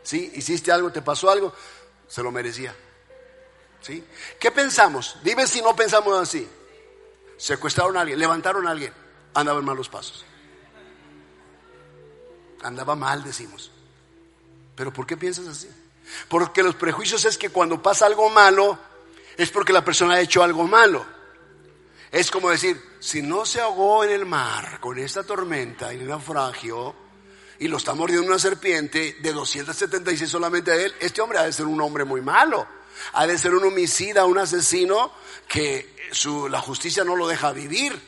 ¿Sí? 0.02 0.30
Hiciste 0.34 0.70
algo, 0.70 0.92
te 0.92 1.02
pasó 1.02 1.30
algo, 1.30 1.54
se 2.06 2.22
lo 2.22 2.30
merecía. 2.30 2.74
¿Sí? 3.80 4.04
¿Qué 4.38 4.50
pensamos? 4.50 5.16
Dime 5.22 5.46
si 5.46 5.62
no 5.62 5.74
pensamos 5.74 6.18
así. 6.18 6.46
Secuestraron 7.38 7.96
a 7.96 8.02
alguien, 8.02 8.18
levantaron 8.18 8.66
a 8.66 8.72
alguien, 8.72 8.92
andaba 9.32 9.60
en 9.60 9.64
malos 9.64 9.88
pasos. 9.88 10.24
Andaba 12.62 12.94
mal, 12.94 13.24
decimos. 13.24 13.70
Pero 14.74 14.92
¿por 14.92 15.06
qué 15.06 15.16
piensas 15.16 15.46
así? 15.46 15.70
Porque 16.28 16.62
los 16.62 16.74
prejuicios 16.74 17.24
es 17.24 17.38
que 17.38 17.50
cuando 17.50 17.82
pasa 17.82 18.06
algo 18.06 18.28
malo, 18.28 18.78
es 19.36 19.50
porque 19.50 19.72
la 19.72 19.84
persona 19.84 20.14
ha 20.14 20.20
hecho 20.20 20.42
algo 20.42 20.66
malo. 20.66 21.06
Es 22.10 22.30
como 22.30 22.50
decir, 22.50 22.80
si 23.00 23.20
no 23.20 23.44
se 23.44 23.60
ahogó 23.60 24.02
en 24.04 24.10
el 24.10 24.24
mar 24.24 24.80
con 24.80 24.98
esta 24.98 25.24
tormenta 25.24 25.92
y 25.92 25.98
el 25.98 26.08
naufragio 26.08 26.94
y 27.58 27.68
lo 27.68 27.76
está 27.76 27.94
mordiendo 27.94 28.26
una 28.26 28.38
serpiente 28.38 29.16
de 29.20 29.32
276 29.32 30.30
solamente 30.30 30.70
a 30.70 30.76
él, 30.76 30.94
este 31.00 31.20
hombre 31.20 31.38
ha 31.38 31.44
de 31.44 31.52
ser 31.52 31.66
un 31.66 31.80
hombre 31.80 32.04
muy 32.04 32.22
malo. 32.22 32.66
Ha 33.12 33.26
de 33.26 33.38
ser 33.38 33.54
un 33.54 33.64
homicida, 33.64 34.24
un 34.24 34.38
asesino 34.38 35.12
que 35.46 35.94
la 36.50 36.60
justicia 36.60 37.04
no 37.04 37.14
lo 37.14 37.28
deja 37.28 37.52
vivir. 37.52 38.00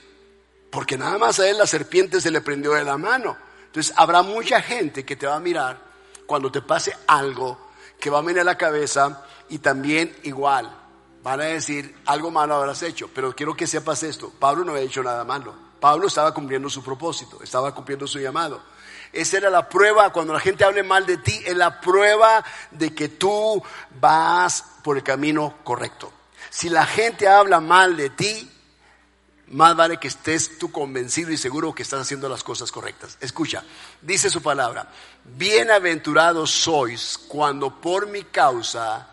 Porque 0.71 0.97
nada 0.97 1.19
más 1.19 1.39
a 1.39 1.49
él 1.49 1.59
la 1.59 1.67
serpiente 1.67 2.21
se 2.21 2.31
le 2.31 2.41
prendió 2.41 2.73
de 2.73 2.85
la 2.85 2.97
mano. 2.97 3.37
Entonces 3.67 3.93
habrá 3.97 4.23
mucha 4.23 4.63
gente 4.63 5.05
que 5.05 5.17
te 5.17 5.27
va 5.27 5.37
a 5.37 5.41
mirar 5.41 5.81
cuando 6.27 6.51
te 6.51 6.63
pase 6.63 6.97
algo 7.07 7.71
que 7.99 8.09
va 8.09 8.19
a 8.19 8.23
venir 8.23 8.41
a 8.41 8.45
la 8.45 8.57
cabeza 8.57 9.27
y 9.49 9.59
también 9.59 10.17
igual 10.23 10.80
van 11.23 11.41
a 11.41 11.45
decir, 11.45 11.95
algo 12.07 12.31
malo 12.31 12.55
habrás 12.55 12.83
hecho, 12.83 13.11
pero 13.15 13.35
quiero 13.35 13.55
que 13.55 13.67
sepas 13.67 14.03
esto, 14.03 14.33
Pablo 14.39 14.65
no 14.65 14.73
había 14.73 14.85
hecho 14.85 15.03
nada 15.03 15.25
malo, 15.25 15.55
Pablo 15.79 16.07
estaba 16.07 16.33
cumpliendo 16.33 16.71
su 16.71 16.83
propósito, 16.83 17.43
estaba 17.43 17.75
cumpliendo 17.75 18.07
su 18.07 18.19
llamado. 18.19 18.63
Esa 19.13 19.39
era 19.39 19.51
la 19.51 19.69
prueba, 19.69 20.13
cuando 20.13 20.33
la 20.33 20.41
gente 20.41 20.65
hable 20.65 20.83
mal 20.83 21.05
de 21.05 21.17
ti, 21.17 21.41
es 21.45 21.57
la 21.57 21.81
prueba 21.81 22.45
de 22.71 22.95
que 22.95 23.09
tú 23.09 23.63
vas 23.99 24.65
por 24.85 24.97
el 24.97 25.03
camino 25.03 25.57
correcto. 25.65 26.13
Si 26.49 26.69
la 26.69 26.87
gente 26.87 27.27
habla 27.27 27.61
mal 27.61 27.97
de 27.97 28.11
ti, 28.11 28.51
más 29.49 29.75
vale 29.75 29.99
que 29.99 30.09
estés 30.09 30.59
tú 30.59 30.71
convencido 30.71 31.33
y 31.33 31.37
seguro 31.37 31.75
que 31.75 31.83
estás 31.83 32.01
haciendo 32.03 32.29
las 32.29 32.45
cosas 32.45 32.71
correctas. 32.71 33.19
Escucha, 33.21 33.65
dice 34.01 34.31
su 34.31 34.43
palabra, 34.43 34.89
bienaventurados 35.25 36.53
sois 36.53 37.19
cuando 37.19 37.81
por 37.81 38.07
mi 38.07 38.23
causa 38.25 39.09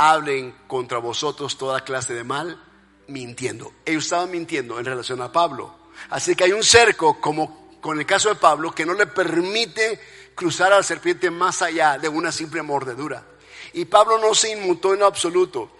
hablen 0.00 0.54
contra 0.66 0.96
vosotros 0.96 1.58
toda 1.58 1.84
clase 1.84 2.14
de 2.14 2.24
mal, 2.24 2.58
mintiendo. 3.06 3.74
Ellos 3.84 4.04
estaban 4.04 4.30
mintiendo 4.30 4.78
en 4.78 4.86
relación 4.86 5.20
a 5.20 5.30
Pablo. 5.30 5.74
Así 6.08 6.34
que 6.34 6.44
hay 6.44 6.52
un 6.52 6.62
cerco, 6.62 7.20
como 7.20 7.78
con 7.82 7.98
el 7.98 8.06
caso 8.06 8.30
de 8.30 8.36
Pablo, 8.36 8.72
que 8.72 8.86
no 8.86 8.94
le 8.94 9.06
permite 9.06 10.00
cruzar 10.34 10.72
a 10.72 10.78
la 10.78 10.82
serpiente 10.82 11.30
más 11.30 11.60
allá 11.60 11.98
de 11.98 12.08
una 12.08 12.32
simple 12.32 12.62
mordedura. 12.62 13.26
Y 13.74 13.84
Pablo 13.84 14.16
no 14.18 14.34
se 14.34 14.52
inmutó 14.52 14.94
en 14.94 15.02
absoluto. 15.02 15.70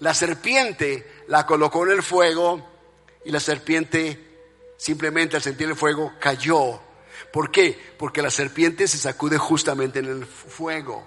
La 0.00 0.12
serpiente 0.12 1.24
la 1.28 1.46
colocó 1.46 1.86
en 1.86 1.92
el 1.92 2.02
fuego 2.02 2.62
y 3.24 3.30
la 3.30 3.40
serpiente 3.40 4.28
simplemente 4.76 5.36
al 5.36 5.42
sentir 5.42 5.68
el 5.68 5.76
fuego 5.76 6.12
cayó. 6.20 6.82
¿Por 7.32 7.50
qué? 7.50 7.78
Porque 7.98 8.20
la 8.20 8.30
serpiente 8.30 8.86
se 8.86 8.98
sacude 8.98 9.38
justamente 9.38 10.00
en 10.00 10.06
el 10.06 10.26
fuego. 10.26 11.02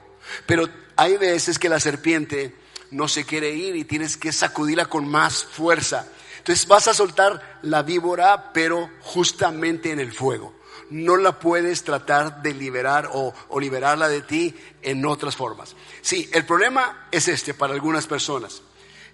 Pero 0.47 0.67
hay 0.95 1.17
veces 1.17 1.59
que 1.59 1.69
la 1.69 1.79
serpiente 1.79 2.62
no 2.93 3.07
se 3.07 3.25
quiere 3.25 3.51
ir 3.51 3.75
y 3.75 3.83
tienes 3.83 4.17
que 4.17 4.31
sacudirla 4.31 4.85
con 4.85 5.07
más 5.07 5.43
fuerza. 5.43 6.07
Entonces 6.37 6.67
vas 6.67 6.87
a 6.87 6.93
soltar 6.93 7.59
la 7.63 7.83
víbora, 7.83 8.51
pero 8.53 8.89
justamente 9.01 9.91
en 9.91 9.99
el 9.99 10.13
fuego. 10.13 10.53
No 10.89 11.17
la 11.17 11.39
puedes 11.39 11.83
tratar 11.83 12.41
de 12.41 12.53
liberar 12.53 13.09
o, 13.13 13.33
o 13.49 13.59
liberarla 13.59 14.07
de 14.09 14.21
ti 14.21 14.55
en 14.81 15.05
otras 15.05 15.35
formas. 15.35 15.75
Sí, 16.01 16.29
el 16.33 16.45
problema 16.45 17.07
es 17.11 17.27
este 17.27 17.53
para 17.53 17.73
algunas 17.73 18.05
personas. 18.05 18.61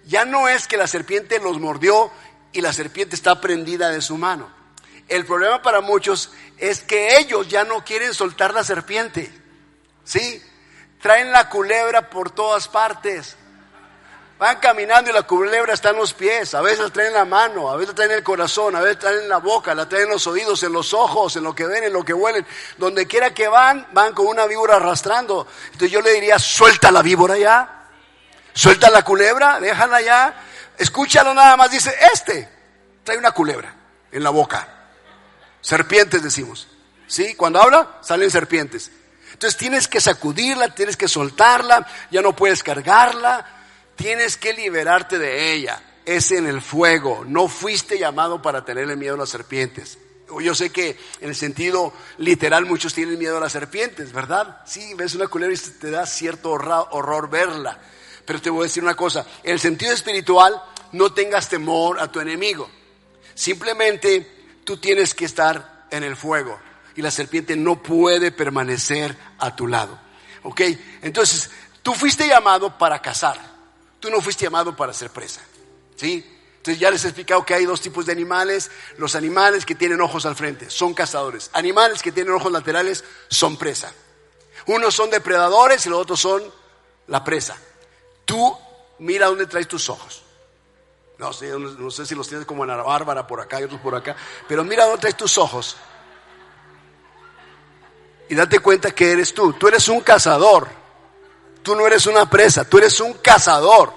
Ya 0.06 0.24
no 0.24 0.48
es 0.48 0.66
que 0.66 0.76
la 0.76 0.86
serpiente 0.86 1.38
los 1.38 1.58
mordió 1.58 2.10
y 2.52 2.60
la 2.60 2.72
serpiente 2.72 3.14
está 3.14 3.40
prendida 3.40 3.90
de 3.90 4.02
su 4.02 4.18
mano. 4.18 4.50
El 5.08 5.24
problema 5.24 5.62
para 5.62 5.80
muchos 5.80 6.30
es 6.58 6.80
que 6.80 7.18
ellos 7.18 7.48
ya 7.48 7.64
no 7.64 7.84
quieren 7.84 8.12
soltar 8.12 8.52
la 8.52 8.64
serpiente. 8.64 9.32
¿Sí? 10.04 10.42
Traen 11.00 11.32
la 11.32 11.48
culebra 11.48 12.10
por 12.10 12.30
todas 12.30 12.68
partes 12.68 13.36
Van 14.40 14.56
caminando 14.58 15.10
y 15.10 15.12
la 15.12 15.24
culebra 15.24 15.74
está 15.74 15.90
en 15.90 15.96
los 15.96 16.14
pies, 16.14 16.54
a 16.54 16.62
veces 16.62 16.78
la 16.78 16.88
traen 16.88 17.08
en 17.08 17.14
la 17.14 17.26
mano, 17.26 17.70
a 17.70 17.76
veces 17.76 17.88
la 17.88 17.94
traen 17.94 18.12
en 18.12 18.16
el 18.16 18.24
corazón, 18.24 18.74
a 18.74 18.80
veces 18.80 18.94
la 18.94 19.00
traen 19.00 19.22
en 19.24 19.28
la 19.28 19.36
boca, 19.36 19.74
la 19.74 19.86
traen 19.86 20.04
en 20.04 20.12
los 20.12 20.26
oídos, 20.26 20.62
en 20.62 20.72
los 20.72 20.94
ojos, 20.94 21.36
en 21.36 21.44
lo 21.44 21.54
que 21.54 21.66
ven, 21.66 21.84
en 21.84 21.92
lo 21.92 22.02
que 22.02 22.14
huelen. 22.14 22.46
Donde 22.78 23.06
quiera 23.06 23.34
que 23.34 23.48
van, 23.48 23.86
van 23.92 24.14
con 24.14 24.26
una 24.26 24.46
víbora 24.46 24.76
arrastrando. 24.76 25.46
Entonces 25.66 25.90
yo 25.90 26.00
le 26.00 26.12
diría, 26.12 26.38
suelta 26.38 26.90
la 26.90 27.02
víbora 27.02 27.36
ya, 27.36 27.86
suelta 28.54 28.88
la 28.88 29.04
culebra, 29.04 29.60
déjala 29.60 30.00
ya, 30.00 30.34
escúchalo 30.78 31.34
nada 31.34 31.58
más, 31.58 31.70
dice, 31.70 31.94
este 32.14 32.48
trae 33.04 33.18
una 33.18 33.32
culebra 33.32 33.74
en 34.10 34.24
la 34.24 34.30
boca. 34.30 34.66
Serpientes 35.60 36.22
decimos. 36.22 36.66
¿Sí? 37.06 37.34
Cuando 37.34 37.60
habla, 37.60 37.98
salen 38.00 38.30
serpientes. 38.30 38.90
Entonces 39.34 39.58
tienes 39.58 39.86
que 39.86 40.00
sacudirla, 40.00 40.74
tienes 40.74 40.96
que 40.96 41.08
soltarla, 41.08 41.86
ya 42.10 42.22
no 42.22 42.34
puedes 42.34 42.62
cargarla 42.62 43.58
Tienes 44.00 44.38
que 44.38 44.54
liberarte 44.54 45.18
de 45.18 45.52
ella. 45.52 45.82
Es 46.06 46.30
en 46.30 46.46
el 46.46 46.62
fuego. 46.62 47.22
No 47.26 47.48
fuiste 47.48 47.98
llamado 47.98 48.40
para 48.40 48.64
tenerle 48.64 48.96
miedo 48.96 49.14
a 49.14 49.18
las 49.18 49.28
serpientes. 49.28 49.98
Yo 50.42 50.54
sé 50.54 50.70
que 50.70 50.98
en 51.20 51.28
el 51.28 51.34
sentido 51.34 51.92
literal 52.16 52.64
muchos 52.64 52.94
tienen 52.94 53.18
miedo 53.18 53.36
a 53.36 53.40
las 53.40 53.52
serpientes, 53.52 54.14
¿verdad? 54.14 54.62
Sí, 54.64 54.94
ves 54.94 55.14
una 55.14 55.26
culebra 55.26 55.54
y 55.54 55.58
te 55.58 55.90
da 55.90 56.06
cierto 56.06 56.50
horror 56.50 57.28
verla. 57.28 57.78
Pero 58.24 58.40
te 58.40 58.48
voy 58.48 58.60
a 58.60 58.68
decir 58.68 58.82
una 58.82 58.94
cosa, 58.94 59.26
en 59.42 59.52
el 59.52 59.60
sentido 59.60 59.92
espiritual 59.92 60.62
no 60.92 61.12
tengas 61.12 61.50
temor 61.50 62.00
a 62.00 62.10
tu 62.10 62.20
enemigo. 62.20 62.70
Simplemente 63.34 64.60
tú 64.64 64.78
tienes 64.78 65.14
que 65.14 65.26
estar 65.26 65.88
en 65.90 66.04
el 66.04 66.16
fuego 66.16 66.58
y 66.96 67.02
la 67.02 67.10
serpiente 67.10 67.54
no 67.54 67.82
puede 67.82 68.32
permanecer 68.32 69.14
a 69.38 69.54
tu 69.54 69.66
lado. 69.66 69.98
¿Ok? 70.44 70.62
Entonces, 71.02 71.50
tú 71.82 71.92
fuiste 71.92 72.26
llamado 72.26 72.78
para 72.78 73.02
cazar. 73.02 73.49
Tú 74.00 74.10
no 74.10 74.20
fuiste 74.20 74.44
llamado 74.44 74.74
para 74.74 74.92
ser 74.92 75.10
presa. 75.10 75.42
¿Sí? 75.96 76.38
Entonces 76.56 76.80
ya 76.80 76.90
les 76.90 77.04
he 77.04 77.08
explicado 77.08 77.44
que 77.44 77.54
hay 77.54 77.64
dos 77.64 77.80
tipos 77.80 78.06
de 78.06 78.12
animales. 78.12 78.70
Los 78.98 79.14
animales 79.14 79.64
que 79.64 79.74
tienen 79.74 80.00
ojos 80.00 80.26
al 80.26 80.36
frente 80.36 80.68
son 80.68 80.92
cazadores. 80.92 81.50
Animales 81.52 82.02
que 82.02 82.12
tienen 82.12 82.34
ojos 82.34 82.52
laterales 82.52 83.04
son 83.28 83.56
presa. 83.56 83.92
Unos 84.66 84.94
son 84.94 85.10
depredadores 85.10 85.86
y 85.86 85.88
los 85.88 86.00
otros 86.00 86.20
son 86.20 86.42
la 87.06 87.24
presa. 87.24 87.56
Tú 88.24 88.56
mira 88.98 89.26
dónde 89.26 89.46
traes 89.46 89.68
tus 89.68 89.88
ojos. 89.88 90.22
No 91.18 91.32
sé, 91.32 91.50
no 91.50 91.90
sé 91.90 92.06
si 92.06 92.14
los 92.14 92.28
tienes 92.28 92.46
como 92.46 92.64
en 92.64 92.68
la 92.68 92.76
bárbara 92.82 93.26
por 93.26 93.40
acá 93.40 93.60
y 93.60 93.64
otros 93.64 93.80
por 93.80 93.94
acá, 93.94 94.16
pero 94.48 94.64
mira 94.64 94.84
dónde 94.84 95.00
traes 95.00 95.16
tus 95.16 95.36
ojos. 95.38 95.76
Y 98.28 98.34
date 98.34 98.60
cuenta 98.60 98.90
que 98.92 99.12
eres 99.12 99.34
tú. 99.34 99.52
Tú 99.54 99.68
eres 99.68 99.88
un 99.88 100.00
cazador. 100.00 100.79
Tú 101.62 101.74
no 101.74 101.86
eres 101.86 102.06
una 102.06 102.28
presa, 102.28 102.64
tú 102.64 102.78
eres 102.78 103.00
un 103.00 103.14
cazador. 103.14 103.92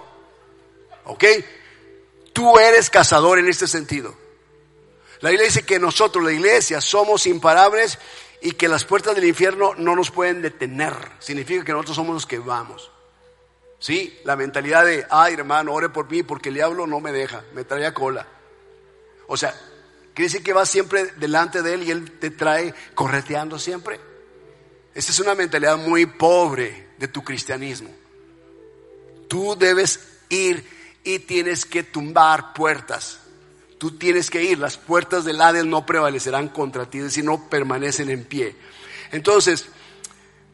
¿Ok? 1.05 1.23
Tú 2.33 2.57
eres 2.57 2.89
cazador 2.89 3.39
en 3.39 3.47
este 3.47 3.67
sentido. 3.67 4.15
La 5.21 5.29
Biblia 5.29 5.47
dice 5.47 5.63
que 5.63 5.79
nosotros, 5.79 6.23
la 6.23 6.31
iglesia, 6.31 6.81
somos 6.81 7.27
imparables 7.27 7.97
y 8.41 8.51
que 8.51 8.67
las 8.67 8.83
puertas 8.83 9.15
del 9.15 9.23
infierno 9.23 9.73
no 9.77 9.95
nos 9.95 10.11
pueden 10.11 10.41
detener. 10.41 10.93
Significa 11.19 11.63
que 11.63 11.71
nosotros 11.71 11.95
somos 11.95 12.13
los 12.13 12.25
que 12.25 12.39
vamos. 12.39 12.91
¿Sí? 13.79 14.19
La 14.25 14.35
mentalidad 14.35 14.85
de, 14.85 15.05
ay 15.09 15.33
hermano, 15.35 15.73
ore 15.73 15.89
por 15.89 16.09
mí 16.09 16.23
porque 16.23 16.49
el 16.49 16.55
diablo 16.55 16.87
no 16.87 16.99
me 16.99 17.11
deja, 17.11 17.43
me 17.53 17.63
trae 17.63 17.85
a 17.85 17.93
cola. 17.93 18.27
O 19.27 19.37
sea, 19.37 19.53
quiere 20.13 20.29
decir 20.29 20.43
que 20.43 20.53
vas 20.53 20.69
siempre 20.69 21.05
delante 21.17 21.61
de 21.61 21.73
él 21.73 21.83
y 21.83 21.91
él 21.91 22.19
te 22.19 22.31
trae 22.31 22.73
correteando 22.93 23.59
siempre. 23.59 23.99
Esa 24.93 25.11
es 25.11 25.19
una 25.19 25.35
mentalidad 25.35 25.77
muy 25.77 26.05
pobre 26.05 26.82
de 26.97 27.07
tu 27.07 27.23
cristianismo. 27.23 27.89
Tú 29.27 29.55
debes 29.57 29.99
ir 30.29 30.65
y 31.03 31.19
tienes 31.19 31.65
que 31.65 31.83
tumbar 31.83 32.53
puertas. 32.53 33.19
Tú 33.77 33.91
tienes 33.91 34.29
que 34.29 34.43
ir. 34.43 34.59
Las 34.59 34.77
puertas 34.77 35.25
del 35.25 35.41
Hades 35.41 35.65
no 35.65 35.85
prevalecerán 35.85 36.49
contra 36.49 36.85
ti, 36.85 37.09
si 37.09 37.23
no 37.23 37.49
permanecen 37.49 38.09
en 38.09 38.23
pie. 38.23 38.55
Entonces, 39.11 39.65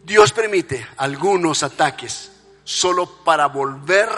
Dios 0.04 0.32
permite 0.32 0.88
algunos 0.98 1.64
ataques 1.64 2.32
solo 2.64 3.24
para 3.24 3.48
volver 3.48 4.10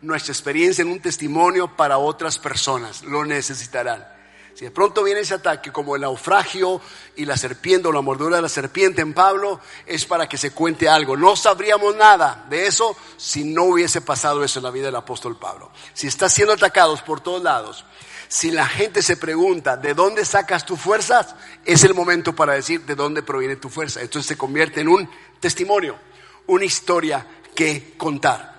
nuestra 0.00 0.32
experiencia 0.32 0.82
en 0.82 0.88
un 0.88 1.00
testimonio 1.00 1.76
para 1.76 1.98
otras 1.98 2.38
personas. 2.38 3.02
Lo 3.02 3.24
necesitarán. 3.24 4.13
Si 4.54 4.64
de 4.64 4.70
pronto 4.70 5.02
viene 5.02 5.20
ese 5.20 5.34
ataque 5.34 5.72
como 5.72 5.96
el 5.96 6.02
naufragio 6.02 6.80
y 7.16 7.24
la 7.24 7.36
serpiente 7.36 7.88
o 7.88 7.92
la 7.92 8.02
mordura 8.02 8.36
de 8.36 8.42
la 8.42 8.48
serpiente 8.48 9.02
en 9.02 9.12
Pablo, 9.12 9.58
es 9.84 10.04
para 10.04 10.28
que 10.28 10.38
se 10.38 10.52
cuente 10.52 10.88
algo. 10.88 11.16
No 11.16 11.34
sabríamos 11.34 11.96
nada 11.96 12.46
de 12.48 12.68
eso 12.68 12.96
si 13.16 13.42
no 13.42 13.64
hubiese 13.64 14.00
pasado 14.00 14.44
eso 14.44 14.60
en 14.60 14.62
la 14.62 14.70
vida 14.70 14.86
del 14.86 14.96
apóstol 14.96 15.36
Pablo. 15.36 15.72
Si 15.92 16.06
estás 16.06 16.32
siendo 16.32 16.54
atacados 16.54 17.02
por 17.02 17.20
todos 17.20 17.42
lados, 17.42 17.84
si 18.28 18.52
la 18.52 18.66
gente 18.66 19.02
se 19.02 19.16
pregunta 19.16 19.76
de 19.76 19.92
dónde 19.92 20.24
sacas 20.24 20.64
tus 20.64 20.80
fuerzas, 20.80 21.34
es 21.64 21.82
el 21.82 21.94
momento 21.94 22.34
para 22.34 22.54
decir 22.54 22.82
de 22.82 22.94
dónde 22.94 23.24
proviene 23.24 23.56
tu 23.56 23.68
fuerza. 23.68 24.02
Entonces 24.02 24.28
se 24.28 24.36
convierte 24.36 24.82
en 24.82 24.88
un 24.88 25.10
testimonio, 25.40 25.98
una 26.46 26.64
historia 26.64 27.26
que 27.56 27.94
contar. 27.96 28.54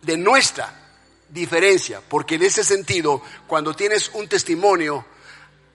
De 0.00 0.16
nuestra 0.16 0.83
diferencia, 1.34 2.00
porque 2.08 2.36
en 2.36 2.44
ese 2.44 2.62
sentido, 2.62 3.20
cuando 3.48 3.74
tienes 3.74 4.10
un 4.14 4.28
testimonio, 4.28 5.04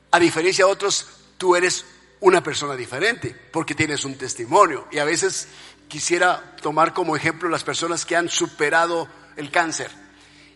a 0.10 0.20
diferencia 0.20 0.66
de 0.66 0.72
otros, 0.72 1.06
tú 1.38 1.56
eres 1.56 1.86
una 2.22 2.42
persona 2.42 2.76
diferente, 2.76 3.36
porque 3.52 3.76
tienes 3.76 4.06
un 4.06 4.16
testimonio. 4.16 4.88
Y 4.90 5.00
a 5.00 5.04
veces 5.04 5.50
quisiera 5.90 6.56
tomar 6.62 6.94
como 6.94 7.16
ejemplo 7.16 7.50
las 7.50 7.66
personas 7.66 8.06
que 8.06 8.16
han 8.16 8.30
superado 8.30 9.08
el 9.36 9.52
cáncer 9.52 9.92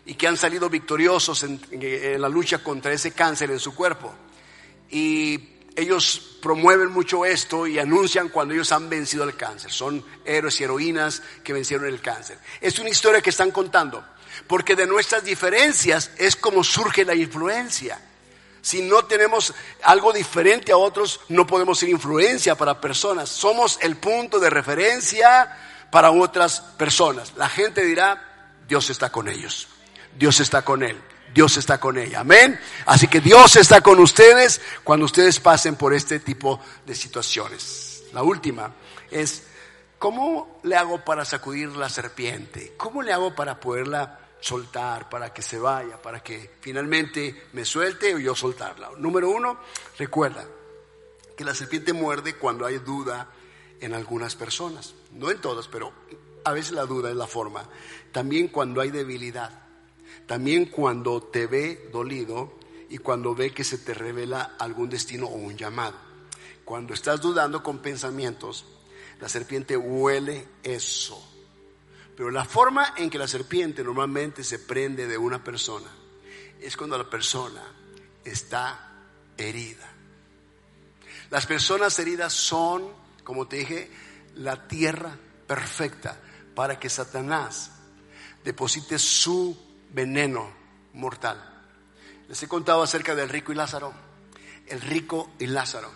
y 0.06 0.14
que 0.14 0.26
han 0.26 0.38
salido 0.38 0.70
victoriosos 0.70 1.42
en, 1.42 1.60
en, 1.70 2.20
la 2.20 2.28
lucha 2.28 2.62
contra 2.62 2.92
ese 2.92 3.12
cáncer 3.12 3.50
en 3.50 3.60
su 3.60 3.74
cuerpo. 3.74 4.14
Y 4.90 5.50
ellos 5.76 6.38
promueven 6.40 6.90
mucho 6.92 7.26
esto 7.26 7.66
y 7.66 7.78
anuncian 7.78 8.30
cuando 8.30 8.54
ellos 8.54 8.72
han 8.72 8.88
vencido 8.88 9.24
el 9.24 9.36
cáncer. 9.36 9.70
Son 9.70 10.02
héroes 10.24 10.58
y 10.60 10.64
heroínas 10.64 11.22
que 11.42 11.52
vencieron 11.52 11.86
el 11.88 12.00
cáncer. 12.00 12.38
Es 12.60 12.78
una 12.78 12.88
historia 12.88 13.20
que 13.20 13.30
están 13.30 13.50
contando. 13.50 14.02
Porque 14.46 14.76
de 14.76 14.86
nuestras 14.86 15.24
diferencias 15.24 16.10
es 16.18 16.36
como 16.36 16.64
surge 16.64 17.04
la 17.04 17.14
influencia. 17.14 18.00
Si 18.64 18.80
no 18.80 19.04
tenemos 19.04 19.52
algo 19.82 20.12
diferente 20.12 20.72
a 20.72 20.78
otros, 20.78 21.20
no 21.28 21.46
podemos 21.46 21.78
ser 21.78 21.90
influencia 21.90 22.54
para 22.54 22.80
personas. 22.80 23.28
Somos 23.28 23.78
el 23.82 23.96
punto 23.96 24.40
de 24.40 24.48
referencia 24.48 25.86
para 25.90 26.10
otras 26.10 26.60
personas. 26.78 27.34
La 27.36 27.50
gente 27.50 27.84
dirá, 27.84 28.50
Dios 28.66 28.88
está 28.88 29.12
con 29.12 29.28
ellos. 29.28 29.68
Dios 30.16 30.40
está 30.40 30.62
con 30.62 30.82
él. 30.82 30.98
Dios 31.34 31.56
está 31.56 31.78
con 31.78 31.98
ella. 31.98 32.20
Amén. 32.20 32.58
Así 32.86 33.06
que 33.06 33.20
Dios 33.20 33.56
está 33.56 33.80
con 33.82 33.98
ustedes 33.98 34.60
cuando 34.82 35.04
ustedes 35.04 35.40
pasen 35.40 35.76
por 35.76 35.92
este 35.92 36.20
tipo 36.20 36.60
de 36.86 36.94
situaciones. 36.94 38.04
La 38.14 38.22
última 38.22 38.72
es, 39.10 39.42
¿cómo 39.98 40.60
le 40.62 40.76
hago 40.76 41.04
para 41.04 41.24
sacudir 41.24 41.70
la 41.76 41.88
serpiente? 41.88 42.72
¿Cómo 42.76 43.02
le 43.02 43.12
hago 43.12 43.34
para 43.34 43.60
poderla 43.60 44.20
soltar, 44.44 45.08
para 45.08 45.32
que 45.32 45.40
se 45.40 45.58
vaya, 45.58 46.02
para 46.02 46.22
que 46.22 46.50
finalmente 46.60 47.44
me 47.54 47.64
suelte 47.64 48.14
o 48.14 48.18
yo 48.18 48.34
soltarla. 48.34 48.90
Número 48.98 49.30
uno, 49.30 49.58
recuerda 49.96 50.46
que 51.34 51.44
la 51.46 51.54
serpiente 51.54 51.94
muerde 51.94 52.36
cuando 52.36 52.66
hay 52.66 52.76
duda 52.76 53.30
en 53.80 53.94
algunas 53.94 54.36
personas, 54.36 54.94
no 55.12 55.30
en 55.30 55.40
todas, 55.40 55.66
pero 55.68 55.94
a 56.44 56.52
veces 56.52 56.72
la 56.72 56.84
duda 56.84 57.08
es 57.08 57.16
la 57.16 57.26
forma. 57.26 57.66
También 58.12 58.48
cuando 58.48 58.82
hay 58.82 58.90
debilidad, 58.90 59.50
también 60.26 60.66
cuando 60.66 61.22
te 61.22 61.46
ve 61.46 61.88
dolido 61.90 62.52
y 62.90 62.98
cuando 62.98 63.34
ve 63.34 63.50
que 63.50 63.64
se 63.64 63.78
te 63.78 63.94
revela 63.94 64.56
algún 64.58 64.90
destino 64.90 65.24
o 65.24 65.36
un 65.36 65.56
llamado. 65.56 65.96
Cuando 66.66 66.92
estás 66.92 67.22
dudando 67.22 67.62
con 67.62 67.78
pensamientos, 67.78 68.66
la 69.22 69.28
serpiente 69.30 69.74
huele 69.74 70.46
eso 70.62 71.33
pero 72.16 72.30
la 72.30 72.44
forma 72.44 72.94
en 72.96 73.10
que 73.10 73.18
la 73.18 73.28
serpiente 73.28 73.82
normalmente 73.82 74.44
se 74.44 74.58
prende 74.58 75.06
de 75.06 75.18
una 75.18 75.42
persona 75.42 75.90
es 76.60 76.76
cuando 76.76 76.96
la 76.96 77.08
persona 77.10 77.62
está 78.24 78.92
herida. 79.36 79.90
Las 81.30 81.46
personas 81.46 81.98
heridas 81.98 82.32
son, 82.32 82.88
como 83.24 83.48
te 83.48 83.56
dije, 83.56 83.90
la 84.34 84.68
tierra 84.68 85.16
perfecta 85.46 86.20
para 86.54 86.78
que 86.78 86.88
Satanás 86.88 87.72
deposite 88.44 88.98
su 88.98 89.56
veneno 89.90 90.52
mortal. 90.92 91.50
Les 92.28 92.42
he 92.42 92.48
contado 92.48 92.82
acerca 92.82 93.14
del 93.14 93.28
rico 93.28 93.52
y 93.52 93.56
Lázaro. 93.56 93.92
El 94.66 94.80
rico 94.80 95.30
y 95.38 95.46
Lázaro. 95.46 95.90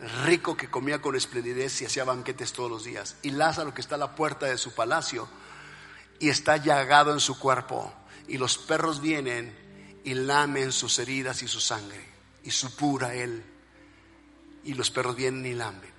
El 0.00 0.10
rico 0.24 0.56
que 0.56 0.70
comía 0.70 1.00
con 1.00 1.16
esplendidez 1.16 1.80
y 1.80 1.86
hacía 1.86 2.04
banquetes 2.04 2.52
todos 2.52 2.70
los 2.70 2.84
días. 2.84 3.16
Y 3.22 3.30
Lázaro 3.30 3.72
que 3.72 3.80
está 3.80 3.94
a 3.94 3.98
la 3.98 4.14
puerta 4.14 4.46
de 4.46 4.58
su 4.58 4.74
palacio 4.74 5.28
y 6.24 6.30
está 6.30 6.56
llagado 6.56 7.12
en 7.12 7.20
su 7.20 7.38
cuerpo. 7.38 7.92
Y 8.28 8.38
los 8.38 8.56
perros 8.56 9.02
vienen 9.02 9.54
y 10.04 10.14
lamen 10.14 10.72
sus 10.72 10.98
heridas 10.98 11.42
y 11.42 11.48
su 11.48 11.60
sangre 11.60 12.02
y 12.42 12.50
supura 12.50 13.14
él. 13.14 13.44
Y 14.64 14.72
los 14.72 14.90
perros 14.90 15.16
vienen 15.16 15.44
y 15.44 15.52
lamen. 15.52 15.92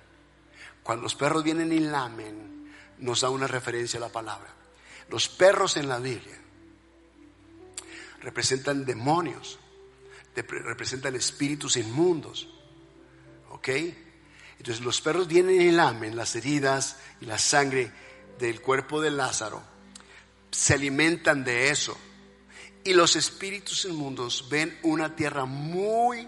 Cuando 0.82 1.04
los 1.04 1.14
perros 1.14 1.44
vienen 1.44 1.70
y 1.70 1.78
lamen, 1.78 2.74
nos 2.98 3.20
da 3.20 3.30
una 3.30 3.46
referencia 3.46 3.98
a 3.98 4.00
la 4.00 4.08
palabra. 4.08 4.52
Los 5.10 5.28
perros 5.28 5.76
en 5.76 5.88
la 5.88 6.00
Biblia 6.00 6.36
representan 8.22 8.84
demonios, 8.84 9.60
representan 10.34 11.14
espíritus 11.14 11.76
inmundos. 11.76 12.48
¿Ok? 13.50 13.68
Entonces 14.58 14.84
los 14.84 15.00
perros 15.00 15.28
vienen 15.28 15.60
y 15.60 15.70
lamen 15.70 16.16
las 16.16 16.34
heridas 16.34 16.96
y 17.20 17.26
la 17.26 17.38
sangre 17.38 17.92
del 18.40 18.60
cuerpo 18.60 19.00
de 19.00 19.12
Lázaro. 19.12 19.75
Se 20.56 20.72
alimentan 20.72 21.44
de 21.44 21.68
eso. 21.68 21.98
Y 22.82 22.94
los 22.94 23.14
espíritus 23.14 23.84
inmundos 23.84 24.48
ven 24.48 24.78
una 24.84 25.14
tierra 25.14 25.44
muy 25.44 26.26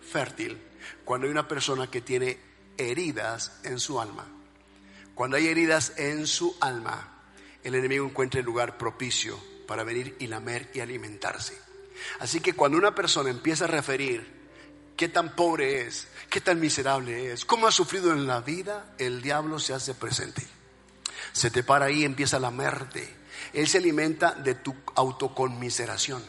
fértil 0.00 0.62
cuando 1.04 1.26
hay 1.26 1.32
una 1.32 1.48
persona 1.48 1.90
que 1.90 2.00
tiene 2.00 2.38
heridas 2.76 3.58
en 3.64 3.80
su 3.80 4.00
alma. 4.00 4.28
Cuando 5.16 5.36
hay 5.36 5.48
heridas 5.48 5.94
en 5.96 6.28
su 6.28 6.56
alma, 6.60 7.20
el 7.64 7.74
enemigo 7.74 8.06
encuentra 8.06 8.38
el 8.38 8.46
lugar 8.46 8.78
propicio 8.78 9.42
para 9.66 9.82
venir 9.82 10.14
y 10.20 10.28
lamer 10.28 10.70
y 10.72 10.78
alimentarse. 10.78 11.58
Así 12.20 12.38
que 12.38 12.52
cuando 12.52 12.78
una 12.78 12.94
persona 12.94 13.28
empieza 13.28 13.64
a 13.64 13.68
referir 13.68 14.24
qué 14.96 15.08
tan 15.08 15.34
pobre 15.34 15.80
es, 15.80 16.06
qué 16.30 16.40
tan 16.40 16.60
miserable 16.60 17.32
es, 17.32 17.44
cómo 17.44 17.66
ha 17.66 17.72
sufrido 17.72 18.12
en 18.12 18.28
la 18.28 18.40
vida, 18.40 18.94
el 18.98 19.20
diablo 19.20 19.58
se 19.58 19.74
hace 19.74 19.94
presente. 19.94 20.46
Se 21.32 21.50
te 21.50 21.64
para 21.64 21.86
ahí 21.86 22.02
y 22.02 22.04
empieza 22.04 22.36
a 22.36 22.40
lamerte. 22.40 23.23
Él 23.54 23.68
se 23.68 23.78
alimenta 23.78 24.32
de 24.32 24.54
tu 24.54 24.74
autoconmiseración. 24.94 26.22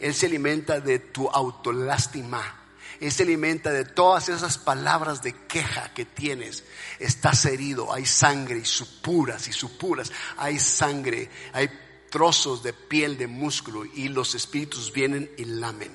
Él 0.00 0.14
se 0.14 0.26
alimenta 0.26 0.80
de 0.80 0.98
tu 0.98 1.28
autolástima. 1.28 2.60
Él 3.00 3.12
se 3.12 3.24
alimenta 3.24 3.70
de 3.70 3.84
todas 3.84 4.28
esas 4.28 4.56
palabras 4.56 5.22
de 5.22 5.32
queja 5.32 5.92
que 5.92 6.04
tienes. 6.04 6.64
Estás 6.98 7.44
herido, 7.44 7.92
hay 7.92 8.06
sangre 8.06 8.58
y 8.58 8.64
supuras 8.64 9.48
y 9.48 9.52
supuras. 9.52 10.12
Hay 10.36 10.58
sangre, 10.58 11.28
hay 11.52 11.68
trozos 12.10 12.62
de 12.62 12.72
piel, 12.72 13.18
de 13.18 13.26
músculo 13.26 13.84
y 13.84 14.08
los 14.08 14.34
espíritus 14.34 14.92
vienen 14.92 15.30
y 15.36 15.44
lamen. 15.44 15.94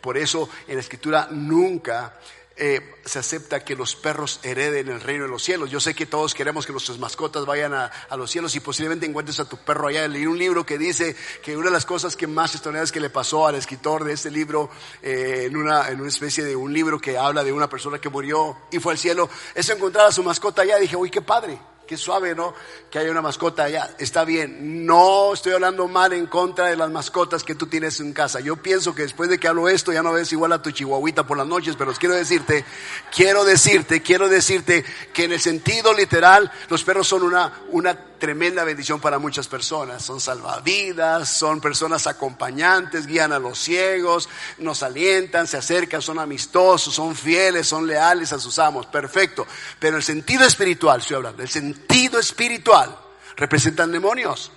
Por 0.00 0.16
eso 0.16 0.48
en 0.66 0.76
la 0.76 0.80
escritura 0.80 1.28
nunca 1.30 2.18
eh, 2.62 2.82
se 3.06 3.18
acepta 3.18 3.64
que 3.64 3.74
los 3.74 3.96
perros 3.96 4.38
hereden 4.42 4.90
el 4.90 5.00
reino 5.00 5.24
de 5.24 5.30
los 5.30 5.42
cielos. 5.42 5.70
Yo 5.70 5.80
sé 5.80 5.94
que 5.94 6.04
todos 6.04 6.34
queremos 6.34 6.66
que 6.66 6.72
nuestras 6.72 6.98
mascotas 6.98 7.46
vayan 7.46 7.72
a, 7.72 7.90
los 8.18 8.30
cielos 8.30 8.54
y 8.54 8.60
posiblemente 8.60 9.06
encuentres 9.06 9.40
a 9.40 9.48
tu 9.48 9.56
perro 9.56 9.88
allá. 9.88 10.06
Leí 10.06 10.26
un 10.26 10.38
libro 10.38 10.66
que 10.66 10.76
dice 10.76 11.16
que 11.42 11.56
una 11.56 11.68
de 11.68 11.72
las 11.72 11.86
cosas 11.86 12.16
que 12.16 12.26
más 12.26 12.54
extraordinarias 12.54 12.92
que 12.92 13.00
le 13.00 13.08
pasó 13.08 13.46
al 13.46 13.54
escritor 13.54 14.04
de 14.04 14.12
este 14.12 14.30
libro, 14.30 14.68
eh, 15.00 15.44
en, 15.46 15.56
una, 15.56 15.88
en 15.88 16.00
una 16.00 16.10
especie 16.10 16.44
de 16.44 16.54
un 16.54 16.70
libro 16.74 17.00
que 17.00 17.16
habla 17.16 17.42
de 17.44 17.52
una 17.54 17.70
persona 17.70 17.98
que 17.98 18.10
murió 18.10 18.58
y 18.70 18.78
fue 18.78 18.92
al 18.92 18.98
cielo, 18.98 19.30
es 19.54 19.66
encontrar 19.70 20.08
a 20.08 20.12
su 20.12 20.22
mascota 20.22 20.60
allá. 20.60 20.76
dije, 20.76 20.96
uy, 20.96 21.10
qué 21.10 21.22
padre 21.22 21.58
qué 21.90 21.96
suave, 21.96 22.36
¿no? 22.36 22.54
Que 22.88 23.00
haya 23.00 23.10
una 23.10 23.20
mascota 23.20 23.64
allá. 23.64 23.96
Está 23.98 24.24
bien. 24.24 24.86
No 24.86 25.34
estoy 25.34 25.54
hablando 25.54 25.88
mal 25.88 26.12
en 26.12 26.26
contra 26.26 26.66
de 26.66 26.76
las 26.76 26.88
mascotas 26.88 27.42
que 27.42 27.56
tú 27.56 27.66
tienes 27.66 27.98
en 27.98 28.12
casa. 28.12 28.38
Yo 28.38 28.54
pienso 28.54 28.94
que 28.94 29.02
después 29.02 29.28
de 29.28 29.40
que 29.40 29.48
hablo 29.48 29.68
esto 29.68 29.92
ya 29.92 30.00
no 30.00 30.12
ves 30.12 30.30
igual 30.30 30.52
a 30.52 30.62
tu 30.62 30.70
chihuahuita 30.70 31.26
por 31.26 31.36
las 31.36 31.48
noches, 31.48 31.74
pero 31.76 31.92
quiero 31.94 32.14
decirte, 32.14 32.64
quiero 33.12 33.42
decirte, 33.42 34.02
quiero 34.02 34.28
decirte 34.28 34.84
que 35.12 35.24
en 35.24 35.32
el 35.32 35.40
sentido 35.40 35.92
literal 35.92 36.52
los 36.68 36.84
perros 36.84 37.08
son 37.08 37.24
una, 37.24 37.60
una 37.70 37.98
tremenda 38.20 38.62
bendición 38.62 39.00
para 39.00 39.18
muchas 39.18 39.48
personas. 39.48 40.04
Son 40.04 40.20
salvavidas, 40.20 41.28
son 41.28 41.60
personas 41.60 42.06
acompañantes, 42.06 43.08
guían 43.08 43.32
a 43.32 43.40
los 43.40 43.58
ciegos, 43.58 44.28
nos 44.58 44.84
alientan, 44.84 45.48
se 45.48 45.56
acercan, 45.56 46.00
son 46.00 46.20
amistosos, 46.20 46.94
son 46.94 47.16
fieles, 47.16 47.66
son 47.66 47.88
leales 47.88 48.32
a 48.32 48.38
sus 48.38 48.60
amos. 48.60 48.86
Perfecto. 48.86 49.44
Pero 49.80 49.96
el 49.96 50.04
sentido 50.04 50.46
espiritual, 50.46 51.00
estoy 51.00 51.16
hablando, 51.16 51.42
el 51.42 51.48
sentido 51.48 52.20
espiritual 52.20 52.96
representan 53.36 53.90
demonios. 53.90 54.52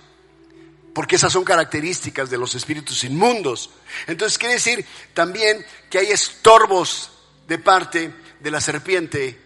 Porque 0.94 1.16
esas 1.16 1.32
son 1.32 1.42
características 1.42 2.30
de 2.30 2.38
los 2.38 2.54
espíritus 2.54 3.02
inmundos. 3.02 3.70
Entonces 4.06 4.38
quiere 4.38 4.54
decir 4.54 4.86
también 5.12 5.66
que 5.90 5.98
hay 5.98 6.12
estorbos 6.12 7.10
de 7.48 7.58
parte 7.58 8.14
de 8.38 8.50
la 8.52 8.60
serpiente 8.60 9.43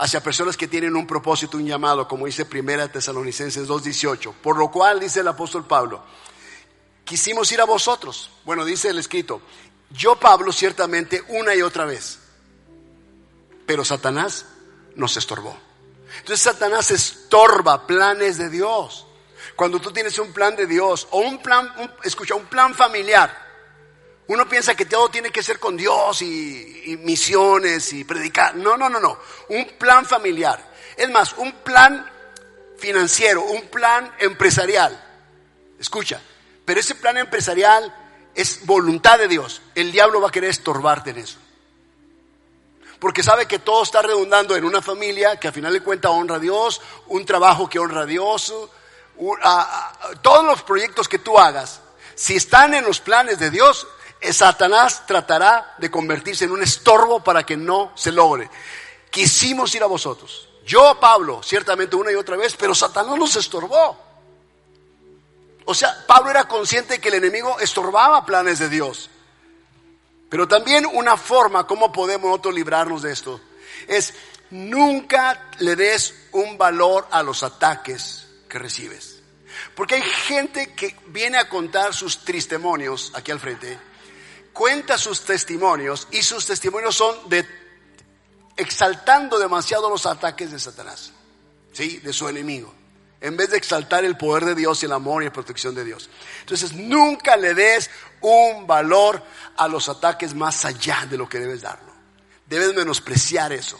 hacia 0.00 0.22
personas 0.22 0.56
que 0.56 0.66
tienen 0.66 0.96
un 0.96 1.06
propósito, 1.06 1.58
un 1.58 1.66
llamado, 1.66 2.08
como 2.08 2.24
dice 2.24 2.46
Primera 2.46 2.90
Tesalonicenses 2.90 3.68
2.18. 3.68 4.32
Por 4.32 4.56
lo 4.56 4.70
cual, 4.70 4.98
dice 4.98 5.20
el 5.20 5.28
apóstol 5.28 5.66
Pablo, 5.66 6.02
quisimos 7.04 7.52
ir 7.52 7.60
a 7.60 7.66
vosotros. 7.66 8.30
Bueno, 8.46 8.64
dice 8.64 8.88
el 8.88 8.98
escrito, 8.98 9.42
yo 9.90 10.16
Pablo 10.16 10.52
ciertamente 10.52 11.22
una 11.28 11.54
y 11.54 11.60
otra 11.60 11.84
vez, 11.84 12.18
pero 13.66 13.84
Satanás 13.84 14.46
nos 14.96 15.18
estorbó. 15.18 15.54
Entonces 16.18 16.40
Satanás 16.40 16.90
estorba 16.90 17.86
planes 17.86 18.38
de 18.38 18.48
Dios. 18.48 19.06
Cuando 19.54 19.80
tú 19.80 19.92
tienes 19.92 20.18
un 20.18 20.32
plan 20.32 20.56
de 20.56 20.66
Dios 20.66 21.08
o 21.10 21.18
un 21.18 21.42
plan, 21.42 21.70
escucha, 22.04 22.34
un 22.34 22.46
plan 22.46 22.74
familiar, 22.74 23.39
uno 24.30 24.48
piensa 24.48 24.76
que 24.76 24.84
todo 24.86 25.08
tiene 25.08 25.32
que 25.32 25.42
ser 25.42 25.58
con 25.58 25.76
Dios 25.76 26.22
y, 26.22 26.96
misiones 27.02 27.92
y 27.92 28.04
predicar. 28.04 28.54
No, 28.54 28.76
no, 28.76 28.88
no, 28.88 29.00
no. 29.00 29.18
Un 29.48 29.66
plan 29.76 30.06
familiar. 30.06 30.72
Es 30.96 31.10
más, 31.10 31.32
un 31.32 31.50
plan 31.64 32.08
financiero, 32.78 33.42
un 33.42 33.62
plan 33.62 34.14
empresarial. 34.20 35.04
Escucha, 35.80 36.22
pero 36.64 36.78
ese 36.78 36.94
plan 36.94 37.16
empresarial 37.16 37.92
es 38.32 38.64
voluntad 38.66 39.18
de 39.18 39.26
Dios. 39.26 39.62
El 39.74 39.90
diablo 39.90 40.20
va 40.20 40.28
a 40.28 40.30
querer 40.32 40.50
estorbarte 40.50 41.10
en 41.10 41.18
eso. 41.18 41.38
Porque 43.00 43.24
sabe 43.24 43.46
que 43.46 43.58
todo 43.58 43.82
está 43.82 44.00
redundando 44.00 44.54
en 44.54 44.64
una 44.64 44.80
familia 44.80 45.40
que 45.40 45.48
a 45.48 45.52
final 45.52 45.72
de 45.72 45.82
cuentas 45.82 46.12
honra 46.12 46.36
a 46.36 46.38
Dios, 46.38 46.80
un 47.08 47.26
trabajo 47.26 47.68
que 47.68 47.80
honra 47.80 48.02
a 48.02 48.06
Dios, 48.06 48.54
todos 50.22 50.44
los 50.44 50.62
proyectos 50.62 51.08
que 51.08 51.18
tú 51.18 51.36
hagas, 51.36 51.80
si 52.14 52.36
están 52.36 52.74
en 52.74 52.84
los 52.84 53.00
planes 53.00 53.40
de 53.40 53.50
Dios, 53.50 53.88
Satanás 54.20 55.06
tratará 55.06 55.74
de 55.78 55.90
convertirse 55.90 56.44
en 56.44 56.52
un 56.52 56.62
estorbo 56.62 57.24
para 57.24 57.44
que 57.44 57.56
no 57.56 57.92
se 57.94 58.12
logre. 58.12 58.50
Quisimos 59.10 59.74
ir 59.74 59.82
a 59.82 59.86
vosotros. 59.86 60.48
Yo, 60.66 60.98
Pablo, 61.00 61.42
ciertamente 61.42 61.96
una 61.96 62.12
y 62.12 62.16
otra 62.16 62.36
vez, 62.36 62.54
pero 62.56 62.74
Satanás 62.74 63.16
nos 63.16 63.34
estorbó. 63.36 63.98
O 65.64 65.74
sea, 65.74 66.04
Pablo 66.06 66.30
era 66.30 66.46
consciente 66.46 67.00
que 67.00 67.08
el 67.08 67.14
enemigo 67.14 67.58
estorbaba 67.60 68.26
planes 68.26 68.58
de 68.58 68.68
Dios. 68.68 69.08
Pero 70.28 70.46
también 70.46 70.86
una 70.86 71.16
forma, 71.16 71.66
¿cómo 71.66 71.90
podemos 71.90 72.28
nosotros 72.28 72.54
librarnos 72.54 73.02
de 73.02 73.12
esto? 73.12 73.40
Es 73.88 74.14
nunca 74.50 75.50
le 75.58 75.76
des 75.76 76.14
un 76.32 76.58
valor 76.58 77.08
a 77.10 77.22
los 77.22 77.42
ataques 77.42 78.28
que 78.48 78.58
recibes. 78.58 79.22
Porque 79.74 79.96
hay 79.96 80.02
gente 80.02 80.74
que 80.74 80.94
viene 81.06 81.38
a 81.38 81.48
contar 81.48 81.94
sus 81.94 82.18
tristemonios 82.18 83.12
aquí 83.14 83.30
al 83.30 83.40
frente 83.40 83.89
cuenta 84.52 84.98
sus 84.98 85.24
testimonios 85.24 86.08
y 86.10 86.22
sus 86.22 86.46
testimonios 86.46 86.94
son 86.94 87.28
de 87.28 87.46
exaltando 88.56 89.38
demasiado 89.38 89.88
los 89.88 90.06
ataques 90.06 90.52
de 90.52 90.58
Satanás, 90.58 91.12
¿sí? 91.72 91.98
De 91.98 92.12
su 92.12 92.28
enemigo. 92.28 92.74
En 93.20 93.36
vez 93.36 93.50
de 93.50 93.58
exaltar 93.58 94.04
el 94.04 94.16
poder 94.16 94.44
de 94.44 94.54
Dios 94.54 94.82
y 94.82 94.86
el 94.86 94.92
amor 94.92 95.22
y 95.22 95.26
la 95.26 95.32
protección 95.32 95.74
de 95.74 95.84
Dios. 95.84 96.08
Entonces, 96.40 96.72
nunca 96.72 97.36
le 97.36 97.54
des 97.54 97.90
un 98.22 98.66
valor 98.66 99.22
a 99.56 99.68
los 99.68 99.88
ataques 99.90 100.34
más 100.34 100.64
allá 100.64 101.06
de 101.08 101.18
lo 101.18 101.28
que 101.28 101.38
debes 101.38 101.60
darlo. 101.60 101.92
Debes 102.46 102.74
menospreciar 102.74 103.52
eso. 103.52 103.78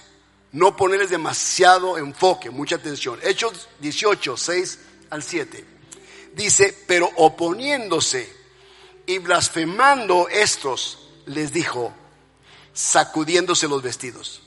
No 0.53 0.77
ponerles 0.77 1.11
demasiado 1.11 1.97
enfoque, 1.97 2.51
mucha 2.51 2.77
atención. 2.77 3.19
Hechos 3.23 3.69
18, 3.81 4.37
6 4.37 4.79
al 5.11 5.23
7. 5.23 5.65
Dice, 6.35 6.77
pero 6.87 7.11
oponiéndose 7.17 8.40
y 9.11 9.19
blasfemando 9.19 10.29
estos, 10.29 11.01
les 11.27 11.53
dijo, 11.53 11.93
sacudiéndose 12.73 13.67
los 13.67 13.83
vestidos. 13.83 14.41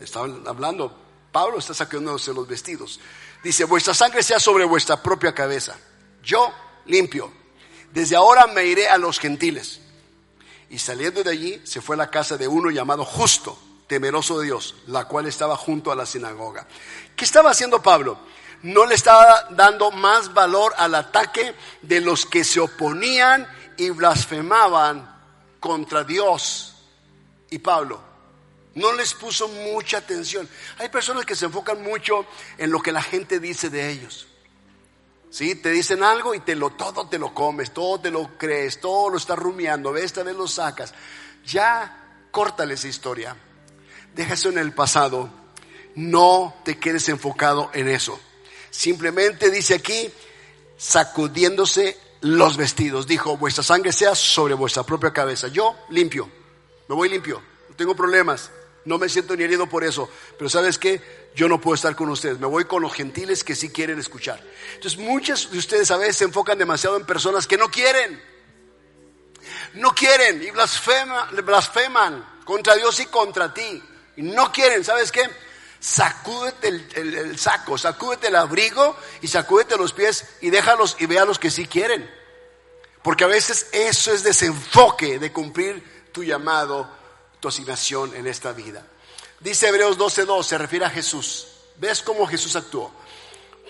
Estaban 0.00 0.42
hablando, 0.48 0.92
Pablo 1.30 1.60
está 1.60 1.72
sacudiéndose 1.72 2.34
los 2.34 2.48
vestidos. 2.48 2.98
Dice, 3.44 3.62
vuestra 3.62 3.94
sangre 3.94 4.24
sea 4.24 4.40
sobre 4.40 4.64
vuestra 4.64 5.00
propia 5.00 5.32
cabeza. 5.32 5.78
Yo 6.20 6.52
limpio. 6.86 7.32
Desde 7.92 8.16
ahora 8.16 8.48
me 8.48 8.64
iré 8.64 8.88
a 8.88 8.98
los 8.98 9.20
gentiles. 9.20 9.78
Y 10.68 10.80
saliendo 10.80 11.22
de 11.22 11.30
allí, 11.30 11.60
se 11.62 11.80
fue 11.80 11.94
a 11.94 11.98
la 11.98 12.10
casa 12.10 12.36
de 12.36 12.48
uno 12.48 12.70
llamado 12.70 13.04
justo, 13.04 13.56
temeroso 13.86 14.40
de 14.40 14.46
Dios, 14.46 14.74
la 14.88 15.04
cual 15.04 15.26
estaba 15.26 15.56
junto 15.56 15.92
a 15.92 15.96
la 15.96 16.06
sinagoga. 16.06 16.66
¿Qué 17.14 17.24
estaba 17.24 17.52
haciendo 17.52 17.80
Pablo? 17.80 18.18
No 18.64 18.84
le 18.84 18.96
estaba 18.96 19.46
dando 19.50 19.92
más 19.92 20.34
valor 20.34 20.72
al 20.76 20.96
ataque 20.96 21.54
de 21.82 22.00
los 22.00 22.26
que 22.26 22.42
se 22.42 22.58
oponían 22.58 23.46
y 23.82 23.90
blasfemaban 23.90 25.12
contra 25.58 26.04
Dios 26.04 26.74
y 27.50 27.58
Pablo. 27.58 28.00
No 28.74 28.92
les 28.92 29.12
puso 29.14 29.48
mucha 29.48 29.98
atención. 29.98 30.48
Hay 30.78 30.88
personas 30.88 31.26
que 31.26 31.34
se 31.34 31.46
enfocan 31.46 31.82
mucho 31.82 32.24
en 32.58 32.70
lo 32.70 32.80
que 32.80 32.92
la 32.92 33.02
gente 33.02 33.40
dice 33.40 33.70
de 33.70 33.90
ellos. 33.90 34.28
¿Sí? 35.30 35.56
Te 35.56 35.70
dicen 35.70 36.02
algo 36.02 36.34
y 36.34 36.40
te 36.40 36.54
lo, 36.54 36.70
todo 36.70 37.08
te 37.08 37.18
lo 37.18 37.34
comes, 37.34 37.72
todo 37.72 38.00
te 38.00 38.10
lo 38.10 38.38
crees, 38.38 38.80
todo 38.80 39.10
lo 39.10 39.16
estás 39.16 39.38
rumiando, 39.38 39.96
esta 39.96 40.22
vez 40.22 40.36
lo 40.36 40.46
sacas. 40.46 40.94
Ya, 41.44 42.26
córtale 42.30 42.74
esa 42.74 42.88
historia. 42.88 43.36
Deja 44.14 44.34
eso 44.34 44.50
en 44.50 44.58
el 44.58 44.72
pasado. 44.72 45.28
No 45.94 46.54
te 46.64 46.78
quedes 46.78 47.08
enfocado 47.08 47.70
en 47.74 47.88
eso. 47.88 48.18
Simplemente 48.70 49.50
dice 49.50 49.74
aquí, 49.74 50.10
sacudiéndose 50.76 51.98
los 52.22 52.56
vestidos. 52.56 53.06
Dijo, 53.06 53.36
vuestra 53.36 53.62
sangre 53.62 53.92
sea 53.92 54.14
sobre 54.14 54.54
vuestra 54.54 54.82
propia 54.82 55.12
cabeza. 55.12 55.48
Yo 55.48 55.76
limpio, 55.90 56.30
me 56.88 56.94
voy 56.94 57.08
limpio, 57.08 57.42
no 57.68 57.76
tengo 57.76 57.94
problemas, 57.94 58.50
no 58.84 58.98
me 58.98 59.08
siento 59.08 59.36
ni 59.36 59.44
herido 59.44 59.68
por 59.68 59.84
eso. 59.84 60.08
Pero 60.38 60.48
sabes 60.48 60.78
qué, 60.78 61.30
yo 61.34 61.48
no 61.48 61.60
puedo 61.60 61.74
estar 61.74 61.94
con 61.94 62.08
ustedes, 62.08 62.38
me 62.38 62.46
voy 62.46 62.64
con 62.64 62.82
los 62.82 62.92
gentiles 62.92 63.44
que 63.44 63.54
sí 63.54 63.70
quieren 63.70 63.98
escuchar. 63.98 64.42
Entonces 64.74 64.98
muchos 64.98 65.50
de 65.50 65.58
ustedes 65.58 65.90
a 65.90 65.96
veces 65.96 66.16
se 66.16 66.24
enfocan 66.24 66.58
demasiado 66.58 66.96
en 66.96 67.04
personas 67.04 67.46
que 67.46 67.58
no 67.58 67.70
quieren. 67.70 68.22
No 69.74 69.94
quieren 69.94 70.42
y 70.42 70.50
blasfeman 70.50 72.24
contra 72.44 72.76
Dios 72.76 73.00
y 73.00 73.06
contra 73.06 73.52
ti. 73.52 73.82
Y 74.16 74.22
no 74.22 74.52
quieren, 74.52 74.84
¿sabes 74.84 75.10
qué? 75.10 75.22
Sacúdete 75.82 76.68
el, 76.68 77.36
saco, 77.40 77.76
sacúdete 77.76 78.28
el 78.28 78.36
abrigo 78.36 78.96
y 79.20 79.26
sacúdete 79.26 79.76
los 79.76 79.92
pies 79.92 80.24
y 80.40 80.50
déjalos 80.50 80.94
y 81.00 81.06
ve 81.06 81.18
los 81.26 81.40
que 81.40 81.50
sí 81.50 81.66
quieren. 81.66 82.08
Porque 83.02 83.24
a 83.24 83.26
veces 83.26 83.66
eso 83.72 84.12
es 84.12 84.22
desenfoque 84.22 85.18
de 85.18 85.32
cumplir 85.32 86.10
tu 86.12 86.22
llamado, 86.22 86.88
tu 87.40 87.48
asignación 87.48 88.14
en 88.14 88.28
esta 88.28 88.52
vida. 88.52 88.86
Dice 89.40 89.66
Hebreos 89.66 89.98
12:2, 89.98 90.44
se 90.44 90.56
refiere 90.56 90.84
a 90.84 90.90
Jesús. 90.90 91.48
¿Ves 91.78 92.00
cómo 92.02 92.28
Jesús 92.28 92.54
actuó? 92.54 92.92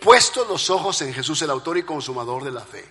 Puesto 0.02 0.44
los 0.44 0.68
ojos 0.68 1.00
en 1.00 1.14
Jesús, 1.14 1.40
el 1.40 1.48
autor 1.48 1.78
y 1.78 1.82
consumador 1.82 2.44
de 2.44 2.50
la 2.50 2.66
fe, 2.66 2.84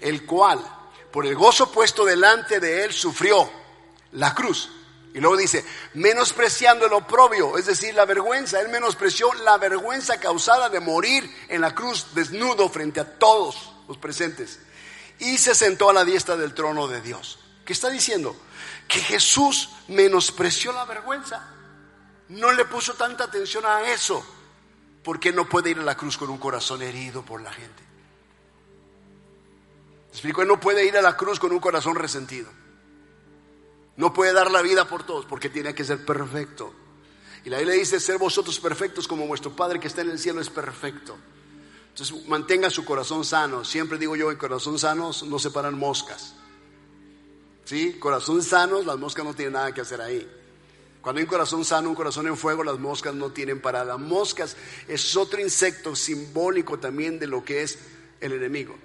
el 0.00 0.24
cual, 0.24 0.64
por 1.10 1.26
el 1.26 1.34
gozo 1.34 1.72
puesto 1.72 2.04
delante 2.04 2.60
de 2.60 2.84
él, 2.84 2.92
sufrió 2.92 3.50
la 4.12 4.32
cruz 4.32 4.70
y 5.12 5.18
luego 5.18 5.36
dice, 5.36 5.64
menospreciando 5.94 6.86
el 6.86 6.92
oprobio, 6.92 7.58
es 7.58 7.66
decir, 7.66 7.94
la 7.94 8.04
vergüenza. 8.04 8.60
Él 8.60 8.68
menospreció 8.68 9.32
la 9.34 9.58
vergüenza 9.58 10.20
causada 10.20 10.68
de 10.68 10.78
morir 10.78 11.28
en 11.48 11.60
la 11.60 11.74
cruz 11.74 12.14
desnudo 12.14 12.68
frente 12.68 13.00
a 13.00 13.18
todos 13.18 13.72
los 13.88 13.98
presentes. 13.98 14.60
Y 15.18 15.38
se 15.38 15.54
sentó 15.54 15.90
a 15.90 15.92
la 15.92 16.04
diestra 16.04 16.36
del 16.36 16.54
trono 16.54 16.86
de 16.86 17.00
Dios. 17.00 17.40
¿Qué 17.64 17.72
está 17.72 17.90
diciendo? 17.90 18.36
Que 18.86 19.00
Jesús 19.00 19.70
menospreció 19.88 20.72
la 20.72 20.84
vergüenza. 20.84 21.54
No 22.28 22.52
le 22.52 22.64
puso 22.64 22.94
tanta 22.94 23.24
atención 23.24 23.66
a 23.66 23.90
eso. 23.90 24.24
Porque 25.02 25.32
no 25.32 25.48
puede 25.48 25.70
ir 25.70 25.80
a 25.80 25.82
la 25.82 25.96
cruz 25.96 26.16
con 26.16 26.30
un 26.30 26.38
corazón 26.38 26.82
herido 26.82 27.24
por 27.24 27.40
la 27.40 27.52
gente. 27.52 27.82
explico? 30.10 30.42
Él 30.42 30.48
no 30.48 30.60
puede 30.60 30.84
ir 30.84 30.96
a 30.96 31.02
la 31.02 31.16
cruz 31.16 31.40
con 31.40 31.50
un 31.50 31.58
corazón 31.58 31.96
resentido. 31.96 32.48
No 33.96 34.12
puede 34.12 34.32
dar 34.32 34.50
la 34.50 34.62
vida 34.62 34.88
por 34.88 35.04
todos 35.04 35.26
porque 35.26 35.48
tiene 35.48 35.74
que 35.74 35.84
ser 35.84 36.04
perfecto. 36.04 36.72
Y 37.44 37.50
la 37.50 37.58
Biblia 37.58 37.76
dice, 37.76 38.00
ser 38.00 38.18
vosotros 38.18 38.60
perfectos 38.60 39.08
como 39.08 39.26
vuestro 39.26 39.54
Padre 39.54 39.80
que 39.80 39.88
está 39.88 40.02
en 40.02 40.10
el 40.10 40.18
cielo 40.18 40.40
es 40.40 40.50
perfecto. 40.50 41.16
Entonces 41.88 42.26
mantenga 42.28 42.70
su 42.70 42.84
corazón 42.84 43.24
sano. 43.24 43.64
Siempre 43.64 43.98
digo 43.98 44.16
yo, 44.16 44.30
en 44.30 44.36
corazón 44.36 44.78
sano 44.78 45.10
no 45.26 45.38
se 45.38 45.50
paran 45.50 45.78
moscas. 45.78 46.34
¿Sí? 47.64 47.94
Corazón 47.98 48.42
sano, 48.42 48.82
las 48.82 48.98
moscas 48.98 49.24
no 49.24 49.34
tienen 49.34 49.54
nada 49.54 49.72
que 49.72 49.80
hacer 49.80 50.00
ahí. 50.00 50.28
Cuando 51.00 51.18
hay 51.18 51.24
un 51.24 51.30
corazón 51.30 51.64
sano, 51.64 51.88
un 51.88 51.94
corazón 51.94 52.26
en 52.26 52.36
fuego, 52.36 52.62
las 52.62 52.78
moscas 52.78 53.14
no 53.14 53.30
tienen 53.30 53.60
parada. 53.60 53.96
Moscas 53.96 54.56
es 54.86 55.16
otro 55.16 55.40
insecto 55.40 55.96
simbólico 55.96 56.78
también 56.78 57.18
de 57.18 57.26
lo 57.26 57.42
que 57.42 57.62
es 57.62 57.78
el 58.20 58.32
enemigo. 58.32 58.76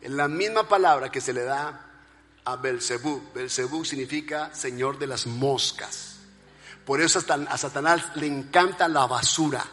En 0.00 0.16
la 0.16 0.28
misma 0.28 0.68
palabra 0.68 1.10
que 1.10 1.20
se 1.20 1.32
le 1.32 1.42
da 1.42 1.85
a 2.46 2.56
Belcebú. 2.56 3.22
Belcebú 3.34 3.84
significa 3.84 4.54
señor 4.54 4.98
de 4.98 5.06
las 5.06 5.26
moscas. 5.26 6.16
Por 6.86 7.02
eso 7.02 7.18
a 7.18 7.58
Satanás 7.58 8.16
le 8.16 8.26
encanta 8.26 8.88
la 8.88 9.06
basura, 9.06 9.64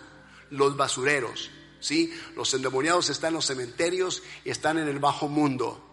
los 0.49 0.75
basureros. 0.75 1.51
¿sí? 1.79 2.13
Los 2.35 2.53
endemoniados 2.53 3.09
están 3.09 3.29
en 3.29 3.35
los 3.35 3.45
cementerios 3.45 4.23
y 4.43 4.49
están 4.49 4.79
en 4.79 4.87
el 4.87 4.99
bajo 4.99 5.27
mundo 5.27 5.91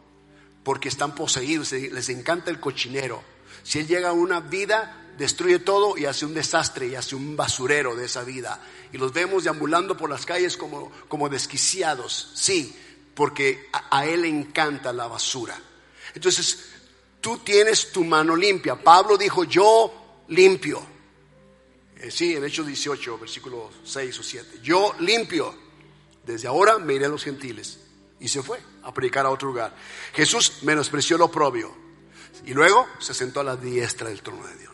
porque 0.64 0.89
están 0.89 1.14
poseídos, 1.14 1.72
les 1.72 2.09
encanta 2.09 2.51
el 2.51 2.61
cochinero. 2.61 3.22
Si 3.62 3.78
él 3.78 3.87
llega 3.87 4.11
a 4.11 4.14
una 4.14 4.41
vida, 4.41 5.12
destruye 5.18 5.59
todo 5.59 5.99
y 5.99 6.07
hace 6.07 6.24
un 6.24 6.35
desastre 6.35 6.89
y 6.89 6.95
hace 6.95 7.14
un 7.14 7.37
basurero 7.37 7.97
de 7.97 8.07
esa 8.07 8.24
vida. 8.24 8.61
Y 8.93 8.99
los 8.99 9.12
vemos 9.12 9.45
deambulando 9.45 9.97
por 9.97 10.09
las 10.09 10.24
calles 10.24 10.57
como, 10.57 10.91
como 11.09 11.28
desquiciados, 11.28 12.33
sí, 12.35 12.76
porque 13.14 13.68
a, 13.72 13.99
a 13.99 14.07
él 14.07 14.22
le 14.22 14.28
encanta 14.28 14.93
la 14.93 15.07
basura. 15.07 15.59
Entonces, 16.14 16.70
tú 17.21 17.39
tienes 17.39 17.93
tu 17.93 18.05
mano 18.05 18.35
limpia. 18.35 18.77
Pablo 18.77 19.16
dijo, 19.16 19.45
yo 19.45 20.25
limpio. 20.29 20.81
Eh, 21.97 22.11
sí, 22.11 22.35
en 22.35 22.45
Hechos 22.45 22.66
18, 22.66 23.18
versículo 23.18 23.71
6 23.85 24.18
o 24.18 24.23
7. 24.23 24.59
Yo 24.62 24.95
limpio. 25.01 25.55
Desde 26.25 26.49
ahora 26.49 26.79
me 26.79 26.95
iré 26.95 27.07
a 27.07 27.09
los 27.09 27.25
gentiles. 27.25 27.81
Y 28.21 28.29
se 28.29 28.43
fue 28.43 28.59
a 28.83 28.93
predicar 28.93 29.27
a 29.27 29.31
otro 29.31 29.49
lugar. 29.49 29.75
Jesús 30.12 30.59
menospreció 30.62 31.18
lo 31.18 31.31
propio. 31.31 31.75
Y 32.45 32.55
luego 32.55 32.87
se 32.99 33.14
sentó 33.14 33.41
a 33.41 33.45
la 33.45 33.57
diestra 33.57 34.09
del 34.09 34.23
trono 34.23 34.47
de 34.47 34.57
Dios. 34.57 34.70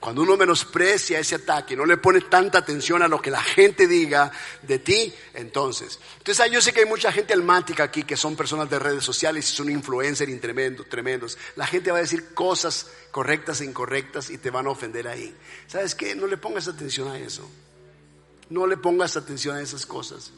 Cuando 0.00 0.22
uno 0.22 0.38
menosprecia 0.38 1.18
ese 1.18 1.34
ataque, 1.34 1.76
no 1.76 1.84
le 1.84 1.98
pone 1.98 2.22
tanta 2.22 2.56
atención 2.56 3.02
a 3.02 3.08
lo 3.08 3.20
que 3.20 3.30
la 3.30 3.42
gente 3.42 3.86
diga 3.86 4.32
de 4.62 4.78
ti, 4.78 5.12
entonces. 5.34 6.00
Entonces 6.16 6.50
yo 6.50 6.62
sé 6.62 6.72
que 6.72 6.80
hay 6.80 6.86
mucha 6.86 7.12
gente 7.12 7.34
almática 7.34 7.84
aquí 7.84 8.04
que 8.04 8.16
son 8.16 8.34
personas 8.34 8.70
de 8.70 8.78
redes 8.78 9.04
sociales 9.04 9.52
y 9.52 9.54
son 9.54 9.68
influencers 9.68 10.32
y 10.32 10.36
tremendo, 10.38 10.84
tremendos. 10.84 11.36
La 11.54 11.66
gente 11.66 11.90
va 11.90 11.98
a 11.98 12.00
decir 12.00 12.32
cosas 12.32 12.86
correctas 13.10 13.60
e 13.60 13.66
incorrectas 13.66 14.30
y 14.30 14.38
te 14.38 14.48
van 14.48 14.66
a 14.66 14.70
ofender 14.70 15.06
ahí. 15.06 15.36
¿Sabes 15.66 15.94
qué? 15.94 16.14
No 16.14 16.26
le 16.26 16.38
pongas 16.38 16.66
atención 16.66 17.08
a 17.08 17.18
eso. 17.18 17.46
No 18.48 18.66
le 18.66 18.78
pongas 18.78 19.18
atención 19.18 19.56
a 19.56 19.60
esas 19.60 19.84
cosas. 19.84 20.32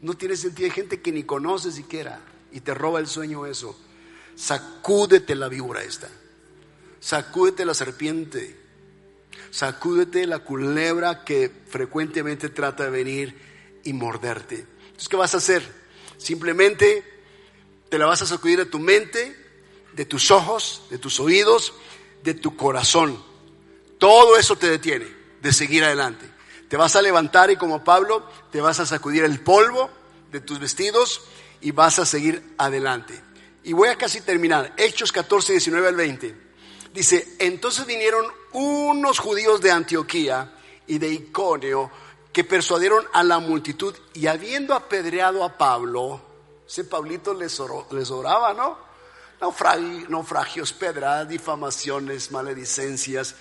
No 0.00 0.14
tiene 0.14 0.36
sentido. 0.36 0.66
Hay 0.66 0.72
gente 0.72 1.02
que 1.02 1.10
ni 1.10 1.24
conoce 1.24 1.72
siquiera 1.72 2.20
y 2.52 2.60
te 2.60 2.72
roba 2.72 3.00
el 3.00 3.08
sueño 3.08 3.46
eso. 3.46 3.76
Sacúdete 4.36 5.34
la 5.34 5.48
víbora 5.48 5.82
esta. 5.82 6.08
Sacúdete 7.00 7.64
la 7.64 7.74
serpiente 7.74 8.61
Sacúdete 9.50 10.26
la 10.26 10.40
culebra 10.40 11.24
que 11.24 11.50
frecuentemente 11.68 12.48
trata 12.48 12.84
de 12.84 12.90
venir 12.90 13.36
y 13.84 13.92
morderte. 13.92 14.66
Entonces, 14.86 15.08
¿qué 15.08 15.16
vas 15.16 15.34
a 15.34 15.38
hacer? 15.38 15.62
Simplemente 16.16 17.04
te 17.88 17.98
la 17.98 18.06
vas 18.06 18.22
a 18.22 18.26
sacudir 18.26 18.58
de 18.58 18.66
tu 18.66 18.78
mente, 18.78 19.36
de 19.92 20.04
tus 20.04 20.30
ojos, 20.30 20.84
de 20.90 20.98
tus 20.98 21.20
oídos, 21.20 21.74
de 22.22 22.34
tu 22.34 22.56
corazón. 22.56 23.22
Todo 23.98 24.36
eso 24.36 24.56
te 24.56 24.70
detiene 24.70 25.06
de 25.42 25.52
seguir 25.52 25.84
adelante. 25.84 26.26
Te 26.68 26.76
vas 26.76 26.96
a 26.96 27.02
levantar 27.02 27.50
y 27.50 27.56
como 27.56 27.84
Pablo 27.84 28.26
te 28.50 28.60
vas 28.60 28.80
a 28.80 28.86
sacudir 28.86 29.24
el 29.24 29.40
polvo 29.40 29.90
de 30.30 30.40
tus 30.40 30.58
vestidos 30.58 31.22
y 31.60 31.72
vas 31.72 31.98
a 31.98 32.06
seguir 32.06 32.54
adelante. 32.56 33.20
Y 33.64 33.74
voy 33.74 33.88
a 33.88 33.96
casi 33.96 34.20
terminar. 34.22 34.72
Hechos 34.76 35.12
14, 35.12 35.52
19 35.52 35.88
al 35.88 35.96
20. 35.96 36.34
Dice, 36.94 37.36
entonces 37.38 37.86
vinieron 37.86 38.26
unos 38.52 39.18
judíos 39.18 39.60
de 39.60 39.70
Antioquía 39.70 40.52
y 40.86 40.98
de 40.98 41.08
Iconio 41.08 41.90
que 42.32 42.44
persuadieron 42.44 43.04
a 43.12 43.22
la 43.22 43.38
multitud 43.38 43.94
y 44.14 44.26
habiendo 44.26 44.74
apedreado 44.74 45.44
a 45.44 45.56
Pablo, 45.56 46.20
ese 46.66 46.84
Pablito 46.84 47.34
les, 47.34 47.60
oraba, 47.60 48.54
¿no? 48.54 48.78
naufragios, 50.08 50.72
pedradas, 50.72 51.28
difamaciones, 51.28 52.30
maledicencias, 52.30 53.34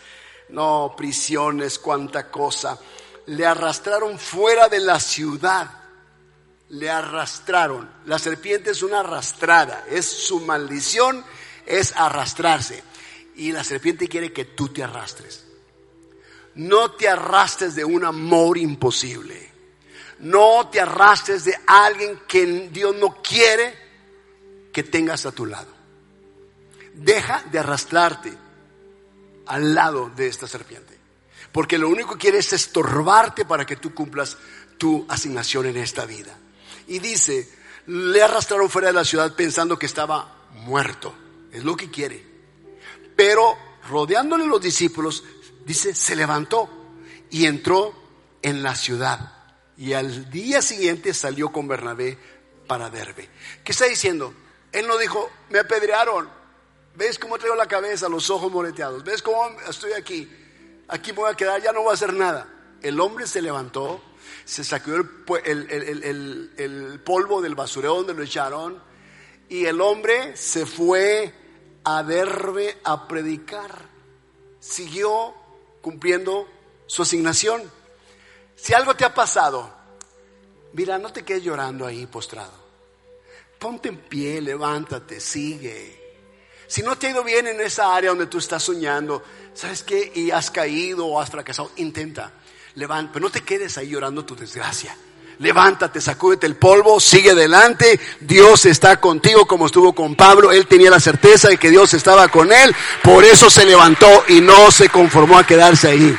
no, 0.50 0.94
prisiones, 0.98 1.80
cuánta 1.80 2.30
cosa. 2.30 2.78
Le 3.28 3.46
arrastraron 3.46 4.20
fuera 4.20 4.68
de 4.68 4.80
la 4.80 5.00
ciudad. 5.00 5.70
Le 6.70 6.90
arrastraron. 6.90 7.90
La 8.06 8.18
serpiente 8.18 8.72
es 8.72 8.82
una 8.82 9.02
arrastrada. 9.02 9.86
Es 9.90 10.06
su 10.06 10.42
maldición, 10.42 11.24
es 11.66 11.94
arrastrarse 11.96 12.84
y 13.42 13.52
la 13.52 13.64
serpiente 13.64 14.08
quiere 14.08 14.32
que 14.32 14.46
tú 14.46 14.70
te 14.70 14.84
arrastres. 14.84 15.44
No 16.54 16.92
te 16.92 17.10
arrastres 17.10 17.74
de 17.74 17.84
un 17.84 18.06
amor 18.06 18.60
imposible. 18.60 19.50
No 20.20 20.70
te 20.70 20.80
arrastres 20.80 21.46
de 21.46 21.58
alguien 21.66 22.20
que 22.28 22.70
Dios 22.72 22.96
no 22.96 23.20
quiere 23.24 23.76
que 24.72 24.84
tengas 24.84 25.26
a 25.26 25.32
tu 25.32 25.48
lado. 25.48 25.74
Deja 26.94 27.44
de 27.52 27.58
arrastrarte 27.58 28.32
al 29.48 29.74
lado 29.74 30.12
de 30.16 30.28
esta 30.28 30.48
serpiente. 30.48 31.00
Porque 31.52 31.80
lo 31.80 31.90
único 31.90 32.14
que 32.14 32.20
quiere 32.20 32.38
es 32.38 32.54
estorbarte 32.54 33.44
para 33.44 33.66
que 33.66 33.76
tú 33.76 33.96
cumplas 33.96 34.38
tu 34.78 35.04
asignación 35.10 35.66
en 35.66 35.78
esta 35.78 36.06
vida. 36.06 36.38
Y 36.86 37.00
dice, 37.00 37.50
le 37.88 38.22
arrastraron 38.22 38.70
fuera 38.70 38.90
de 38.90 38.94
la 38.94 39.04
ciudad 39.04 39.36
pensando 39.36 39.80
que 39.80 39.88
estaba 39.88 40.48
muerto. 40.54 41.16
Es 41.52 41.64
lo 41.64 41.76
que 41.76 41.90
quiere. 41.90 42.31
Pero 43.22 43.56
rodeándole 43.88 44.48
los 44.48 44.60
discípulos, 44.60 45.24
dice, 45.64 45.94
se 45.94 46.16
levantó 46.16 46.68
y 47.30 47.46
entró 47.46 47.94
en 48.42 48.64
la 48.64 48.74
ciudad. 48.74 49.32
Y 49.78 49.94
al 49.94 50.32
día 50.32 50.64
siguiente 50.64 51.14
salió 51.14 51.52
con 51.52 51.68
Bernabé 51.68 52.18
para 52.66 52.90
Derbe. 52.90 53.30
¿Qué 53.64 53.74
está 53.74 53.86
diciendo? 53.86 54.34
Él 54.72 54.88
no 54.88 54.98
dijo, 54.98 55.30
me 55.52 55.60
apedrearon. 55.60 56.32
¿Ves 56.96 57.20
cómo 57.20 57.38
traigo 57.38 57.56
la 57.56 57.68
cabeza, 57.68 58.10
los 58.10 58.32
ojos 58.32 58.52
moreteados? 58.52 59.04
¿Ves 59.04 59.22
cómo 59.22 59.56
estoy 59.70 59.94
aquí? 59.94 60.28
Aquí 60.88 61.12
me 61.12 61.20
voy 61.20 61.32
a 61.32 61.36
quedar, 61.36 61.62
ya 61.62 61.72
no 61.72 61.82
voy 61.82 61.92
a 61.92 61.94
hacer 61.94 62.14
nada. 62.14 62.50
El 62.82 63.00
hombre 63.00 63.28
se 63.28 63.44
levantó, 63.44 64.02
se 64.46 64.64
sacudió 64.64 65.08
el, 65.46 66.52
el 66.58 67.00
polvo 67.06 67.40
del 67.40 67.54
basurero 67.54 67.98
donde 67.98 68.16
lo 68.16 68.24
echaron 68.24 68.82
y 69.48 69.66
el 69.66 69.80
hombre 69.80 70.36
se 70.36 70.66
fue 70.66 71.36
a 71.84 72.04
Derbe 72.04 72.80
a 72.84 73.08
predicar. 73.08 73.90
Siguió 74.60 75.34
cumpliendo 75.82 76.48
su 76.88 77.02
asignación. 77.02 77.62
Si 78.56 78.74
algo 78.74 78.96
te 78.96 79.06
ha 79.06 79.14
pasado, 79.14 79.74
mira, 80.74 80.98
no 80.98 81.12
te 81.12 81.24
quedes 81.24 81.44
llorando 81.44 81.86
ahí 81.86 82.06
postrado. 82.06 82.54
Ponte 83.58 83.90
en 83.90 83.98
pie, 83.98 84.42
levántate, 84.42 85.20
sigue. 85.20 86.00
Si 86.68 86.82
no 86.82 86.98
te 86.98 87.08
ha 87.08 87.12
ido 87.12 87.24
bien 87.24 87.48
en 87.48 87.60
esa 87.60 87.96
área 87.96 88.12
donde 88.12 88.28
tú 88.28 88.38
estás 88.38 88.64
soñando, 88.64 89.24
¿sabes 89.54 89.84
qué? 89.84 90.12
Y 90.16 90.32
has 90.32 90.50
caído 90.50 91.06
o 91.06 91.20
has 91.20 91.30
fracasado, 91.30 91.72
intenta. 91.78 92.32
Levanta, 92.76 93.14
pero 93.14 93.26
no 93.26 93.32
te 93.32 93.42
quedes 93.42 93.78
ahí 93.78 93.90
llorando 93.90 94.24
tu 94.24 94.36
desgracia. 94.36 94.96
Levántate, 95.40 96.00
sacúdete 96.02 96.46
el 96.46 96.56
polvo, 96.56 97.00
sigue 97.00 97.32
adelante. 97.32 98.00
Dios 98.20 98.66
está 98.66 99.00
contigo 99.00 99.46
como 99.48 99.66
estuvo 99.66 99.94
con 99.94 100.16
Pablo. 100.16 100.52
Él 100.52 100.68
tenía 100.68 100.92
la 100.92 101.00
certeza 101.00 101.50
de 101.50 101.58
que 101.58 101.70
Dios 101.70 101.94
estaba 101.94 102.28
con 102.28 102.52
él. 102.54 102.76
Por 103.04 103.24
eso 103.24 103.50
se 103.50 103.66
levantó 103.66 104.24
y 104.28 104.42
no 104.42 104.72
se 104.72 104.90
conformó 104.90 105.38
a 105.38 105.46
quedarse 105.46 105.88
ahí. 105.88 106.18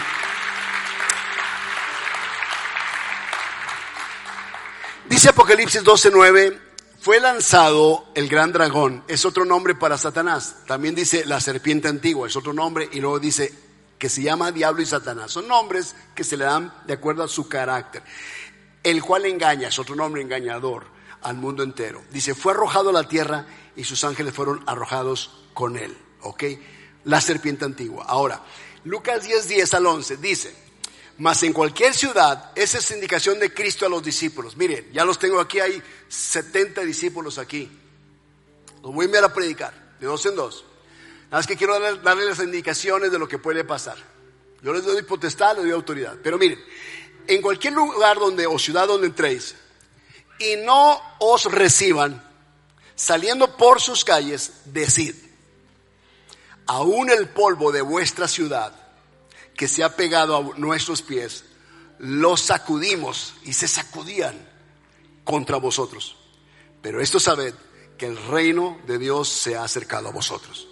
Dice 5.08 5.28
Apocalipsis 5.28 5.84
12:9, 5.84 6.58
fue 7.02 7.20
lanzado 7.20 8.06
el 8.14 8.28
gran 8.28 8.52
dragón, 8.52 9.04
es 9.08 9.24
otro 9.24 9.44
nombre 9.44 9.74
para 9.74 9.98
Satanás. 9.98 10.56
También 10.66 10.94
dice 10.94 11.24
la 11.26 11.40
serpiente 11.40 11.88
antigua, 11.88 12.28
es 12.28 12.36
otro 12.36 12.52
nombre, 12.52 12.88
y 12.92 13.00
luego 13.00 13.18
dice 13.18 13.52
que 13.98 14.08
se 14.08 14.22
llama 14.22 14.52
diablo 14.52 14.82
y 14.82 14.86
Satanás. 14.86 15.30
Son 15.30 15.46
nombres 15.46 15.94
que 16.14 16.24
se 16.24 16.36
le 16.36 16.44
dan 16.44 16.72
de 16.86 16.94
acuerdo 16.94 17.24
a 17.24 17.28
su 17.28 17.48
carácter 17.48 18.02
el 18.83 19.03
cual 19.03 19.26
engaña, 19.26 19.68
es 19.68 19.78
otro 19.78 19.95
nombre 19.95 20.22
engañador, 20.22 20.87
al 21.22 21.37
mundo 21.37 21.62
entero. 21.62 22.03
Dice, 22.11 22.35
fue 22.35 22.53
arrojado 22.53 22.91
a 22.91 22.93
la 22.93 23.09
tierra 23.09 23.47
y 23.76 23.85
sus 23.85 24.05
ángeles 24.05 24.35
fueron 24.35 24.62
arrojados 24.66 25.45
con 25.55 25.76
él. 25.76 25.97
¿Ok? 26.22 26.45
La 27.05 27.20
serpiente 27.20 27.64
antigua. 27.64 28.05
Ahora, 28.07 28.43
Lucas 28.85 29.22
10, 29.22 29.49
10 29.49 29.74
al 29.74 29.87
11 29.87 30.16
dice, 30.18 30.55
mas 31.18 31.43
en 31.43 31.53
cualquier 31.53 31.95
ciudad, 31.95 32.53
esa 32.55 32.78
es 32.78 32.91
indicación 32.91 33.39
de 33.39 33.53
Cristo 33.53 33.87
a 33.87 33.89
los 33.89 34.03
discípulos. 34.03 34.57
Miren, 34.57 34.91
ya 34.93 35.05
los 35.05 35.18
tengo 35.18 35.41
aquí, 35.41 35.61
hay 35.61 35.83
70 36.09 36.83
discípulos 36.83 37.39
aquí. 37.39 37.70
Los 38.83 38.93
voy 38.93 39.05
a 39.05 39.07
enviar 39.07 39.24
a 39.24 39.33
predicar, 39.33 39.97
de 40.01 40.07
dos 40.07 40.24
en 40.26 40.35
dos. 40.35 40.64
Nada 41.26 41.39
más 41.39 41.47
que 41.47 41.57
quiero 41.57 41.78
darles 41.78 42.03
darle 42.03 42.24
las 42.24 42.41
indicaciones 42.41 43.12
de 43.12 43.18
lo 43.18 43.28
que 43.28 43.39
puede 43.39 43.64
pasar. 43.64 43.97
Yo 44.62 44.72
les 44.72 44.85
doy 44.85 45.03
potestad, 45.03 45.55
les 45.55 45.64
doy 45.64 45.72
autoridad. 45.72 46.16
Pero 46.22 46.39
miren, 46.39 46.59
en 47.27 47.43
cualquier 47.43 47.73
lugar 47.75 48.18
donde 48.18 48.47
o 48.47 48.59
ciudad 48.59 48.87
donde 48.87 49.09
entréis 49.09 49.55
y 50.39 50.57
no 50.57 51.01
os 51.18 51.45
reciban, 51.45 52.23
saliendo 52.95 53.57
por 53.57 53.81
sus 53.81 54.05
calles, 54.05 54.53
decid, 54.66 55.14
aún 56.66 57.11
el 57.11 57.29
polvo 57.29 57.73
de 57.73 57.83
vuestra 57.83 58.29
ciudad 58.29 58.75
que 59.55 59.68
se 59.68 59.85
ha 59.85 59.97
pegado 59.97 60.37
a 60.37 60.59
nuestros 60.59 61.03
pies, 61.03 61.45
lo 61.99 62.37
sacudimos 62.37 63.35
y 63.45 63.53
se 63.53 63.68
sacudían 63.68 64.49
contra 65.25 65.59
vosotros. 65.59 66.16
Pero 66.81 67.01
esto 67.01 67.20
sabed 67.20 67.55
que 67.97 68.07
el 68.07 68.16
reino 68.27 68.81
de 68.87 68.99
Dios 68.99 69.29
se 69.29 69.57
ha 69.57 69.62
acercado 69.62 70.09
a 70.09 70.12
vosotros. 70.12 70.66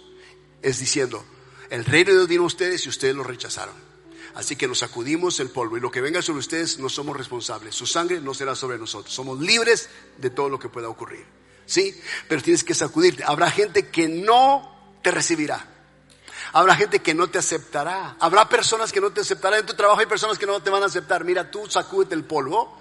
Es 0.61 0.79
diciendo, 0.79 1.23
el 1.69 1.85
reino 1.85 2.11
de 2.11 2.17
Dios 2.17 2.27
vino 2.27 2.43
a 2.43 2.47
ustedes 2.47 2.85
y 2.85 2.89
ustedes 2.89 3.15
lo 3.15 3.23
rechazaron. 3.23 3.90
Así 4.35 4.55
que 4.55 4.67
nos 4.67 4.79
sacudimos 4.79 5.39
el 5.39 5.49
polvo 5.49 5.77
y 5.77 5.79
lo 5.79 5.91
que 5.91 6.01
venga 6.01 6.21
sobre 6.21 6.39
ustedes 6.39 6.79
no 6.79 6.89
somos 6.89 7.17
responsables. 7.17 7.75
Su 7.75 7.85
sangre 7.85 8.21
no 8.21 8.33
será 8.33 8.55
sobre 8.55 8.77
nosotros. 8.77 9.13
Somos 9.13 9.39
libres 9.39 9.89
de 10.17 10.29
todo 10.29 10.49
lo 10.49 10.59
que 10.59 10.69
pueda 10.69 10.89
ocurrir. 10.89 11.25
¿Sí? 11.65 11.99
Pero 12.27 12.41
tienes 12.41 12.63
que 12.63 12.73
sacudirte. 12.73 13.23
Habrá 13.25 13.49
gente 13.51 13.89
que 13.89 14.07
no 14.07 14.97
te 15.01 15.11
recibirá. 15.11 15.67
Habrá 16.53 16.75
gente 16.75 16.99
que 16.99 17.13
no 17.13 17.29
te 17.29 17.39
aceptará. 17.39 18.17
Habrá 18.19 18.49
personas 18.49 18.91
que 18.91 19.01
no 19.01 19.11
te 19.11 19.21
aceptarán 19.21 19.59
en 19.59 19.65
tu 19.65 19.73
trabajo. 19.73 19.99
Hay 19.99 20.05
personas 20.05 20.37
que 20.37 20.45
no 20.45 20.61
te 20.61 20.69
van 20.69 20.83
a 20.83 20.87
aceptar. 20.87 21.23
Mira, 21.23 21.49
tú 21.49 21.67
sacúdete 21.69 22.15
el 22.15 22.25
polvo, 22.25 22.77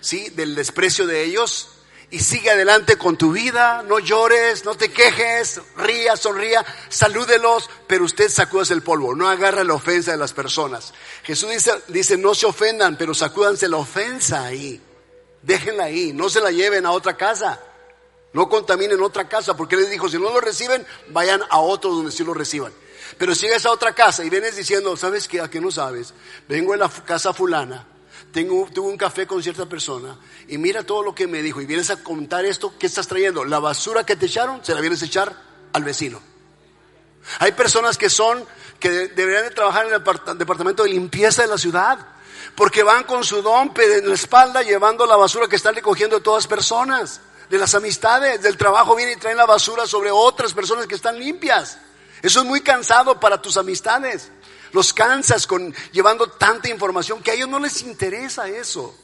¿sí? 0.00 0.30
Del 0.30 0.54
desprecio 0.54 1.06
de 1.06 1.24
ellos 1.24 1.81
y 2.12 2.20
sigue 2.20 2.50
adelante 2.50 2.98
con 2.98 3.16
tu 3.16 3.32
vida, 3.32 3.82
no 3.88 3.98
llores, 3.98 4.66
no 4.66 4.74
te 4.74 4.92
quejes, 4.92 5.62
ría, 5.78 6.14
sonría, 6.14 6.62
salúdelos, 6.90 7.70
pero 7.86 8.04
usted 8.04 8.28
sacúdase 8.28 8.74
el 8.74 8.82
polvo, 8.82 9.14
no 9.14 9.30
agarra 9.30 9.64
la 9.64 9.72
ofensa 9.72 10.10
de 10.10 10.18
las 10.18 10.34
personas. 10.34 10.92
Jesús 11.22 11.48
dice, 11.48 11.72
dice, 11.88 12.18
no 12.18 12.34
se 12.34 12.44
ofendan, 12.44 12.98
pero 12.98 13.14
sacúdanse 13.14 13.66
la 13.66 13.78
ofensa 13.78 14.44
ahí, 14.44 14.78
déjenla 15.40 15.84
ahí, 15.84 16.12
no 16.12 16.28
se 16.28 16.42
la 16.42 16.50
lleven 16.50 16.84
a 16.84 16.90
otra 16.90 17.16
casa, 17.16 17.58
no 18.34 18.46
contaminen 18.46 19.00
otra 19.00 19.26
casa, 19.26 19.56
porque 19.56 19.76
les 19.76 19.88
dijo, 19.88 20.10
si 20.10 20.18
no 20.18 20.30
lo 20.30 20.40
reciben, 20.42 20.86
vayan 21.08 21.40
a 21.48 21.60
otro 21.60 21.92
donde 21.92 22.12
sí 22.12 22.22
lo 22.24 22.34
reciban. 22.34 22.74
Pero 23.16 23.34
si 23.34 23.46
a 23.46 23.70
otra 23.70 23.94
casa 23.94 24.22
y 24.22 24.28
vienes 24.28 24.54
diciendo, 24.54 24.98
¿sabes 24.98 25.28
qué? 25.28 25.40
¿A 25.40 25.48
qué 25.48 25.62
no 25.62 25.70
sabes? 25.70 26.12
Vengo 26.46 26.74
a 26.74 26.76
la 26.76 26.90
casa 26.90 27.32
fulana, 27.32 27.86
tengo, 28.32 28.66
tuve 28.72 28.88
un 28.88 28.96
café 28.96 29.26
con 29.26 29.42
cierta 29.42 29.66
persona 29.66 30.18
y 30.48 30.58
mira 30.58 30.82
todo 30.82 31.02
lo 31.02 31.14
que 31.14 31.26
me 31.26 31.42
dijo 31.42 31.60
y 31.60 31.66
vienes 31.66 31.90
a 31.90 32.02
contar 32.02 32.44
esto, 32.44 32.74
¿qué 32.78 32.86
estás 32.86 33.06
trayendo? 33.06 33.44
La 33.44 33.58
basura 33.58 34.04
que 34.04 34.16
te 34.16 34.26
echaron, 34.26 34.64
se 34.64 34.74
la 34.74 34.80
vienes 34.80 35.02
a 35.02 35.06
echar 35.06 35.36
al 35.72 35.84
vecino. 35.84 36.20
Hay 37.38 37.52
personas 37.52 37.98
que 37.98 38.10
son, 38.10 38.44
que 38.80 38.90
deberían 39.08 39.44
de 39.44 39.50
trabajar 39.50 39.86
en 39.86 39.94
el 39.94 40.38
departamento 40.38 40.82
de 40.82 40.88
limpieza 40.88 41.42
de 41.42 41.48
la 41.48 41.58
ciudad, 41.58 41.98
porque 42.56 42.82
van 42.82 43.04
con 43.04 43.22
su 43.22 43.42
dompe 43.42 43.98
en 43.98 44.08
la 44.08 44.14
espalda 44.14 44.62
llevando 44.62 45.06
la 45.06 45.16
basura 45.16 45.46
que 45.46 45.56
están 45.56 45.74
recogiendo 45.74 46.16
de 46.16 46.22
todas 46.22 46.46
personas, 46.46 47.20
de 47.48 47.58
las 47.58 47.74
amistades, 47.74 48.40
del 48.42 48.56
trabajo, 48.56 48.96
vienen 48.96 49.18
y 49.18 49.20
traen 49.20 49.36
la 49.36 49.46
basura 49.46 49.86
sobre 49.86 50.10
otras 50.10 50.54
personas 50.54 50.86
que 50.86 50.94
están 50.94 51.18
limpias. 51.18 51.78
Eso 52.22 52.40
es 52.40 52.46
muy 52.46 52.62
cansado 52.62 53.20
para 53.20 53.42
tus 53.42 53.56
amistades. 53.56 54.30
Los 54.72 54.92
cansas 54.92 55.46
con 55.46 55.74
llevando 55.92 56.28
tanta 56.28 56.68
información 56.68 57.22
que 57.22 57.30
a 57.30 57.34
ellos 57.34 57.48
no 57.48 57.58
les 57.58 57.82
interesa 57.82 58.48
eso. 58.48 58.94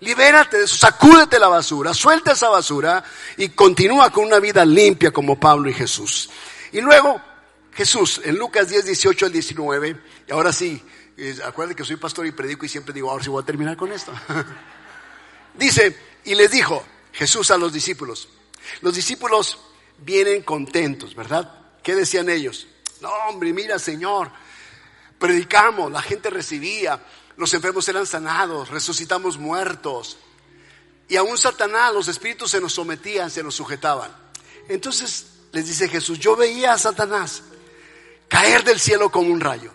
Libérate 0.00 0.56
de 0.56 0.64
eso, 0.64 0.76
sacúdete 0.76 1.38
la 1.38 1.48
basura, 1.48 1.92
suelta 1.92 2.32
esa 2.32 2.48
basura 2.48 3.04
y 3.36 3.50
continúa 3.50 4.10
con 4.10 4.24
una 4.24 4.38
vida 4.38 4.64
limpia 4.64 5.10
como 5.10 5.38
Pablo 5.38 5.68
y 5.68 5.74
Jesús. 5.74 6.30
Y 6.72 6.80
luego 6.80 7.20
Jesús 7.72 8.20
en 8.24 8.36
Lucas 8.36 8.68
10, 8.70 8.86
18 8.86 9.26
al 9.26 9.32
19, 9.32 10.00
y 10.26 10.32
ahora 10.32 10.52
sí, 10.52 10.82
acuérdense 11.44 11.76
que 11.76 11.84
soy 11.84 11.96
pastor 11.96 12.26
y 12.26 12.32
predico 12.32 12.64
y 12.64 12.68
siempre 12.68 12.94
digo, 12.94 13.10
ahora 13.10 13.22
sí 13.22 13.28
voy 13.28 13.42
a 13.42 13.46
terminar 13.46 13.76
con 13.76 13.92
esto. 13.92 14.12
Dice, 15.54 15.96
y 16.24 16.34
les 16.34 16.50
dijo 16.50 16.82
Jesús 17.12 17.50
a 17.50 17.58
los 17.58 17.72
discípulos, 17.72 18.28
los 18.80 18.94
discípulos 18.94 19.58
vienen 19.98 20.42
contentos, 20.42 21.14
¿verdad? 21.14 21.52
¿Qué 21.82 21.94
decían 21.94 22.30
ellos? 22.30 22.66
No, 23.00 23.10
hombre, 23.28 23.52
mira 23.52 23.78
Señor, 23.78 24.30
predicamos, 25.20 25.92
la 25.92 26.02
gente 26.02 26.30
recibía, 26.30 27.00
los 27.36 27.54
enfermos 27.54 27.88
eran 27.88 28.06
sanados, 28.06 28.70
resucitamos 28.70 29.38
muertos. 29.38 30.16
Y 31.08 31.16
aún 31.16 31.38
Satanás, 31.38 31.94
los 31.94 32.08
espíritus 32.08 32.50
se 32.50 32.60
nos 32.60 32.72
sometían, 32.72 33.30
se 33.30 33.44
nos 33.44 33.54
sujetaban. 33.54 34.10
Entonces 34.68 35.26
les 35.52 35.66
dice 35.66 35.88
Jesús, 35.88 36.18
yo 36.18 36.34
veía 36.34 36.72
a 36.72 36.78
Satanás 36.78 37.42
caer 38.28 38.64
del 38.64 38.80
cielo 38.80 39.10
como 39.10 39.30
un 39.30 39.40
rayo. 39.40 39.72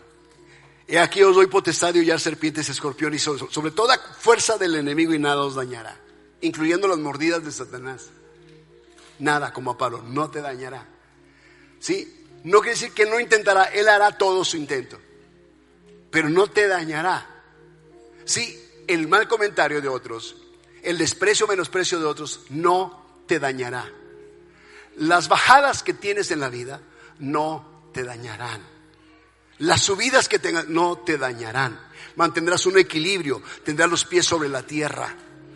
Y 0.88 0.98
aquí 0.98 1.22
os 1.24 1.36
doy 1.36 1.48
potestad 1.48 1.94
de 1.94 2.00
hollar 2.02 2.20
serpientes, 2.20 2.70
escorpiones 2.70 3.22
sobre 3.24 3.72
toda 3.72 3.98
fuerza 3.98 4.58
del 4.58 4.76
enemigo 4.76 5.14
y 5.14 5.20
nada 5.20 5.42
os 5.42 5.56
dañará, 5.56 5.98
incluyendo 6.42 6.88
las 6.88 7.00
mordidas 7.00 7.44
de 7.44 7.52
Satanás. 7.52 8.10
Nada, 9.20 9.54
como 9.54 9.72
a 9.72 9.78
Pablo, 9.78 10.04
no 10.04 10.30
te 10.30 10.42
dañará. 10.42 10.88
¿Sí? 11.80 12.26
No 12.44 12.60
quiere 12.60 12.76
decir 12.76 12.92
que 12.92 13.06
no 13.06 13.20
intentará, 13.20 13.66
él 13.66 13.88
hará 13.90 14.18
todo 14.18 14.46
su 14.46 14.58
intento 14.58 15.00
pero 16.16 16.30
no 16.30 16.48
te 16.48 16.66
dañará. 16.70 17.28
Sí, 18.24 18.58
el 18.88 19.10
mal 19.10 19.28
comentario 19.28 19.82
de 19.82 19.90
otros, 19.90 20.38
el 20.82 20.98
desprecio 20.98 21.46
o 21.46 21.50
menosprecio 21.50 22.00
de 22.00 22.06
otros, 22.06 22.44
no 22.52 23.24
te 23.28 23.38
dañará. 23.38 23.92
Las 24.96 25.28
bajadas 25.28 25.84
que 25.84 25.94
tienes 25.94 26.32
en 26.32 26.40
la 26.40 26.48
vida 26.48 26.80
no 27.20 27.90
te 27.94 28.06
dañarán. 28.06 28.62
Las 29.58 29.82
subidas 29.82 30.30
que 30.30 30.40
tengas 30.40 30.70
no 30.70 31.00
te 31.00 31.18
dañarán. 31.18 31.78
Mantendrás 32.16 32.66
un 32.66 32.78
equilibrio, 32.78 33.44
tendrás 33.66 33.90
los 33.90 34.06
pies 34.06 34.26
sobre 34.26 34.48
la 34.48 34.64
tierra 34.64 35.14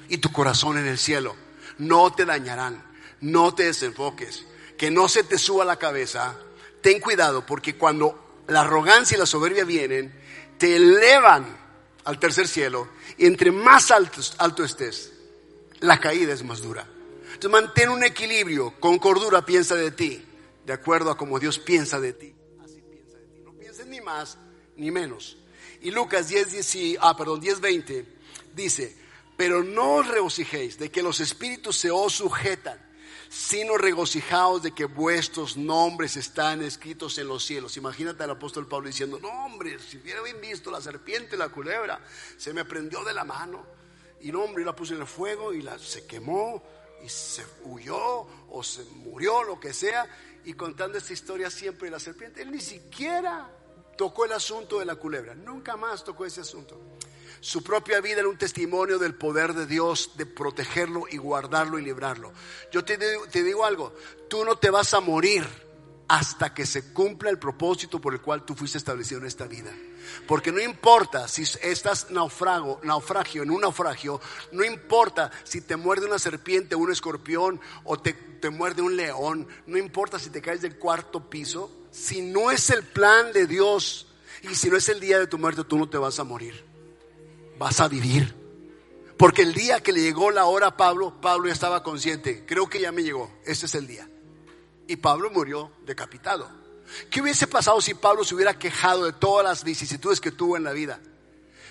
y 0.10 0.18
tu 0.18 0.30
corazón 0.30 0.78
en 0.78 0.88
el 0.88 0.98
cielo. 0.98 1.38
No 1.78 2.12
te 2.12 2.26
dañarán. 2.26 2.84
No 3.22 3.56
te 3.56 3.64
desenfoques. 3.64 4.46
Que 4.78 4.92
no 4.92 5.08
se 5.08 5.24
te 5.24 5.38
suba 5.38 5.64
la 5.64 5.78
cabeza. 5.78 6.36
Ten 6.82 7.00
cuidado 7.00 7.46
porque 7.46 7.78
cuando 7.78 8.44
la 8.50 8.62
arrogancia 8.62 9.16
y 9.16 9.20
la 9.20 9.26
soberbia 9.26 9.64
vienen, 9.64 10.19
te 10.60 10.76
elevan 10.76 11.58
al 12.04 12.20
tercer 12.20 12.48
cielo 12.48 12.90
y 13.18 13.26
entre 13.26 13.52
más 13.52 13.90
alto, 13.90 14.22
alto 14.38 14.64
estés, 14.64 15.12
la 15.80 16.00
caída 16.00 16.34
es 16.34 16.44
más 16.44 16.62
dura. 16.62 16.88
Entonces 17.34 17.50
mantén 17.50 17.90
un 17.90 18.04
equilibrio, 18.04 18.76
con 18.80 19.00
cordura 19.00 19.46
piensa 19.46 19.76
de 19.76 19.92
ti, 19.92 20.24
de 20.66 20.74
acuerdo 20.74 21.10
a 21.10 21.18
como 21.18 21.40
Dios 21.40 21.58
piensa 21.58 22.00
de 22.00 22.14
ti. 22.14 22.36
Así 22.64 22.82
piensa 22.82 23.18
de 23.18 23.26
ti. 23.28 23.42
No 23.44 23.54
pienses 23.54 23.88
ni 23.88 24.02
más 24.02 24.38
ni 24.76 24.92
menos. 24.92 25.38
Y 25.82 25.92
Lucas 25.92 26.28
10, 26.28 26.52
10, 26.52 26.98
ah, 27.00 27.16
perdón, 27.16 27.40
10, 27.40 27.62
20 27.62 28.06
dice, 28.54 28.96
pero 29.38 29.64
no 29.64 29.96
os 29.96 30.08
regocijéis 30.08 30.78
de 30.78 30.92
que 30.92 31.02
los 31.02 31.22
espíritus 31.22 31.78
se 31.78 31.92
os 31.92 32.14
sujetan, 32.14 32.78
sino 33.30 33.78
regocijaos 33.78 34.64
de 34.64 34.72
que 34.72 34.86
vuestros 34.86 35.56
nombres 35.56 36.18
están 36.18 36.64
escritos 36.64 37.18
en 37.20 37.28
los 37.28 37.46
cielos. 37.46 37.78
Imagínate 37.78 38.24
al 38.24 38.32
apóstol 38.32 38.68
Pablo 38.68 38.88
diciendo, 38.88 39.20
no 39.22 39.30
hombre, 39.46 39.78
si 39.80 39.98
hubiera 39.98 40.22
visto 40.42 40.72
la 40.72 40.82
serpiente, 40.82 41.38
la 41.38 41.50
culebra, 41.50 42.02
se 42.38 42.54
me 42.54 42.66
prendió 42.66 43.04
de 43.04 43.14
la 43.14 43.24
mano. 43.24 43.64
Y 44.22 44.32
no 44.32 44.44
hombre, 44.44 44.66
la 44.66 44.76
puse 44.76 44.96
en 44.96 45.02
el 45.02 45.08
fuego 45.08 45.54
y 45.54 45.62
la, 45.62 45.78
se 45.78 46.08
quemó 46.08 46.64
y 47.06 47.08
se 47.08 47.46
huyó 47.64 48.28
o 48.50 48.64
se 48.64 48.84
murió, 48.86 49.44
lo 49.44 49.60
que 49.60 49.74
sea. 49.74 50.08
Y 50.44 50.54
contando 50.54 50.98
esta 50.98 51.14
historia 51.14 51.52
siempre 51.52 51.92
la 51.92 52.00
serpiente, 52.00 52.42
él 52.42 52.52
ni 52.52 52.62
siquiera 52.62 53.48
tocó 53.96 54.26
el 54.26 54.32
asunto 54.32 54.80
de 54.80 54.86
la 54.86 54.96
culebra, 54.96 55.36
nunca 55.36 55.78
más 55.78 56.04
tocó 56.04 56.26
ese 56.26 56.42
asunto. 56.42 56.82
Su 57.42 57.64
propia 57.64 58.02
vida 58.02 58.20
era 58.20 58.28
un 58.28 58.38
testimonio 58.38 59.00
del 59.00 59.16
poder 59.16 59.54
de 59.54 59.66
Dios 59.66 60.12
de 60.18 60.26
protegerlo 60.26 61.06
y 61.10 61.18
guardarlo 61.18 61.80
y 61.80 61.84
librarlo. 61.84 62.34
Yo 62.72 62.84
te 62.84 62.98
digo, 62.98 63.28
te 63.28 63.44
digo 63.44 63.66
algo, 63.66 63.94
tú 64.30 64.44
no 64.44 64.58
te 64.58 64.70
vas 64.70 64.94
a 64.94 65.00
morir 65.00 65.48
hasta 66.10 66.54
que 66.54 66.66
se 66.66 66.92
cumpla 66.92 67.30
el 67.30 67.38
propósito 67.38 68.02
por 68.02 68.14
el 68.14 68.20
cual 68.20 68.44
tú 68.44 68.56
fuiste 68.56 68.78
establecido 68.78 69.22
en 69.22 69.28
esta 69.28 69.46
vida. 69.46 69.72
Porque 70.28 70.52
no 70.52 70.60
importa 70.60 71.28
si 71.28 71.44
estás 71.62 72.10
naufrago, 72.10 72.82
naufragio, 72.84 73.44
en 73.44 73.52
un 73.52 73.62
naufragio, 73.62 74.20
no 74.52 74.66
importa 74.66 75.32
si 75.44 75.62
te 75.62 75.78
muerde 75.78 76.08
una 76.08 76.18
serpiente, 76.18 76.76
un 76.76 76.92
escorpión 76.92 77.62
o 77.84 78.00
te, 78.00 78.14
te 78.14 78.50
muerde 78.50 78.82
un 78.82 78.98
león, 78.98 79.48
no 79.68 79.78
importa 79.78 80.18
si 80.18 80.32
te 80.32 80.42
caes 80.42 80.62
del 80.62 80.78
cuarto 80.78 81.30
piso, 81.30 81.72
si 81.92 82.22
no 82.22 82.50
es 82.50 82.70
el 82.72 82.84
plan 82.84 83.32
de 83.32 83.46
Dios 83.46 84.08
y 84.42 84.56
si 84.56 84.70
no 84.70 84.78
es 84.78 84.90
el 84.90 85.00
día 85.00 85.20
de 85.20 85.28
tu 85.28 85.38
muerte, 85.38 85.64
tú 85.64 85.78
no 85.78 85.88
te 85.88 86.00
vas 86.00 86.20
a 86.20 86.24
morir 86.24 86.69
vas 87.60 87.82
a 87.82 87.88
vivir. 87.88 88.34
Porque 89.18 89.42
el 89.42 89.54
día 89.54 89.84
que 89.84 89.92
le 89.92 90.02
llegó 90.02 90.32
la 90.32 90.46
hora 90.46 90.68
a 90.68 90.78
Pablo, 90.78 91.20
Pablo 91.22 91.48
ya 91.48 91.54
estaba 91.54 91.84
consciente, 91.84 92.46
creo 92.46 92.70
que 92.70 92.80
ya 92.80 92.92
me 92.92 93.04
llegó, 93.04 93.30
este 93.46 93.66
es 93.66 93.76
el 93.76 93.86
día. 93.86 94.10
Y 94.88 94.96
Pablo 94.96 95.30
murió 95.30 95.72
decapitado. 95.86 96.50
¿Qué 97.12 97.22
hubiese 97.22 97.46
pasado 97.46 97.80
si 97.82 97.94
Pablo 97.94 98.24
se 98.24 98.34
hubiera 98.34 98.58
quejado 98.58 99.06
de 99.06 99.14
todas 99.14 99.46
las 99.46 99.64
vicisitudes 99.64 100.22
que 100.22 100.32
tuvo 100.32 100.58
en 100.58 100.64
la 100.64 100.72
vida? 100.72 101.00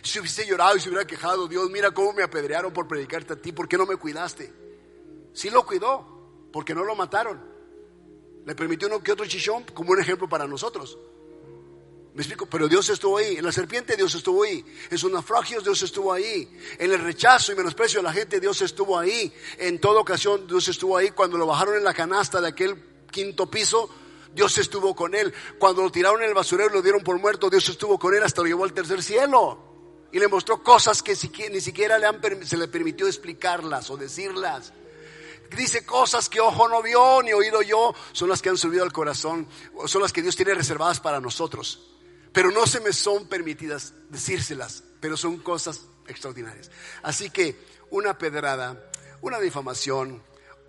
Si 0.03 0.20
hubiese 0.20 0.47
llorado 0.47 0.76
y 0.76 0.80
se 0.80 0.91
hubiera 0.91 1.07
quejado, 1.07 1.49
Dios, 1.49 1.68
mira 1.70 1.91
cómo 1.91 2.12
me 2.12 2.22
apedrearon 2.22 2.72
por 2.72 2.86
predicarte 2.86 3.32
a 3.32 3.36
ti, 3.36 3.51
¿por 3.51 3.66
qué 3.66 3.78
no 3.78 3.86
me 3.86 3.97
cuidaste? 3.97 4.53
Sí 5.32 5.51
lo 5.51 5.66
cuidó, 5.66 6.51
porque 6.53 6.74
no 6.74 6.84
lo 6.84 6.95
mataron. 6.95 7.41
Le 8.45 8.55
permitió 8.55 8.89
uno 8.89 9.03
que 9.03 9.11
otro 9.11 9.26
chichón 9.26 9.64
como 9.74 9.93
un 9.93 10.01
ejemplo 10.01 10.28
para 10.28 10.47
nosotros. 10.47 10.99
Me 12.15 12.23
explico, 12.23 12.47
pero 12.47 12.69
Dios 12.69 12.89
estuvo 12.89 13.19
ahí. 13.19 13.37
En 13.37 13.45
la 13.45 13.53
serpiente 13.53 13.97
Dios 13.97 14.15
estuvo 14.15 14.43
ahí. 14.43 14.65
En 14.91 14.99
sus 14.99 15.11
naufragios 15.11 15.63
Dios 15.63 15.83
estuvo 15.83 16.13
ahí. 16.13 16.49
En 16.79 16.91
el 16.91 17.01
rechazo 17.01 17.53
y 17.53 17.55
menosprecio 17.55 18.01
de 18.01 18.05
la 18.05 18.13
gente 18.13 18.41
Dios 18.41 18.61
estuvo 18.63 18.99
ahí. 18.99 19.33
En 19.59 19.81
toda 19.81 20.01
ocasión 20.01 20.47
Dios 20.47 20.67
estuvo 20.69 20.97
ahí. 20.97 21.11
Cuando 21.11 21.39
lo 21.39 21.47
bajaron 21.47 21.77
en 21.77 21.85
la 21.85 21.95
canasta 21.95 22.41
de 22.41 22.49
aquel 22.49 22.83
quinto 23.11 23.49
piso, 23.51 23.89
Dios 24.35 24.59
estuvo 24.59 24.97
con 24.97 25.15
él. 25.15 25.33
Cuando 25.59 25.83
lo 25.83 25.93
tiraron 25.93 26.23
en 26.23 26.29
el 26.29 26.35
basurero 26.35 26.71
y 26.71 26.75
lo 26.75 26.83
dieron 26.83 27.03
por 27.03 27.19
muerto, 27.19 27.51
Dios 27.51 27.69
estuvo 27.69 27.99
con 27.99 28.15
él 28.15 28.23
hasta 28.23 28.43
lo 28.43 28.49
llevó 28.49 28.65
al 28.65 28.73
tercer 28.73 29.03
cielo. 29.03 29.59
Y 30.11 30.19
le 30.19 30.27
mostró 30.27 30.63
cosas 30.63 31.03
que 31.03 31.17
ni 31.51 31.61
siquiera 31.61 31.99
le 31.99 32.47
se 32.47 32.57
le 32.57 32.67
permitió 32.67 33.07
explicarlas 33.07 33.91
o 33.91 33.97
decirlas. 33.97 34.73
Dice 35.57 35.87
cosas 35.87 36.29
que 36.29 36.41
ojo 36.41 36.69
no 36.69 36.83
vio 36.83 37.23
ni 37.23 37.33
oído 37.33 37.63
yo, 37.63 37.95
son 38.13 38.29
las 38.29 38.43
que 38.43 38.49
han 38.49 38.59
subido 38.59 38.85
al 38.85 38.93
corazón, 38.93 39.47
son 39.87 40.03
las 40.03 40.13
que 40.13 40.21
Dios 40.21 40.37
tiene 40.37 40.55
reservadas 40.55 41.01
para 41.01 41.21
nosotros 41.21 41.81
pero 42.39 42.53
no 42.53 42.68
se 42.68 42.78
me 42.78 42.93
son 42.93 43.26
permitidas 43.26 43.95
decírselas, 44.11 44.84
pero 45.01 45.16
son 45.16 45.39
cosas 45.39 45.80
extraordinarias. 46.07 46.70
Así 47.03 47.30
que 47.30 47.57
una 47.91 48.16
pedrada, 48.16 48.80
una 49.22 49.41
difamación, 49.41 50.22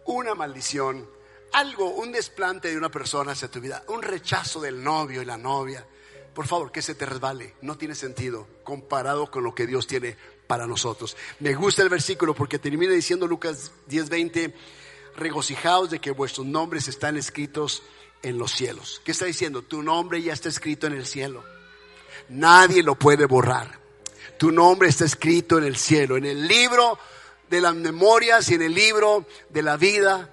una 0.08 0.34
maldición, 0.34 1.08
algo, 1.54 1.92
un 1.92 2.12
desplante 2.12 2.70
de 2.70 2.78
una 2.78 2.90
persona 2.90 3.34
hacia 3.34 3.52
tu 3.52 3.62
vida, 3.62 3.84
un 3.88 4.02
rechazo 4.02 4.60
del 4.60 4.84
novio 4.84 5.22
y 5.22 5.26
la 5.26 5.38
novia, 5.38 5.86
por 6.34 6.48
favor, 6.48 6.72
que 6.72 6.82
se 6.82 6.96
te 6.96 7.06
resbale, 7.06 7.54
no 7.62 7.78
tiene 7.78 7.94
sentido 7.94 8.48
comparado 8.64 9.30
con 9.30 9.44
lo 9.44 9.54
que 9.54 9.68
Dios 9.68 9.86
tiene 9.86 10.18
para 10.48 10.66
nosotros. 10.66 11.16
Me 11.40 11.54
gusta 11.54 11.84
el 11.84 11.90
versículo 11.90 12.34
porque 12.34 12.58
termina 12.58 12.94
diciendo 12.94 13.28
Lucas 13.28 13.74
10:20, 13.88 14.56
regocijaos 15.18 15.92
de 15.92 16.00
que 16.00 16.10
vuestros 16.10 16.48
nombres 16.48 16.88
están 16.88 17.16
escritos 17.16 17.84
en 18.24 18.40
los 18.40 18.54
cielos. 18.54 19.04
¿Qué 19.06 19.12
está 19.12 19.26
diciendo? 19.26 19.62
Tu 19.62 19.84
nombre 19.84 20.20
ya 20.20 20.34
está 20.34 20.50
escrito 20.50 20.88
en 20.88 20.94
el 20.94 21.06
cielo. 21.06 21.59
Nadie 22.30 22.84
lo 22.84 22.96
puede 22.96 23.26
borrar. 23.26 23.80
Tu 24.38 24.52
nombre 24.52 24.90
está 24.90 25.06
escrito 25.06 25.58
en 25.58 25.64
el 25.64 25.78
cielo, 25.78 26.18
en 26.18 26.26
el 26.26 26.48
libro 26.48 27.00
de 27.50 27.62
las 27.62 27.76
memorias 27.76 28.50
y 28.50 28.56
en 28.56 28.62
el 28.62 28.74
libro 28.74 29.26
de 29.50 29.62
la 29.62 29.78
vida 29.78 30.30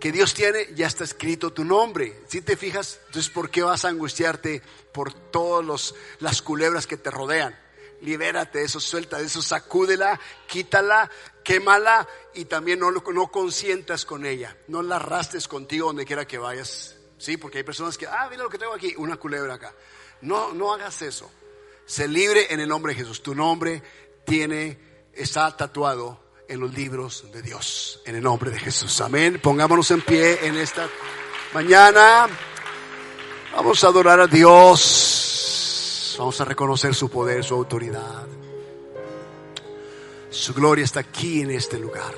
que 0.00 0.12
Dios 0.12 0.32
tiene, 0.32 0.68
ya 0.74 0.86
está 0.86 1.04
escrito 1.04 1.52
tu 1.52 1.64
nombre. 1.64 2.22
Si 2.26 2.40
te 2.40 2.56
fijas, 2.56 3.00
entonces 3.06 3.30
¿por 3.30 3.50
qué 3.50 3.62
vas 3.62 3.84
a 3.84 3.88
angustiarte 3.88 4.62
por 4.92 5.12
todas 5.12 5.94
las 6.20 6.40
culebras 6.40 6.86
que 6.86 6.96
te 6.96 7.10
rodean? 7.10 7.58
Libérate 8.00 8.60
de 8.60 8.64
eso, 8.64 8.80
suelta 8.80 9.18
de 9.18 9.26
eso, 9.26 9.42
sacúdela, 9.42 10.18
quítala, 10.46 11.10
quémala 11.44 12.08
y 12.32 12.46
también 12.46 12.78
no, 12.78 12.90
no 12.90 13.26
consientas 13.30 14.06
con 14.06 14.24
ella. 14.24 14.56
No 14.68 14.80
la 14.80 14.96
arrastres 14.96 15.46
contigo 15.46 15.88
donde 15.88 16.06
quiera 16.06 16.26
que 16.26 16.38
vayas. 16.38 16.96
Sí, 17.18 17.36
porque 17.36 17.58
hay 17.58 17.64
personas 17.64 17.98
que, 17.98 18.06
ah, 18.06 18.26
mira 18.30 18.42
lo 18.42 18.48
que 18.48 18.56
tengo 18.56 18.72
aquí, 18.72 18.94
una 18.96 19.18
culebra 19.18 19.54
acá. 19.54 19.74
No, 20.22 20.52
no 20.52 20.72
hagas 20.72 21.02
eso. 21.02 21.30
Sé 21.86 22.06
libre 22.08 22.52
en 22.52 22.60
el 22.60 22.68
nombre 22.68 22.92
de 22.92 23.00
Jesús. 23.00 23.22
Tu 23.22 23.34
nombre 23.34 23.82
tiene, 24.24 24.78
está 25.12 25.56
tatuado 25.56 26.20
en 26.48 26.60
los 26.60 26.74
libros 26.74 27.26
de 27.32 27.42
Dios. 27.42 28.00
En 28.04 28.16
el 28.16 28.22
nombre 28.22 28.50
de 28.50 28.58
Jesús. 28.58 29.00
Amén. 29.00 29.40
Pongámonos 29.42 29.90
en 29.90 30.02
pie 30.02 30.46
en 30.46 30.56
esta 30.56 30.88
mañana. 31.52 32.28
Vamos 33.52 33.82
a 33.82 33.88
adorar 33.88 34.20
a 34.20 34.26
Dios. 34.26 36.16
Vamos 36.18 36.40
a 36.40 36.44
reconocer 36.44 36.94
su 36.94 37.08
poder, 37.08 37.42
su 37.42 37.54
autoridad. 37.54 38.26
Su 40.30 40.54
gloria 40.54 40.84
está 40.84 41.00
aquí 41.00 41.40
en 41.40 41.50
este 41.50 41.78
lugar. 41.78 42.14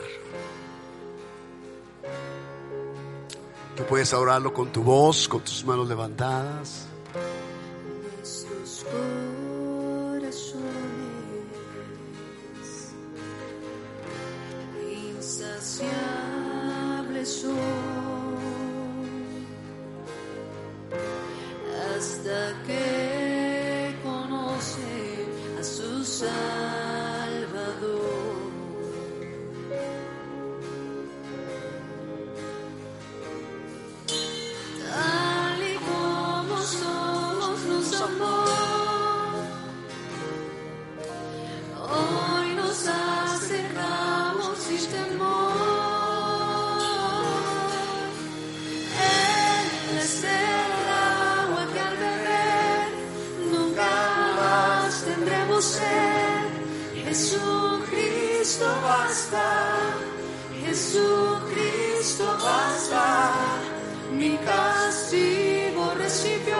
Tú 3.76 3.84
puedes 3.84 4.12
adorarlo 4.12 4.52
con 4.52 4.70
tu 4.70 4.82
voz, 4.82 5.28
con 5.28 5.42
tus 5.42 5.64
manos 5.64 5.88
levantadas. 5.88 6.91
Hasta 22.02 22.54
que 22.66 23.01
basta, 59.12 59.94
Jesucristo 60.64 62.24
basta, 62.42 63.34
mi 64.10 64.38
castigo 64.38 65.92
recibió 65.98 66.56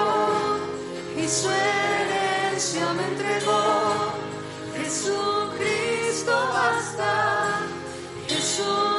y 1.17 1.27
su 1.27 1.49
herencia 1.49 2.93
me 2.93 3.05
entregó. 3.05 4.13
Jesucristo 4.77 6.33
basta, 6.53 7.61
Jesús 8.29 8.92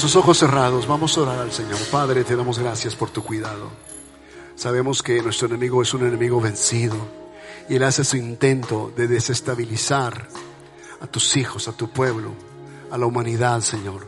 sus 0.00 0.16
ojos 0.16 0.38
cerrados, 0.38 0.86
vamos 0.86 1.18
a 1.18 1.20
orar 1.20 1.40
al 1.40 1.52
Señor. 1.52 1.76
Padre, 1.90 2.24
te 2.24 2.34
damos 2.34 2.58
gracias 2.58 2.96
por 2.96 3.10
tu 3.10 3.22
cuidado. 3.22 3.70
Sabemos 4.56 5.02
que 5.02 5.20
nuestro 5.20 5.46
enemigo 5.46 5.82
es 5.82 5.92
un 5.92 6.06
enemigo 6.06 6.40
vencido 6.40 6.96
y 7.68 7.76
él 7.76 7.82
hace 7.82 8.02
su 8.04 8.16
intento 8.16 8.90
de 8.96 9.08
desestabilizar 9.08 10.26
a 11.02 11.06
tus 11.06 11.36
hijos, 11.36 11.68
a 11.68 11.72
tu 11.72 11.90
pueblo, 11.90 12.32
a 12.90 12.96
la 12.96 13.04
humanidad, 13.04 13.60
Señor. 13.60 14.06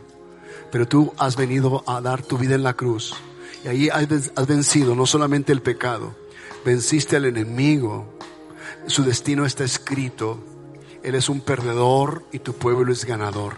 Pero 0.70 0.88
tú 0.88 1.12
has 1.18 1.36
venido 1.36 1.84
a 1.86 2.00
dar 2.00 2.22
tu 2.22 2.38
vida 2.38 2.54
en 2.54 2.62
la 2.62 2.72
cruz 2.72 3.12
y 3.62 3.68
ahí 3.68 3.88
has 3.90 4.46
vencido 4.46 4.94
no 4.94 5.04
solamente 5.04 5.52
el 5.52 5.60
pecado, 5.60 6.14
venciste 6.64 7.16
al 7.16 7.26
enemigo. 7.26 8.06
Su 8.86 9.04
destino 9.04 9.44
está 9.44 9.64
escrito. 9.64 10.38
Él 11.02 11.16
es 11.16 11.28
un 11.28 11.42
perdedor 11.42 12.24
y 12.32 12.38
tu 12.38 12.54
pueblo 12.54 12.90
es 12.94 13.04
ganador. 13.04 13.56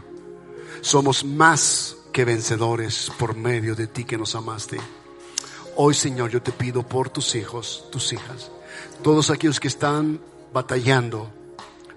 Somos 0.81 1.25
más 1.25 1.99
que 2.15 2.25
vencedores 2.25 3.11
por 3.19 3.35
medio 3.35 3.75
de 3.75 3.89
ti 3.89 4.05
que 4.05 4.17
nos 4.17 4.37
amaste. 4.37 4.79
Hoy, 5.75 5.95
Señor, 5.95 6.31
yo 6.31 6.41
te 6.41 6.53
pido 6.53 6.85
por 6.85 7.11
tus 7.11 7.35
hijos, 7.35 7.87
tus 7.91 8.13
hijas, 8.13 8.53
todos 9.03 9.31
aquellos 9.31 9.59
que 9.59 9.67
están 9.67 10.21
batallando 10.53 11.29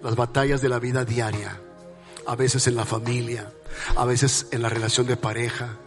las 0.01 0.15
batallas 0.15 0.59
de 0.59 0.70
la 0.70 0.80
vida 0.80 1.05
diaria, 1.05 1.61
a 2.26 2.36
veces 2.36 2.65
en 2.65 2.76
la 2.76 2.84
familia, 2.84 3.53
a 3.95 4.05
veces 4.05 4.47
en 4.49 4.63
la 4.63 4.70
relación 4.70 5.05
de 5.05 5.18
pareja, 5.18 5.78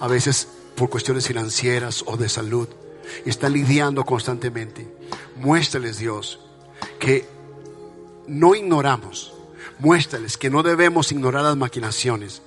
a 0.00 0.08
veces 0.08 0.48
por 0.74 0.90
cuestiones 0.90 1.28
financieras 1.28 2.02
o 2.04 2.16
de 2.16 2.28
salud, 2.28 2.66
y 3.24 3.30
están 3.30 3.52
lidiando 3.52 4.04
constantemente. 4.04 4.92
Muéstrales, 5.36 5.98
Dios, 5.98 6.40
que 6.98 7.28
no 8.26 8.56
ignoramos, 8.56 9.34
muéstrales 9.78 10.36
que 10.36 10.50
no 10.50 10.64
debemos 10.64 11.12
ignorar 11.12 11.44
las 11.44 11.56
maquinaciones, 11.56 12.42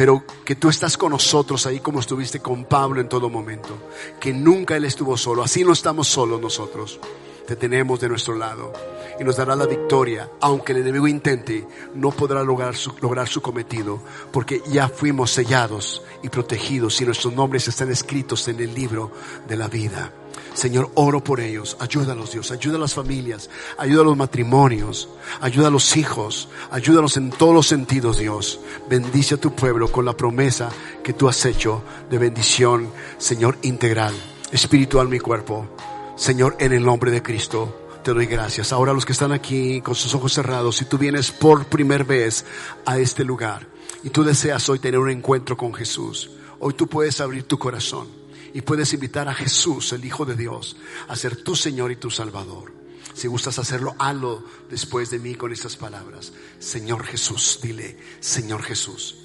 pero 0.00 0.24
que 0.46 0.54
tú 0.54 0.70
estás 0.70 0.96
con 0.96 1.12
nosotros 1.12 1.66
ahí 1.66 1.80
como 1.80 2.00
estuviste 2.00 2.40
con 2.40 2.64
Pablo 2.64 3.02
en 3.02 3.08
todo 3.10 3.28
momento, 3.28 3.76
que 4.18 4.32
nunca 4.32 4.74
Él 4.74 4.86
estuvo 4.86 5.14
solo, 5.14 5.42
así 5.42 5.62
no 5.62 5.74
estamos 5.74 6.08
solos 6.08 6.40
nosotros, 6.40 6.98
te 7.46 7.54
tenemos 7.54 8.00
de 8.00 8.08
nuestro 8.08 8.34
lado 8.34 8.72
y 9.20 9.24
nos 9.24 9.36
dará 9.36 9.54
la 9.54 9.66
victoria, 9.66 10.30
aunque 10.40 10.72
el 10.72 10.78
enemigo 10.78 11.06
intente, 11.06 11.68
no 11.94 12.12
podrá 12.12 12.42
lograr 12.42 12.76
su, 12.76 12.94
lograr 13.02 13.28
su 13.28 13.42
cometido, 13.42 14.00
porque 14.32 14.62
ya 14.70 14.88
fuimos 14.88 15.32
sellados 15.32 16.02
y 16.22 16.30
protegidos 16.30 16.98
y 17.02 17.04
nuestros 17.04 17.34
nombres 17.34 17.68
están 17.68 17.90
escritos 17.90 18.48
en 18.48 18.58
el 18.58 18.74
libro 18.74 19.12
de 19.46 19.56
la 19.58 19.68
vida. 19.68 20.14
Señor, 20.54 20.90
oro 20.94 21.22
por 21.22 21.40
ellos. 21.40 21.76
Ayúdalos, 21.80 22.32
Dios. 22.32 22.50
Ayuda 22.50 22.76
a 22.76 22.80
las 22.80 22.94
familias. 22.94 23.48
Ayuda 23.78 24.02
a 24.02 24.04
los 24.04 24.16
matrimonios. 24.16 25.08
Ayuda 25.40 25.68
a 25.68 25.70
los 25.70 25.96
hijos. 25.96 26.48
Ayúdalos 26.70 27.16
en 27.16 27.30
todos 27.30 27.54
los 27.54 27.66
sentidos, 27.66 28.18
Dios. 28.18 28.60
Bendice 28.88 29.36
a 29.36 29.40
tu 29.40 29.54
pueblo 29.54 29.90
con 29.90 30.04
la 30.04 30.16
promesa 30.16 30.70
que 31.02 31.12
tú 31.12 31.28
has 31.28 31.44
hecho 31.44 31.82
de 32.10 32.18
bendición, 32.18 32.90
Señor, 33.18 33.58
integral, 33.62 34.14
espiritual, 34.52 35.08
mi 35.08 35.20
cuerpo. 35.20 35.68
Señor, 36.16 36.56
en 36.58 36.72
el 36.72 36.84
nombre 36.84 37.10
de 37.10 37.22
Cristo 37.22 37.88
te 38.02 38.12
doy 38.12 38.26
gracias. 38.26 38.72
Ahora 38.72 38.92
los 38.92 39.06
que 39.06 39.12
están 39.12 39.32
aquí 39.32 39.80
con 39.80 39.94
sus 39.94 40.14
ojos 40.14 40.32
cerrados, 40.32 40.76
si 40.76 40.84
tú 40.84 40.98
vienes 40.98 41.30
por 41.30 41.66
primera 41.66 42.04
vez 42.04 42.44
a 42.84 42.98
este 42.98 43.24
lugar 43.24 43.66
y 44.02 44.10
tú 44.10 44.24
deseas 44.24 44.68
hoy 44.68 44.78
tener 44.78 44.98
un 44.98 45.10
encuentro 45.10 45.56
con 45.56 45.72
Jesús, 45.72 46.30
hoy 46.58 46.74
tú 46.74 46.86
puedes 46.86 47.20
abrir 47.20 47.44
tu 47.44 47.58
corazón 47.58 48.19
y 48.52 48.62
puedes 48.62 48.92
invitar 48.92 49.28
a 49.28 49.34
Jesús, 49.34 49.92
el 49.92 50.04
Hijo 50.04 50.24
de 50.24 50.36
Dios, 50.36 50.76
a 51.08 51.16
ser 51.16 51.36
tu 51.36 51.54
Señor 51.54 51.92
y 51.92 51.96
tu 51.96 52.10
Salvador. 52.10 52.72
Si 53.14 53.28
gustas 53.28 53.58
hacerlo, 53.58 53.94
hazlo 53.98 54.44
después 54.68 55.10
de 55.10 55.18
mí 55.18 55.34
con 55.34 55.52
estas 55.52 55.76
palabras. 55.76 56.32
Señor 56.58 57.04
Jesús, 57.04 57.58
dile, 57.62 57.98
Señor 58.20 58.62
Jesús, 58.62 59.18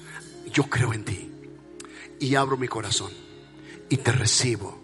yo 0.52 0.64
creo 0.64 0.92
en 0.92 1.04
ti 1.04 1.30
y 2.18 2.34
abro 2.34 2.56
mi 2.56 2.68
corazón 2.68 3.12
y 3.88 3.98
te 3.98 4.12
recibo 4.12 4.82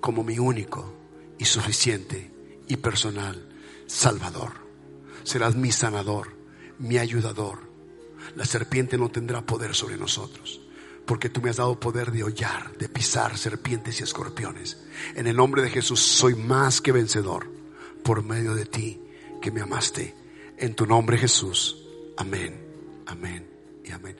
como 0.00 0.22
mi 0.22 0.38
único 0.38 0.94
y 1.38 1.44
suficiente 1.44 2.30
y 2.68 2.76
personal 2.76 3.48
Salvador. 3.86 4.52
Serás 5.24 5.56
mi 5.56 5.72
sanador, 5.72 6.34
mi 6.78 6.98
ayudador. 6.98 7.68
La 8.36 8.44
serpiente 8.44 8.98
no 8.98 9.10
tendrá 9.10 9.44
poder 9.44 9.74
sobre 9.74 9.96
nosotros, 9.96 10.60
porque 11.08 11.30
tú 11.30 11.40
me 11.40 11.48
has 11.48 11.56
dado 11.56 11.80
poder 11.80 12.12
de 12.12 12.22
hollar, 12.22 12.76
de 12.76 12.86
pisar 12.86 13.38
serpientes 13.38 13.98
y 13.98 14.04
escorpiones. 14.04 14.76
En 15.14 15.26
el 15.26 15.36
nombre 15.36 15.62
de 15.62 15.70
Jesús 15.70 16.00
soy 16.00 16.34
más 16.34 16.82
que 16.82 16.92
vencedor 16.92 17.50
por 18.04 18.22
medio 18.22 18.54
de 18.54 18.66
ti 18.66 19.00
que 19.40 19.50
me 19.50 19.62
amaste. 19.62 20.14
En 20.58 20.74
tu 20.74 20.84
nombre 20.84 21.16
Jesús. 21.16 21.82
Amén, 22.18 22.60
amén 23.06 23.48
y 23.82 23.90
amén. 23.90 24.16